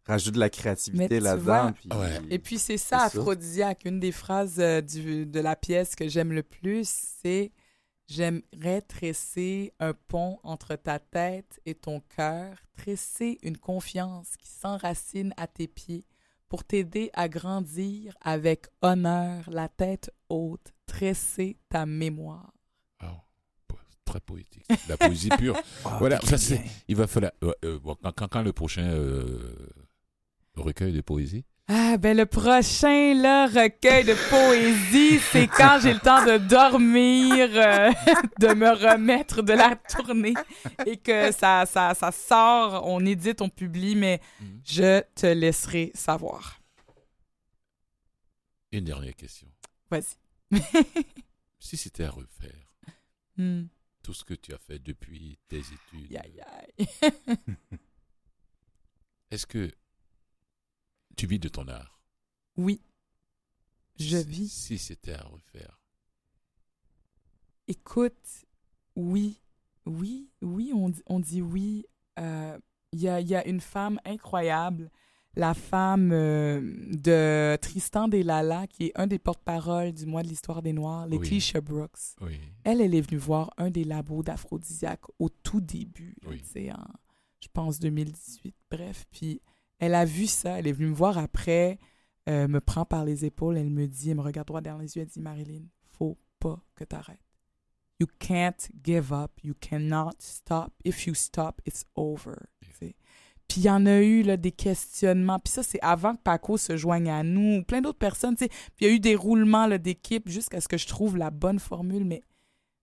rajoute 0.04 0.34
de 0.34 0.38
la 0.40 0.48
créativité 0.48 1.18
là-dedans. 1.18 1.44
vois- 1.44 1.72
Puis... 1.72 1.88
Ouais. 1.92 2.20
Et 2.30 2.38
puis 2.38 2.58
c'est 2.58 2.78
ça, 2.78 3.00
ça. 3.00 3.04
aphrodisiaque. 3.06 3.82
Une 3.84 3.98
des 3.98 4.12
phrases 4.12 4.60
euh, 4.60 4.80
du, 4.80 5.26
de 5.26 5.40
la 5.40 5.56
pièce 5.56 5.96
que 5.96 6.08
j'aime 6.08 6.32
le 6.32 6.44
plus, 6.44 6.88
c'est 7.20 7.50
J'aimerais 8.08 8.82
tresser 8.82 9.72
un 9.80 9.92
pont 9.92 10.38
entre 10.44 10.76
ta 10.76 10.98
tête 11.00 11.60
et 11.66 11.74
ton 11.74 12.00
cœur, 12.00 12.56
tresser 12.76 13.38
une 13.42 13.56
confiance 13.58 14.36
qui 14.36 14.48
s'enracine 14.48 15.34
à 15.36 15.46
tes 15.48 15.66
pieds 15.66 16.04
pour 16.48 16.62
t'aider 16.62 17.10
à 17.14 17.28
grandir 17.28 18.14
avec 18.20 18.66
honneur, 18.80 19.50
la 19.50 19.68
tête 19.68 20.12
haute, 20.28 20.72
tresser 20.86 21.58
ta 21.68 21.84
mémoire. 21.86 22.52
Po- 23.66 23.76
Très 24.04 24.20
poétique. 24.20 24.64
La 24.88 24.96
poésie 24.96 25.30
pure. 25.30 25.56
Ah, 25.84 25.96
Voilà, 25.98 26.20
ça. 26.20 26.54
Il 26.86 26.94
va 26.94 27.08
falloir. 27.08 27.32
euh, 27.42 27.80
quand, 27.82 28.12
quand, 28.12 28.28
quand 28.28 28.42
le 28.42 28.52
prochain 28.52 28.84
euh, 28.88 29.68
recueil 30.54 30.92
de 30.92 31.00
poésie? 31.00 31.44
Ah, 31.68 31.96
ben 31.98 32.16
le 32.16 32.26
prochain 32.26 33.14
là, 33.14 33.46
recueil 33.48 34.04
de 34.04 34.14
poésie, 34.30 35.18
c'est 35.18 35.48
quand 35.48 35.80
j'ai 35.82 35.94
le 35.94 35.98
temps 35.98 36.24
de 36.24 36.38
dormir, 36.38 37.48
euh, 37.52 37.90
de 38.38 38.54
me 38.54 38.70
remettre 38.70 39.42
de 39.42 39.52
la 39.52 39.74
tournée 39.74 40.34
et 40.86 40.96
que 40.96 41.32
ça, 41.32 41.66
ça, 41.66 41.92
ça 41.94 42.12
sort, 42.12 42.86
on 42.86 43.04
édite, 43.04 43.40
on 43.40 43.48
publie, 43.48 43.96
mais 43.96 44.20
Mhm. 44.40 44.60
je 44.64 45.00
te 45.16 45.26
laisserai 45.26 45.90
savoir. 45.94 46.60
Une 48.70 48.84
dernière 48.84 49.14
question. 49.16 49.48
Vas-y. 49.90 50.16
Si 51.58 51.76
c'était 51.76 52.04
à 52.04 52.10
refaire, 52.10 52.62
Hmm. 53.38 53.64
tout 54.04 54.14
ce 54.14 54.24
que 54.24 54.34
tu 54.34 54.54
as 54.54 54.58
fait 54.58 54.78
depuis 54.78 55.36
tes 55.48 55.58
études, 55.58 56.16
est-ce 59.30 59.46
que 59.46 59.70
tu 61.16 61.26
vis 61.26 61.38
de 61.38 61.48
ton 61.48 61.66
art 61.68 62.00
Oui, 62.56 62.80
je 63.98 64.16
vis. 64.18 64.48
Si 64.52 64.78
c'était 64.78 65.14
à 65.14 65.22
refaire. 65.24 65.80
Écoute, 67.68 68.44
oui, 68.94 69.40
oui, 69.86 70.28
oui, 70.42 70.72
on, 70.74 70.88
dit- 70.88 71.02
on 71.06 71.20
dit 71.20 71.42
oui. 71.42 71.84
Euh, 72.18 72.58
Il 72.92 73.00
y, 73.00 73.08
a, 73.08 73.20
il 73.20 73.28
y 73.28 73.34
a 73.34 73.46
une 73.46 73.60
femme 73.60 74.00
incroyable, 74.06 74.90
la 75.34 75.52
femme 75.52 76.12
euh, 76.12 76.60
de 76.92 77.56
Tristan 77.60 78.08
Delala, 78.08 78.66
qui 78.68 78.84
est 78.86 78.92
un 78.94 79.06
des 79.06 79.18
porte-paroles 79.18 79.92
du 79.92 80.06
mois 80.06 80.22
de 80.22 80.28
l'histoire 80.28 80.62
des 80.62 80.72
Noirs, 80.72 81.06
Oui. 81.10 81.18
Letitia 81.18 81.60
Brooks. 81.60 82.14
Oui. 82.22 82.38
Elle, 82.64 82.80
elle 82.80 82.94
est 82.94 83.00
venue 83.02 83.18
voir 83.18 83.50
un 83.58 83.68
des 83.70 83.84
labos 83.84 84.22
d'aphrodisiaque 84.22 85.02
au 85.18 85.28
tout 85.28 85.60
début, 85.60 86.16
Oui. 86.26 86.38
tu 86.40 86.46
sais, 86.46 86.72
en, 86.72 86.86
je 87.40 87.48
pense, 87.52 87.78
2018. 87.80 88.54
Bref, 88.70 89.04
puis 89.10 89.42
elle 89.78 89.94
a 89.94 90.04
vu 90.04 90.26
ça, 90.26 90.58
elle 90.58 90.66
est 90.66 90.72
venue 90.72 90.88
me 90.88 90.94
voir 90.94 91.18
après, 91.18 91.78
euh, 92.28 92.48
me 92.48 92.60
prend 92.60 92.84
par 92.84 93.04
les 93.04 93.24
épaules, 93.24 93.56
elle 93.56 93.70
me 93.70 93.86
dit, 93.86 94.10
elle 94.10 94.16
me 94.16 94.22
regarde 94.22 94.48
droit 94.48 94.60
dans 94.60 94.78
les 94.78 94.96
yeux, 94.96 95.02
elle 95.02 95.08
dit, 95.08 95.20
Marilyn, 95.20 95.62
faut 95.98 96.18
pas 96.38 96.60
que 96.74 96.84
t'arrêtes. 96.84 97.20
You 97.98 98.06
can't 98.18 98.68
give 98.84 99.12
up, 99.12 99.32
you 99.42 99.54
cannot 99.58 100.16
stop. 100.18 100.72
If 100.84 101.06
you 101.06 101.14
stop, 101.14 101.62
it's 101.64 101.84
over. 101.94 102.34
Puis 103.48 103.60
il 103.60 103.62
y 103.62 103.70
en 103.70 103.86
a 103.86 104.00
eu 104.02 104.22
là, 104.22 104.36
des 104.36 104.52
questionnements. 104.52 105.38
Puis 105.38 105.52
ça, 105.52 105.62
c'est 105.62 105.80
avant 105.80 106.14
que 106.14 106.20
Paco 106.20 106.56
se 106.56 106.76
joigne 106.76 107.08
à 107.08 107.22
nous, 107.22 107.58
ou 107.58 107.62
plein 107.62 107.80
d'autres 107.80 107.98
personnes. 107.98 108.36
Puis 108.36 108.48
il 108.80 108.86
y 108.86 108.90
a 108.90 108.92
eu 108.92 109.00
des 109.00 109.14
roulements 109.14 109.68
d'équipe 109.78 110.28
jusqu'à 110.28 110.60
ce 110.60 110.68
que 110.68 110.76
je 110.76 110.86
trouve 110.86 111.16
la 111.16 111.30
bonne 111.30 111.58
formule. 111.58 112.04
Mais 112.04 112.22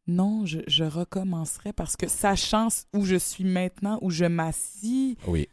non, 0.08 0.46
je, 0.46 0.62
je 0.68 0.84
recommencerai 0.84 1.74
parce 1.74 1.96
que 1.96 2.08
sachant 2.08 2.70
où 2.94 3.06
je 3.06 3.18
suis 3.18 3.44
maintenant, 3.44 4.00
où 4.02 4.10
je 4.10 4.26
m'assis, 4.26 5.18
Oui. 5.28 5.48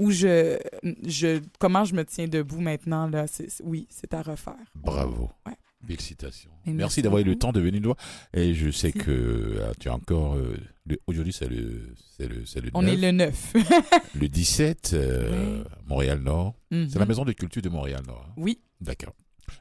Où 0.00 0.10
je, 0.10 0.58
je, 1.06 1.40
comment 1.58 1.84
je 1.84 1.94
me 1.94 2.04
tiens 2.04 2.26
debout 2.26 2.60
maintenant, 2.60 3.06
là, 3.08 3.26
oui, 3.64 3.86
c'est 3.90 4.12
à 4.14 4.22
refaire. 4.22 4.54
Bravo. 4.74 5.30
Ouais. 5.46 5.52
Félicitations. 5.86 6.50
Merci 6.66 6.76
merci 6.76 7.02
d'avoir 7.02 7.22
eu 7.22 7.24
le 7.24 7.36
temps 7.36 7.52
de 7.52 7.60
venir 7.60 7.80
nous 7.80 7.88
voir. 7.94 7.96
Et 8.34 8.54
je 8.54 8.70
sais 8.70 8.92
Merci. 8.94 9.06
que 9.08 9.62
ah, 9.66 9.72
tu 9.80 9.88
as 9.88 9.94
encore. 9.94 10.34
euh, 10.34 10.54
le- 10.84 10.98
Aujourd'hui, 11.06 11.32
c'est 11.32 11.48
le, 11.48 11.94
c'est 12.18 12.28
le, 12.28 12.44
c'est 12.44 12.60
le, 12.60 12.70
On 12.74 12.82
9, 12.82 12.92
est 12.92 12.96
le 12.98 13.10
9. 13.12 13.52
le 14.20 14.28
17, 14.28 14.90
euh, 14.92 15.64
Montréal-Nord. 15.86 16.54
C'est 16.70 16.96
la 16.98 17.06
maison 17.06 17.24
de 17.24 17.32
culture 17.32 17.62
de 17.62 17.70
Montréal-Nord. 17.70 18.26
hein. 18.28 18.34
Oui. 18.36 18.60
D'accord. 18.80 19.14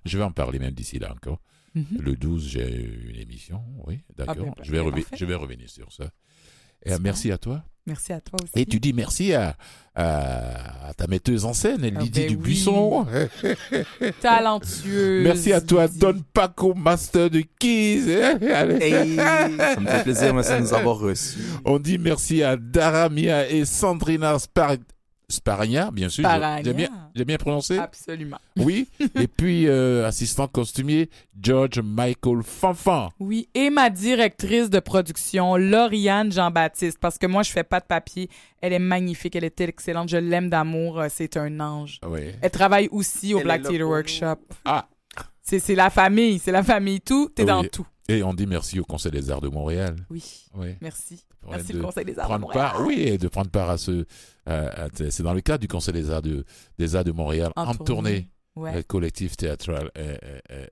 Je 0.05 0.17
vais 0.17 0.23
en 0.23 0.31
parler 0.31 0.59
même 0.59 0.73
d'ici 0.73 0.99
là 0.99 1.11
encore. 1.13 1.39
Mhm. 1.73 1.85
Le 2.01 2.15
12, 2.15 2.47
j'ai 2.49 3.09
une 3.09 3.15
émission. 3.17 3.61
Oui, 3.87 3.99
d'accord. 4.17 4.35
ben, 4.35 4.53
je, 4.61 4.71
vais 4.71 4.83
ben, 4.91 5.03
je 5.15 5.25
vais 5.25 5.35
revenir 5.35 5.69
sur 5.69 5.91
ça. 5.93 6.09
Et, 6.85 6.97
merci 6.99 7.31
à 7.31 7.37
toi. 7.37 7.63
Merci 7.89 8.13
à 8.13 8.21
toi 8.21 8.39
aussi. 8.41 8.51
Et 8.55 8.65
tu 8.65 8.79
dis 8.79 8.93
merci 8.93 9.33
à, 9.33 9.55
à, 9.95 10.87
à 10.89 10.93
ta 10.93 11.07
metteuse 11.07 11.43
en 11.45 11.53
scène, 11.53 11.81
Lydie 11.81 12.09
ben 12.09 12.23
oui. 12.23 12.27
Dubuisson. 12.29 13.05
Talentueuse. 14.21 15.23
Merci 15.23 15.51
à 15.51 15.59
toi, 15.61 15.85
Lydie. 15.87 15.99
Don 15.99 16.15
Paco, 16.33 16.73
master 16.73 17.29
de 17.29 17.43
Keys. 17.59 18.13
Allez. 18.53 18.75
Hey, 18.85 19.15
ça 19.17 19.79
me 19.79 19.87
fait 19.87 20.03
plaisir, 20.03 20.33
merci 20.33 20.53
de 20.53 20.59
nous 20.59 20.73
avoir 20.73 20.97
reçus. 20.99 21.39
On 21.65 21.79
dit 21.79 21.97
merci 21.97 22.43
à 22.43 22.55
Daramia 22.55 23.49
et 23.49 23.65
Sandrina 23.65 24.37
Spar... 24.39 24.75
Sparagna, 25.29 25.91
bien 25.91 26.09
sûr. 26.09 26.23
Sparagna. 26.25 26.63
J'ai 26.63 26.73
bien, 26.73 26.89
bien 27.25 27.37
prononcé 27.37 27.77
Absolument. 27.77 28.37
Oui. 28.57 28.87
Et 29.15 29.27
puis, 29.37 29.67
euh, 29.67 30.07
assistant 30.07 30.47
costumier, 30.47 31.09
George 31.39 31.79
Michael 31.81 32.41
Fanfan. 32.43 33.11
Oui, 33.19 33.47
et 33.53 33.69
ma 33.69 33.89
directrice 33.89 34.69
de 34.69 34.79
production, 34.79 35.55
Lauriane 35.55 36.31
Jean-Baptiste, 36.31 36.97
parce 36.99 37.17
que 37.17 37.27
moi, 37.27 37.43
je 37.43 37.51
fais 37.51 37.63
pas 37.63 37.79
de 37.79 37.85
papier. 37.85 38.29
Elle 38.61 38.73
est 38.73 38.79
magnifique, 38.79 39.35
elle 39.35 39.43
est 39.43 39.61
excellente, 39.61 40.09
je 40.09 40.17
l'aime 40.17 40.49
d'amour, 40.49 40.99
euh, 40.99 41.07
c'est 41.09 41.37
un 41.37 41.59
ange. 41.59 41.99
Oui. 42.07 42.31
Elle 42.41 42.51
travaille 42.51 42.89
aussi 42.91 43.33
au 43.33 43.37
Elle 43.37 43.43
Black 43.43 43.61
est 43.65 43.69
Theater 43.69 43.87
Workshop. 43.87 44.35
Ah, 44.65 44.87
C'est 45.41 45.59
c'est 45.59 45.75
la 45.75 45.89
famille, 45.89 46.39
c'est 46.39 46.51
la 46.51 46.63
famille, 46.63 47.01
tout, 47.01 47.29
t'es 47.33 47.43
Oui. 47.43 47.47
dans 47.47 47.63
tout. 47.63 47.85
et 48.07 48.23
on 48.23 48.33
dit 48.33 48.47
merci 48.47 48.79
au 48.79 48.83
Conseil 48.83 49.11
des 49.11 49.29
Arts 49.29 49.41
de 49.41 49.49
Montréal. 49.49 49.95
Oui, 50.09 50.23
Oui. 50.55 50.69
merci. 50.81 51.23
Merci 51.49 51.73
de 51.73 51.77
le 51.77 51.83
Conseil 51.83 52.05
des 52.05 52.19
Arts 52.19 52.27
prendre 52.27 52.51
part, 52.51 52.81
oui, 52.85 53.17
de 53.17 53.27
prendre 53.27 53.49
part 53.49 53.69
à 53.69 53.77
ce. 53.77 54.05
c'est 55.09 55.23
dans 55.23 55.33
le 55.33 55.41
cadre 55.41 55.61
du 55.61 55.67
Conseil 55.67 55.93
des 55.93 56.09
Arts 56.11 56.21
de, 56.21 56.43
des 56.77 56.95
Arts 56.95 57.03
de 57.03 57.11
Montréal, 57.11 57.51
en, 57.55 57.63
En 57.67 57.73
tournée, 57.75 57.85
tournée. 57.85 58.29
Ouais. 58.55 58.75
euh, 58.77 58.81
collectif 58.87 59.37
théâtral 59.37 59.89
euh, 59.97 60.17
euh, 60.51 60.65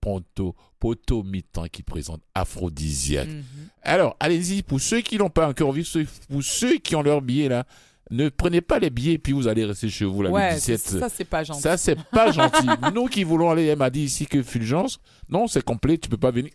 Ponto, 0.00 0.56
Poto 0.80 1.22
Mitan 1.22 1.66
qui 1.70 1.82
présente 1.84 2.22
Aphrodisiaque. 2.34 3.28
Mhm. 3.28 3.44
Alors, 3.82 4.16
allez-y, 4.20 4.62
pour 4.62 4.80
ceux 4.80 5.00
qui 5.00 5.16
l'ont 5.16 5.30
pas 5.30 5.48
encore 5.48 5.72
vu, 5.72 5.84
pour 6.28 6.42
ceux 6.42 6.78
qui 6.78 6.96
ont 6.96 7.02
leur 7.02 7.22
billet 7.22 7.48
là, 7.48 7.64
ne 8.10 8.28
prenez 8.28 8.60
pas 8.60 8.78
les 8.80 8.90
billets 8.90 9.18
puis 9.18 9.32
vous 9.32 9.46
allez 9.48 9.64
rester 9.64 9.88
chez 9.88 10.04
vous 10.04 10.22
le 10.22 10.28
Ouais, 10.30 10.54
17. 10.54 10.80
c'est- 10.80 10.98
ça, 10.98 11.08
c'est 11.08 11.24
pas 11.24 11.44
gentil. 11.44 11.60
Ça, 11.62 11.76
c'est 11.76 11.96
pas 12.10 12.30
gentil. 12.32 12.66
Nous 12.92 13.06
qui 13.06 13.22
voulons 13.24 13.50
aller, 13.50 13.66
elle 13.66 13.78
m'a 13.78 13.90
dit 13.90 14.02
ici 14.02 14.26
que 14.26 14.42
Fulgence, 14.42 14.98
non, 15.28 15.46
c'est 15.46 15.62
complet, 15.64 15.96
tu 15.98 16.08
peux 16.08 16.16
pas 16.18 16.30
venir. 16.32 16.50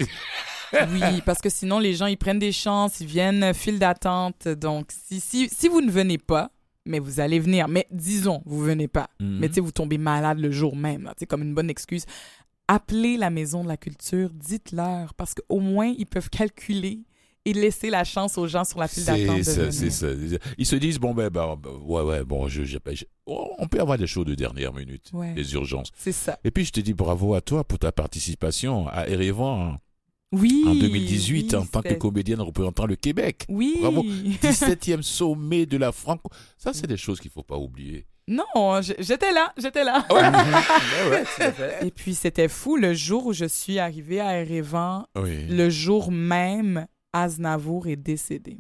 Oui, 0.74 1.22
parce 1.26 1.40
que 1.40 1.50
sinon, 1.50 1.80
les 1.80 1.94
gens, 1.94 2.06
ils 2.08 2.18
prennent 2.18 2.40
des 2.40 2.52
chances, 2.52 3.00
ils 3.00 3.08
viennent, 3.08 3.44
euh, 3.44 3.54
file 3.54 3.80
d'attente. 3.80 4.48
Donc, 4.48 4.92
si, 4.92 5.20
si, 5.20 5.50
si 5.50 5.68
vous 5.68 5.82
ne 5.82 5.90
venez 5.92 6.18
pas, 6.18 6.52
mais 6.86 7.00
vous 7.00 7.20
allez 7.20 7.40
venir, 7.40 7.68
mais 7.68 7.86
disons, 7.92 8.42
vous 8.46 8.62
venez 8.62 8.88
pas, 8.88 9.10
Mhm. 9.20 9.38
mais 9.40 9.48
tu 9.50 9.56
sais, 9.56 9.62
vous 9.62 9.72
tombez 9.72 9.98
malade 9.98 10.40
le 10.40 10.52
jour 10.52 10.76
même, 10.76 11.12
sais, 11.18 11.26
comme 11.26 11.42
une 11.42 11.54
bonne 11.54 11.70
excuse, 11.70 12.06
appelez 12.68 13.18
la 13.18 13.30
Maison 13.30 13.64
de 13.64 13.68
la 13.68 13.78
Culture, 13.78 14.30
dites-leur, 14.34 15.14
parce 15.14 15.34
qu'au 15.34 15.60
moins, 15.60 15.94
ils 15.98 16.06
peuvent 16.06 16.30
calculer 16.30 17.00
et 17.46 17.54
laisser 17.54 17.90
la 17.90 18.04
chance 18.04 18.38
aux 18.38 18.46
gens 18.48 18.66
sur 18.66 18.80
la 18.80 18.90
file 18.90 19.06
d'attente 19.06 19.44
C'est 19.44 19.70
ça, 19.70 19.72
c'est 19.72 19.90
ça. 19.90 20.08
Ils 20.58 20.66
se 20.66 20.76
disent, 20.76 21.00
bon, 21.00 21.14
ben, 21.14 21.30
ben, 21.30 21.56
ben, 21.56 21.70
ouais, 21.82 22.02
ouais, 22.02 22.24
bon, 22.26 22.50
je, 22.50 22.64
je- 22.66 22.78
je- 22.92 23.06
on 23.26 23.68
peut 23.70 23.80
avoir 23.80 23.98
des 23.98 24.08
choses 24.08 24.26
de 24.26 24.36
dernière 24.36 24.74
minute, 24.74 25.10
Ouais, 25.14 25.34
des 25.34 25.54
urgences. 25.54 25.92
c'est 25.98 26.12
ça. 26.12 26.38
Et 26.44 26.52
puis, 26.52 26.66
je 26.66 26.72
te 26.74 26.82
dis 26.82 26.94
bravo 26.94 27.36
à 27.36 27.42
toi 27.42 27.64
pour 27.64 27.80
ta 27.80 27.94
participation 27.94 28.88
à 28.90 29.08
Erevan 29.08 29.78
Oui. 30.34 30.64
en 30.68 30.76
2018 30.76 31.54
oui, 31.54 31.56
en 31.56 31.66
tant 31.66 31.82
que 31.82 31.94
comédienne 31.94 32.42
représentant 32.42 32.86
le 32.86 32.96
Québec. 32.96 33.46
Oui. 33.50 33.76
Bravo. 33.80 34.04
17e 34.42 35.02
sommet 35.02 35.66
de 35.66 35.78
la 35.78 35.92
Franco. 35.92 36.30
Ça, 36.58 36.74
c'est 36.74 36.88
des 36.88 36.98
choses 36.98 37.20
qu'il 37.20 37.32
faut 37.32 37.44
pas 37.44 37.58
oublier. 37.58 38.06
Non, 38.30 38.82
j'étais 38.82 39.32
là, 39.32 39.54
j'étais 39.58 39.86
là. 39.86 40.06
Ouais. 40.12 41.24
Et 41.88 41.92
puis, 41.92 42.14
c'était 42.14 42.50
fou, 42.50 42.76
le 42.76 42.94
jour 42.94 43.28
où 43.28 43.34
je 43.34 43.46
suis 43.46 43.80
arrivée 43.80 44.20
à 44.20 44.42
Erevan, 44.42 45.06
Oui. 45.16 45.46
le 45.48 45.70
jour 45.70 46.12
même, 46.12 46.88
Aznavour 47.14 47.88
est 47.88 47.96
décédé. 47.96 48.58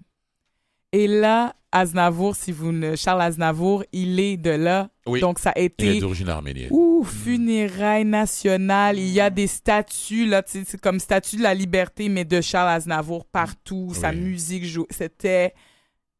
Et 0.97 1.05
là, 1.05 1.53
Aznavour, 1.71 2.35
si 2.35 2.51
vous 2.51 2.71
ne... 2.71 2.95
Charles 2.95 3.21
Aznavour, 3.21 3.83
il 3.91 4.19
est 4.19 4.35
de 4.35 4.49
là. 4.49 4.89
Oui. 5.05 5.19
Donc, 5.21 5.37
ça 5.37 5.51
a 5.51 5.59
Il 5.59 5.63
est 5.63 5.65
été... 5.65 5.99
d'origine 5.99 6.29
arménienne. 6.29 6.69
Ouh, 6.71 7.03
funérailles 7.03 8.03
nationales. 8.05 8.97
Il 8.97 9.09
y 9.09 9.19
a 9.21 9.29
des 9.29 9.45
statues, 9.45 10.25
là, 10.25 10.41
c'est 10.47 10.81
comme 10.81 10.99
statue 10.99 11.35
de 11.35 11.43
la 11.43 11.53
liberté, 11.53 12.09
mais 12.09 12.25
de 12.25 12.41
Charles 12.41 12.69
Aznavour 12.69 13.25
partout. 13.25 13.91
Sa 13.93 14.09
Oui. 14.09 14.15
musique 14.15 14.65
joue. 14.65 14.87
C'était 14.89 15.53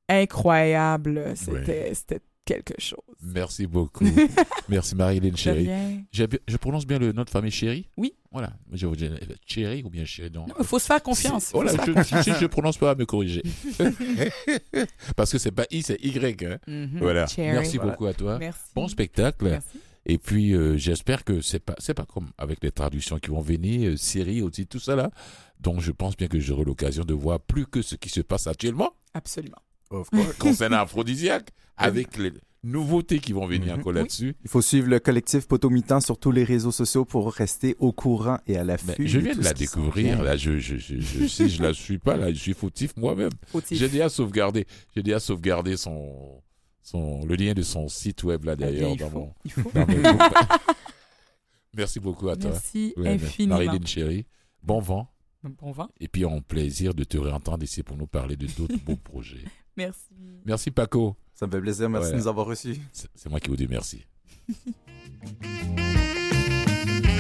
incroyable. 0.07 1.33
C'était 1.35 1.93
c'était 1.93 2.21
quelque 2.47 2.73
chose. 2.79 2.99
Merci 3.21 3.67
beaucoup. 3.67 4.05
Merci 4.69 4.95
Marie-Hélène 4.95 5.31
De 5.33 5.37
Chéri. 5.37 5.65
rien. 5.67 6.01
Je, 6.11 6.23
je 6.47 6.57
prononce 6.57 6.87
bien 6.87 6.97
le 6.97 7.11
nom 7.11 7.23
de 7.23 7.29
famille 7.29 7.51
Chéri? 7.51 7.89
Oui. 7.97 8.13
Voilà. 8.31 8.53
Je 8.71 8.87
vous 8.87 8.95
dis 8.95 9.09
Chéri 9.45 9.83
ou 9.83 9.89
bien 9.89 10.05
Chéri 10.05 10.31
non. 10.31 10.45
Il 10.57 10.65
faut 10.65 10.79
se 10.79 10.85
faire 10.85 11.01
confiance. 11.03 11.51
Voilà, 11.53 11.71
se 11.71 11.75
faire 11.77 11.85
je, 11.85 11.91
confiance. 11.93 12.23
si 12.23 12.31
je 12.39 12.45
prononce 12.45 12.77
pas, 12.77 12.95
me 12.95 13.05
corriger. 13.05 13.43
Parce 15.15 15.31
que 15.31 15.37
c'est 15.37 15.51
pas 15.51 15.65
I, 15.71 15.81
c'est 15.83 15.99
Y. 16.03 16.43
Hein. 16.43 16.57
Mhm. 16.67 16.99
Voilà. 16.99 17.27
Cherry. 17.27 17.53
Merci 17.57 17.77
Voilà. 17.77 17.91
beaucoup 17.91 18.05
à 18.05 18.13
toi. 18.13 18.37
Merci. 18.39 18.61
Bon 18.75 18.87
spectacle. 18.87 19.45
Merci. 19.45 19.79
Et 20.05 20.17
puis 20.17 20.53
euh, 20.53 20.77
j'espère 20.77 21.23
que 21.25 21.41
c'est 21.41 21.59
pas 21.59 21.75
c'est 21.79 21.93
pas 21.93 22.05
comme 22.05 22.29
avec 22.37 22.63
les 22.63 22.71
traductions 22.71 23.19
qui 23.19 23.29
vont 23.29 23.41
venir, 23.41 23.91
euh, 23.91 23.97
séries 23.97 24.41
aussi 24.41 24.65
tout 24.65 24.79
ça 24.79 24.95
là. 24.95 25.11
Donc 25.59 25.81
je 25.81 25.91
pense 25.91 26.15
bien 26.15 26.27
que 26.27 26.39
j'aurai 26.39 26.63
l'occasion 26.63 27.03
de 27.03 27.13
voir 27.13 27.39
plus 27.41 27.65
que 27.65 27.81
ce 27.81 27.95
qui 27.95 28.07
se 28.09 28.21
passe 28.21 28.47
actuellement 28.47 28.91
Absolument. 29.13 29.57
Of 29.89 30.09
course. 30.09 30.33
concernant 30.39 30.77
Aphrodisiaaque 30.77 31.49
avec 31.77 32.17
les 32.17 32.33
nouveautés 32.63 33.19
qui 33.19 33.33
vont 33.33 33.45
venir 33.47 33.73
Mhm. 33.73 33.79
encore 33.79 33.93
là-dessus. 33.93 34.35
Il 34.43 34.49
faut 34.49 34.61
suivre 34.61 34.87
le 34.89 34.99
collectif 34.99 35.47
Potomitan 35.47 35.99
sur 36.01 36.17
tous 36.19 36.31
les 36.31 36.43
réseaux 36.43 36.71
sociaux 36.71 37.05
pour 37.05 37.31
rester 37.31 37.75
au 37.79 37.91
courant 37.91 38.39
et 38.47 38.57
à 38.57 38.63
l'affût. 38.63 39.07
je 39.07 39.19
de 39.19 39.23
viens 39.25 39.35
de 39.35 39.43
la 39.43 39.53
découvrir 39.53 40.21
là. 40.23 40.35
Je 40.35 40.57
je 40.57 40.77
je, 40.77 40.99
je 40.99 41.27
si 41.27 41.49
je 41.49 41.61
la 41.63 41.73
suis 41.73 41.97
pas 41.99 42.17
là, 42.17 42.29
je 42.33 42.39
suis 42.39 42.53
fautif 42.53 42.95
moi-même. 42.97 43.29
Fautif. 43.45 43.77
J'ai 43.77 43.87
déjà 43.87 44.09
sauvegardé, 44.09 44.65
j'ai 44.95 45.03
déjà 45.03 45.19
sauvegardé 45.19 45.77
son 45.77 46.41
son 46.81 47.25
le 47.25 47.35
lien 47.35 47.53
de 47.53 47.61
son 47.61 47.87
site 47.87 48.23
web 48.23 48.43
là 48.45 48.53
Eh 48.53 48.55
bien, 48.57 48.67
d'ailleurs 48.67 48.91
il 48.91 48.97
dans 48.97 49.09
faut. 49.09 49.19
mon 49.19 49.85
dans. 49.85 50.19
Merci 51.75 51.99
beaucoup 51.99 52.29
à 52.29 52.35
toi. 52.35 52.51
Merci 52.51 52.93
Ouais, 52.97 53.09
infiniment. 53.09 53.55
Marilyn 53.55 53.85
Chéri. 53.85 54.25
Bon 54.63 54.79
vent. 54.79 55.07
Bon 55.43 55.71
vent. 55.71 55.89
Et 55.99 56.07
puis, 56.07 56.25
on 56.25 56.41
plaisir 56.41 56.93
de 56.93 57.03
te 57.03 57.17
réentendre 57.17 57.63
ici 57.63 57.83
pour 57.83 57.95
nous 57.97 58.07
parler 58.07 58.35
de 58.35 58.47
d'autres 58.47 58.79
beaux 58.83 58.95
projets. 58.97 59.43
Merci. 59.77 60.41
Merci, 60.45 60.71
Paco. 60.71 61.15
Ça 61.33 61.47
me 61.47 61.51
fait 61.51 61.61
plaisir. 61.61 61.89
Merci 61.89 62.07
Voilà. 62.07 62.17
de 62.17 62.21
nous 62.23 62.27
avoir 62.27 62.45
reçus. 62.47 62.77
C'est 62.91 63.07
c'est 63.15 63.29
moi 63.29 63.39
qui 63.39 63.49
vous 63.49 63.55
dis 63.55 63.67
merci. 63.67 64.03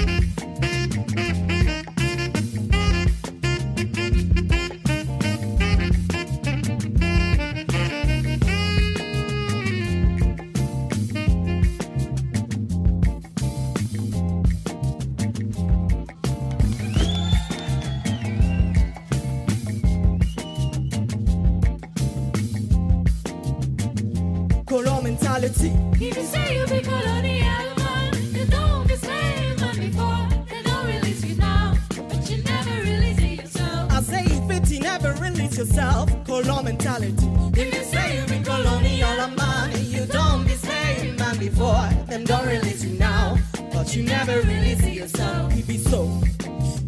never 44.27 44.47
release 44.47 44.83
it 44.83 44.93
yourself. 44.93 45.51
He 45.53 45.61
be 45.61 45.77
so, 45.77 46.07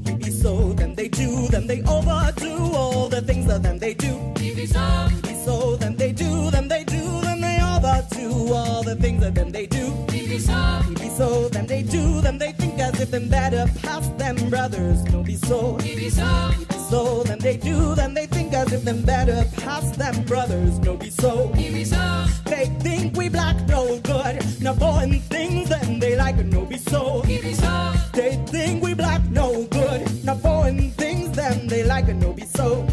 he 0.06 0.14
be 0.16 0.32
so. 0.32 0.74
Then 0.74 0.96
they 0.96 1.08
do, 1.08 1.48
then 1.48 1.68
they 1.68 1.82
overdo 1.84 2.76
all 2.76 3.08
the 3.08 3.22
things 3.22 3.48
that 3.48 3.64
them 3.64 3.80
they 3.80 3.94
do. 3.94 4.14
If 4.38 4.58
you 4.58 4.68
saw, 4.68 5.08
He 5.08 5.22
be 5.22 5.34
so, 5.46 5.76
then 5.78 5.96
they 5.96 6.12
do, 6.12 6.52
then 6.52 6.68
they 6.68 6.84
do, 6.84 7.22
then 7.22 7.40
they 7.42 7.60
overdo 7.62 8.54
all 8.54 8.84
the 8.84 8.96
things 8.96 9.22
that 9.22 9.36
them 9.36 9.52
they 9.52 9.68
do. 9.68 9.94
if 10.10 10.30
you 10.30 10.40
saw, 10.40 10.82
He 10.82 10.96
be 10.96 11.10
so, 11.10 11.48
then 11.50 11.66
they 11.66 11.84
do, 11.84 12.22
then 12.22 12.38
they 12.38 12.52
think 12.52 12.80
as 12.80 13.00
if 13.00 13.12
them 13.12 13.30
better 13.30 13.66
pass 13.82 14.10
them 14.22 14.50
brothers. 14.50 15.04
No 15.06 15.24
be 15.24 15.36
so. 15.36 15.78
if 15.80 15.96
be 15.96 16.10
saw, 16.10 16.50
He 16.52 16.66
be 16.66 16.78
so, 16.90 17.24
then 17.24 17.40
they 17.40 17.58
do, 17.58 17.96
then 17.96 18.14
they 18.14 18.26
think 18.28 18.54
as 18.54 18.74
if 18.74 18.84
them 18.84 19.02
better 19.04 19.46
pass 19.62 19.96
them 19.96 20.24
brothers. 20.26 20.78
No 20.80 20.98
be 20.98 21.10
so. 21.10 21.52
if 21.56 21.76
you 21.76 21.86
saw, 21.86 22.28
They 22.46 22.66
think 22.82 23.16
we 23.16 23.30
black 23.30 23.56
no 23.68 24.00
good. 24.00 24.62
Now 24.62 24.74
foreign 24.74 25.20
things 25.22 25.70
then 25.70 25.99
they 26.32 26.36
like 26.36 26.46
no 26.46 26.66
be 26.66 26.78
so. 26.78 27.22
if 27.26 27.44
you 27.44 27.56
saw, 27.56 27.94
They 28.14 28.36
think 28.48 28.84
we 28.84 28.94
black 28.94 29.24
no 29.30 29.64
good. 29.66 30.24
Now 30.24 30.36
foreign 30.36 30.92
things 30.92 31.32
them 31.32 31.68
they 31.68 31.84
like 31.84 32.08
no 32.16 32.34
be 32.34 32.46
so. 32.46 32.84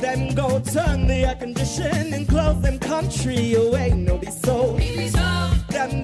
Them 0.00 0.34
go 0.34 0.60
turn 0.60 1.06
the 1.06 1.24
air 1.26 1.34
condition 1.34 2.14
and 2.14 2.28
close 2.28 2.60
them 2.62 2.78
country 2.78 3.54
away. 3.54 3.90
No 3.90 4.16
be 4.18 4.30
so. 4.30 4.76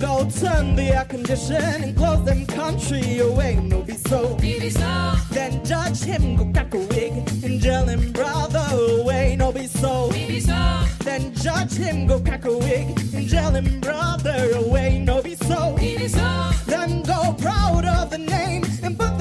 Go 0.03 0.29
turn 0.29 0.75
the 0.75 0.89
air 0.97 1.05
condition 1.05 1.63
and 1.85 1.97
close 1.97 2.25
them 2.25 2.45
country 2.47 3.21
away. 3.21 3.55
No 3.55 3.83
be 3.83 3.95
so. 3.95 4.37
you 4.43 4.69
saw, 4.69 5.15
Then 5.31 5.65
judge 5.65 6.01
him 6.03 6.35
go 6.35 6.45
crack 6.53 6.75
a 6.75 6.79
wig 6.79 7.13
and 7.45 7.61
jail 7.61 7.85
him 7.85 8.11
brother 8.11 8.67
away. 8.99 9.37
No 9.37 9.53
be 9.53 9.69
so. 9.69 10.13
you 10.13 10.41
saw, 10.41 10.85
Then 11.05 11.33
judge 11.35 11.75
him 11.75 12.09
go 12.09 12.19
crack 12.19 12.45
a 12.47 12.59
wig 12.59 12.89
and 13.15 13.29
jail 13.29 13.53
him 13.53 13.81
brother 13.81 14.51
away. 14.57 14.99
No 14.99 15.23
be 15.23 15.37
so. 15.37 15.79
you 15.79 16.09
saw, 16.09 16.51
Then 16.67 17.03
go 17.03 17.35
proud 17.35 17.85
of 17.85 18.11
the 18.11 18.19
name 18.19 18.65
and 18.83 18.99
put 18.99 19.12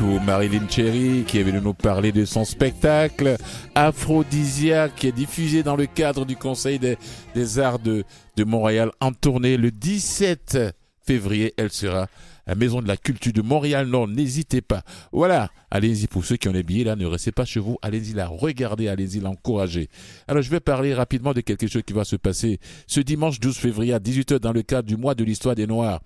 Beaucoup 0.00 0.18
Marilyn 0.24 0.66
Cherry 0.68 1.24
qui 1.26 1.38
est 1.38 1.42
venue 1.42 1.60
nous 1.60 1.74
parler 1.74 2.10
de 2.10 2.24
son 2.24 2.44
spectacle 2.44 3.36
Aphrodisiaque 3.74 4.94
qui 4.96 5.08
est 5.08 5.12
diffusé 5.12 5.62
dans 5.62 5.76
le 5.76 5.86
cadre 5.86 6.24
du 6.24 6.36
Conseil 6.36 6.78
des, 6.78 7.58
Arts 7.58 7.78
de, 7.78 8.04
Montréal 8.44 8.90
en 9.00 9.12
tournée 9.12 9.58
le 9.58 9.70
17 9.70 10.58
février. 11.06 11.52
Elle 11.58 11.70
sera 11.70 12.04
à 12.04 12.08
la 12.46 12.54
Maison 12.54 12.80
de 12.80 12.88
la 12.88 12.96
Culture 12.96 13.32
de 13.32 13.42
Montréal. 13.42 13.88
Non, 13.88 14.06
n'hésitez 14.06 14.62
pas. 14.62 14.82
Voilà, 15.12 15.50
allez-y 15.70 16.06
pour 16.06 16.24
ceux 16.24 16.36
qui 16.36 16.48
ont 16.48 16.52
les 16.52 16.62
billets 16.62 16.84
là, 16.84 16.96
ne 16.96 17.04
restez 17.04 17.32
pas 17.32 17.44
chez 17.44 17.60
vous. 17.60 17.76
Allez-y 17.82 18.14
la 18.14 18.26
regarder, 18.26 18.88
allez-y 18.88 19.20
l'encourager. 19.20 19.88
Alors 20.28 20.42
je 20.42 20.50
vais 20.50 20.60
parler 20.60 20.94
rapidement 20.94 21.34
de 21.34 21.42
quelque 21.42 21.66
chose 21.66 21.82
qui 21.86 21.92
va 21.92 22.04
se 22.04 22.16
passer 22.16 22.58
ce 22.86 23.00
dimanche 23.00 23.38
12 23.38 23.56
février 23.56 23.92
à 23.92 23.98
18h 23.98 24.38
dans 24.38 24.52
le 24.52 24.62
cadre 24.62 24.88
du 24.88 24.96
mois 24.96 25.14
de 25.14 25.24
l'histoire 25.24 25.54
des 25.54 25.66
Noirs 25.66 26.00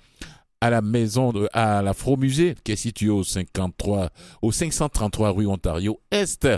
à 0.65 0.71
la 0.71 0.81
maison 0.81 1.31
de, 1.31 1.47
à 1.53 1.83
l'Afro-Musée, 1.83 2.55
qui 2.65 2.73
est 2.73 2.77
situé 2.77 3.11
au 3.11 3.23
53, 3.23 4.09
au 4.41 4.51
533 4.51 5.33
rue 5.33 5.47
Ontario 5.47 6.01
Est. 6.11 6.49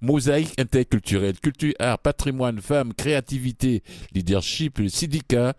Mosaïque 0.00 0.54
interculturelle, 0.60 1.40
culture, 1.40 1.74
art, 1.80 1.98
patrimoine, 1.98 2.60
femmes, 2.60 2.94
créativité, 2.94 3.82
leadership, 4.14 4.78
le 4.78 4.88
syndicat, 4.88 5.54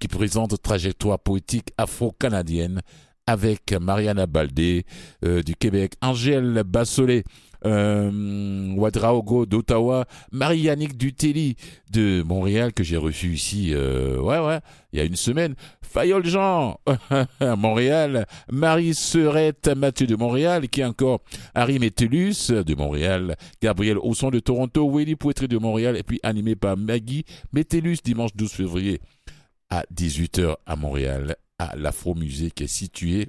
qui 0.00 0.08
présente 0.08 0.60
trajectoire 0.60 1.20
poétique 1.20 1.68
afro-canadienne 1.78 2.82
avec 3.26 3.72
Mariana 3.72 4.26
Baldé 4.26 4.84
euh, 5.24 5.42
du 5.42 5.54
Québec, 5.54 5.94
Angèle 6.00 6.62
Bassolet, 6.64 7.24
euh, 7.64 8.72
Ouadraogo 8.76 9.46
d'Ottawa, 9.46 10.06
Marie-Yannick 10.30 10.96
Dutelli 10.96 11.56
de 11.90 12.22
Montréal 12.22 12.72
que 12.72 12.84
j'ai 12.84 12.96
reçu 12.96 13.32
ici, 13.32 13.70
euh, 13.72 14.20
ouais 14.20 14.38
ouais, 14.38 14.60
il 14.92 14.98
y 14.98 15.02
a 15.02 15.04
une 15.04 15.16
semaine. 15.16 15.54
Fayol 15.82 16.24
Jean 16.24 16.78
à 17.40 17.56
Montréal, 17.56 18.26
Marie 18.50 18.94
Serette 18.94 19.68
Mathieu 19.68 20.06
de 20.06 20.14
Montréal, 20.14 20.68
qui 20.68 20.84
encore 20.84 21.20
Harry 21.54 21.78
Metellus 21.78 22.50
de 22.50 22.74
Montréal, 22.74 23.36
Gabriel 23.62 23.98
Ausson 23.98 24.30
de 24.30 24.38
Toronto, 24.38 24.88
Willy 24.88 25.16
Poitry 25.16 25.48
de 25.48 25.58
Montréal, 25.58 25.96
et 25.96 26.02
puis 26.02 26.20
animé 26.22 26.54
par 26.54 26.76
Maggie 26.76 27.24
Metellus 27.52 27.98
dimanche 28.04 28.30
12 28.36 28.52
février 28.52 29.00
à 29.70 29.84
18h 29.92 30.56
à 30.66 30.76
Montréal, 30.76 31.36
à 31.58 31.76
l'Afro-Musée 31.76 32.50
qui 32.50 32.64
est 32.64 32.68
situé 32.68 33.28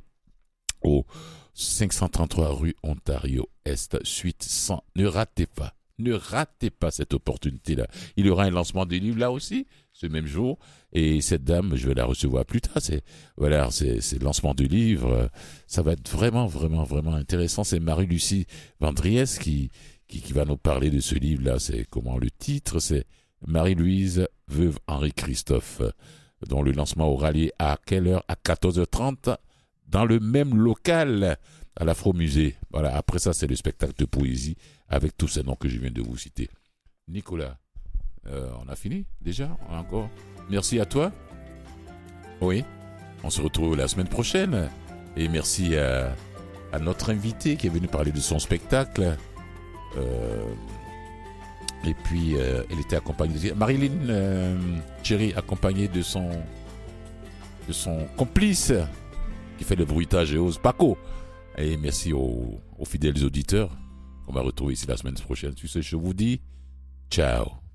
au 0.82 1.06
533 1.54 2.54
rue 2.54 2.76
Ontario 2.84 3.50
Est, 3.66 3.98
suite 4.04 4.44
100. 4.44 4.84
Ne 4.96 5.08
ratez 5.08 5.48
pas, 5.48 5.74
ne 5.98 6.14
ratez 6.14 6.70
pas 6.70 6.92
cette 6.92 7.14
opportunité-là. 7.14 7.88
Il 8.16 8.26
y 8.28 8.30
aura 8.30 8.44
un 8.44 8.52
lancement 8.52 8.86
des 8.86 9.00
livres 9.00 9.20
là 9.20 9.32
aussi, 9.32 9.66
ce 9.92 10.06
même 10.06 10.28
jour. 10.28 10.60
Et 10.94 11.22
cette 11.22 11.44
dame, 11.44 11.76
je 11.76 11.88
vais 11.88 11.96
la 11.96 12.06
recevoir 12.06 12.46
plus 12.46 12.62
tard. 12.62 12.82
C'est 12.82 13.04
voilà, 13.38 13.72
c'est 13.72 14.14
le 14.14 14.24
lancement 14.24 14.54
du 14.54 14.68
livre. 14.68 15.30
Ça 15.66 15.82
va 15.82 15.94
être 15.94 16.10
vraiment, 16.10 16.46
vraiment, 16.46 16.84
vraiment 16.84 17.16
intéressant. 17.16 17.64
C'est 17.64 17.80
Marie-Lucie 17.80 18.46
Vandries 18.80 19.38
qui, 19.42 19.72
qui 20.08 20.22
qui 20.22 20.34
va 20.34 20.46
nous 20.46 20.58
parler 20.58 20.92
de 20.92 21.00
ce 21.00 21.16
livre-là. 21.16 21.60
C'est 21.60 21.86
comment 21.90 22.18
le 22.18 22.30
titre? 22.30 22.80
C'est 22.80 23.06
Marie-Louise 23.46 24.28
veuve 24.48 24.80
Henri 24.88 25.12
Christophe, 25.14 25.82
dont 26.48 26.62
le 26.62 26.72
lancement 26.72 27.08
aura 27.08 27.32
lieu 27.32 27.52
à 27.60 27.78
quelle 27.86 28.08
heure? 28.08 28.24
À 28.28 28.36
14h30 28.36 29.38
dans 29.88 30.06
le 30.06 30.20
même 30.20 30.56
local 30.56 31.38
à 31.76 31.86
l'Afro-Musée. 31.86 32.56
Voilà, 32.72 32.96
après 32.96 33.20
ça, 33.20 33.34
c'est 33.34 33.48
le 33.48 33.56
spectacle 33.56 33.94
de 33.98 34.06
poésie 34.06 34.58
avec 34.90 35.16
tous 35.18 35.28
ces 35.28 35.44
noms 35.44 35.56
que 35.56 35.70
je 35.70 35.80
viens 35.80 35.92
de 35.92 36.02
vous 36.02 36.18
citer. 36.18 36.50
Nicolas, 37.08 37.58
euh, 38.28 38.50
on 38.64 38.68
a 38.68 38.76
fini 38.76 39.06
déjà? 39.22 39.56
Encore? 39.70 40.10
Merci 40.50 40.80
à 40.80 40.86
toi. 40.86 41.12
Oui, 42.42 42.64
on 43.24 43.30
se 43.30 43.42
retrouve 43.42 43.76
la 43.76 43.88
semaine 43.88 44.08
prochaine. 44.08 44.70
Et 45.16 45.28
merci 45.30 45.76
à, 45.76 46.14
notre 46.80 47.12
invité 47.12 47.56
qui 47.56 47.68
est 47.68 47.72
venu 47.72 47.88
parler 47.88 48.12
de 48.12 48.20
son 48.20 48.40
spectacle. 48.40 49.18
Euh, 49.98 50.44
et 51.86 51.94
puis, 51.94 52.36
euh, 52.36 52.64
elle 52.70 52.80
était 52.80 52.96
accompagnée 52.96 53.52
de 53.52 53.54
Marilyn 53.54 54.10
euh, 54.10 54.58
Cherry, 55.04 55.34
accompagnée 55.34 55.88
de 55.88 56.02
son, 56.02 56.30
de 57.68 57.74
son 57.74 58.08
complice 58.18 58.74
qui 59.58 59.64
fait 59.64 59.76
le 59.76 59.86
bruitage 59.86 60.34
et 60.34 60.38
ose 60.38 60.58
Paco. 60.58 60.98
Et 61.58 61.78
merci 61.78 62.14
aux, 62.14 62.60
aux 62.78 62.86
fidèles 62.86 63.24
auditeurs 63.24 63.70
qu'on 64.26 64.34
va 64.34 64.42
retrouver 64.42 64.74
ici 64.74 64.86
la 64.88 64.98
semaine 64.98 65.16
prochaine. 65.16 65.54
Tu 65.54 65.68
sais, 65.68 65.82
je 65.82 65.96
vous 65.96 66.14
dis 66.14 66.42
ciao. 67.10 67.67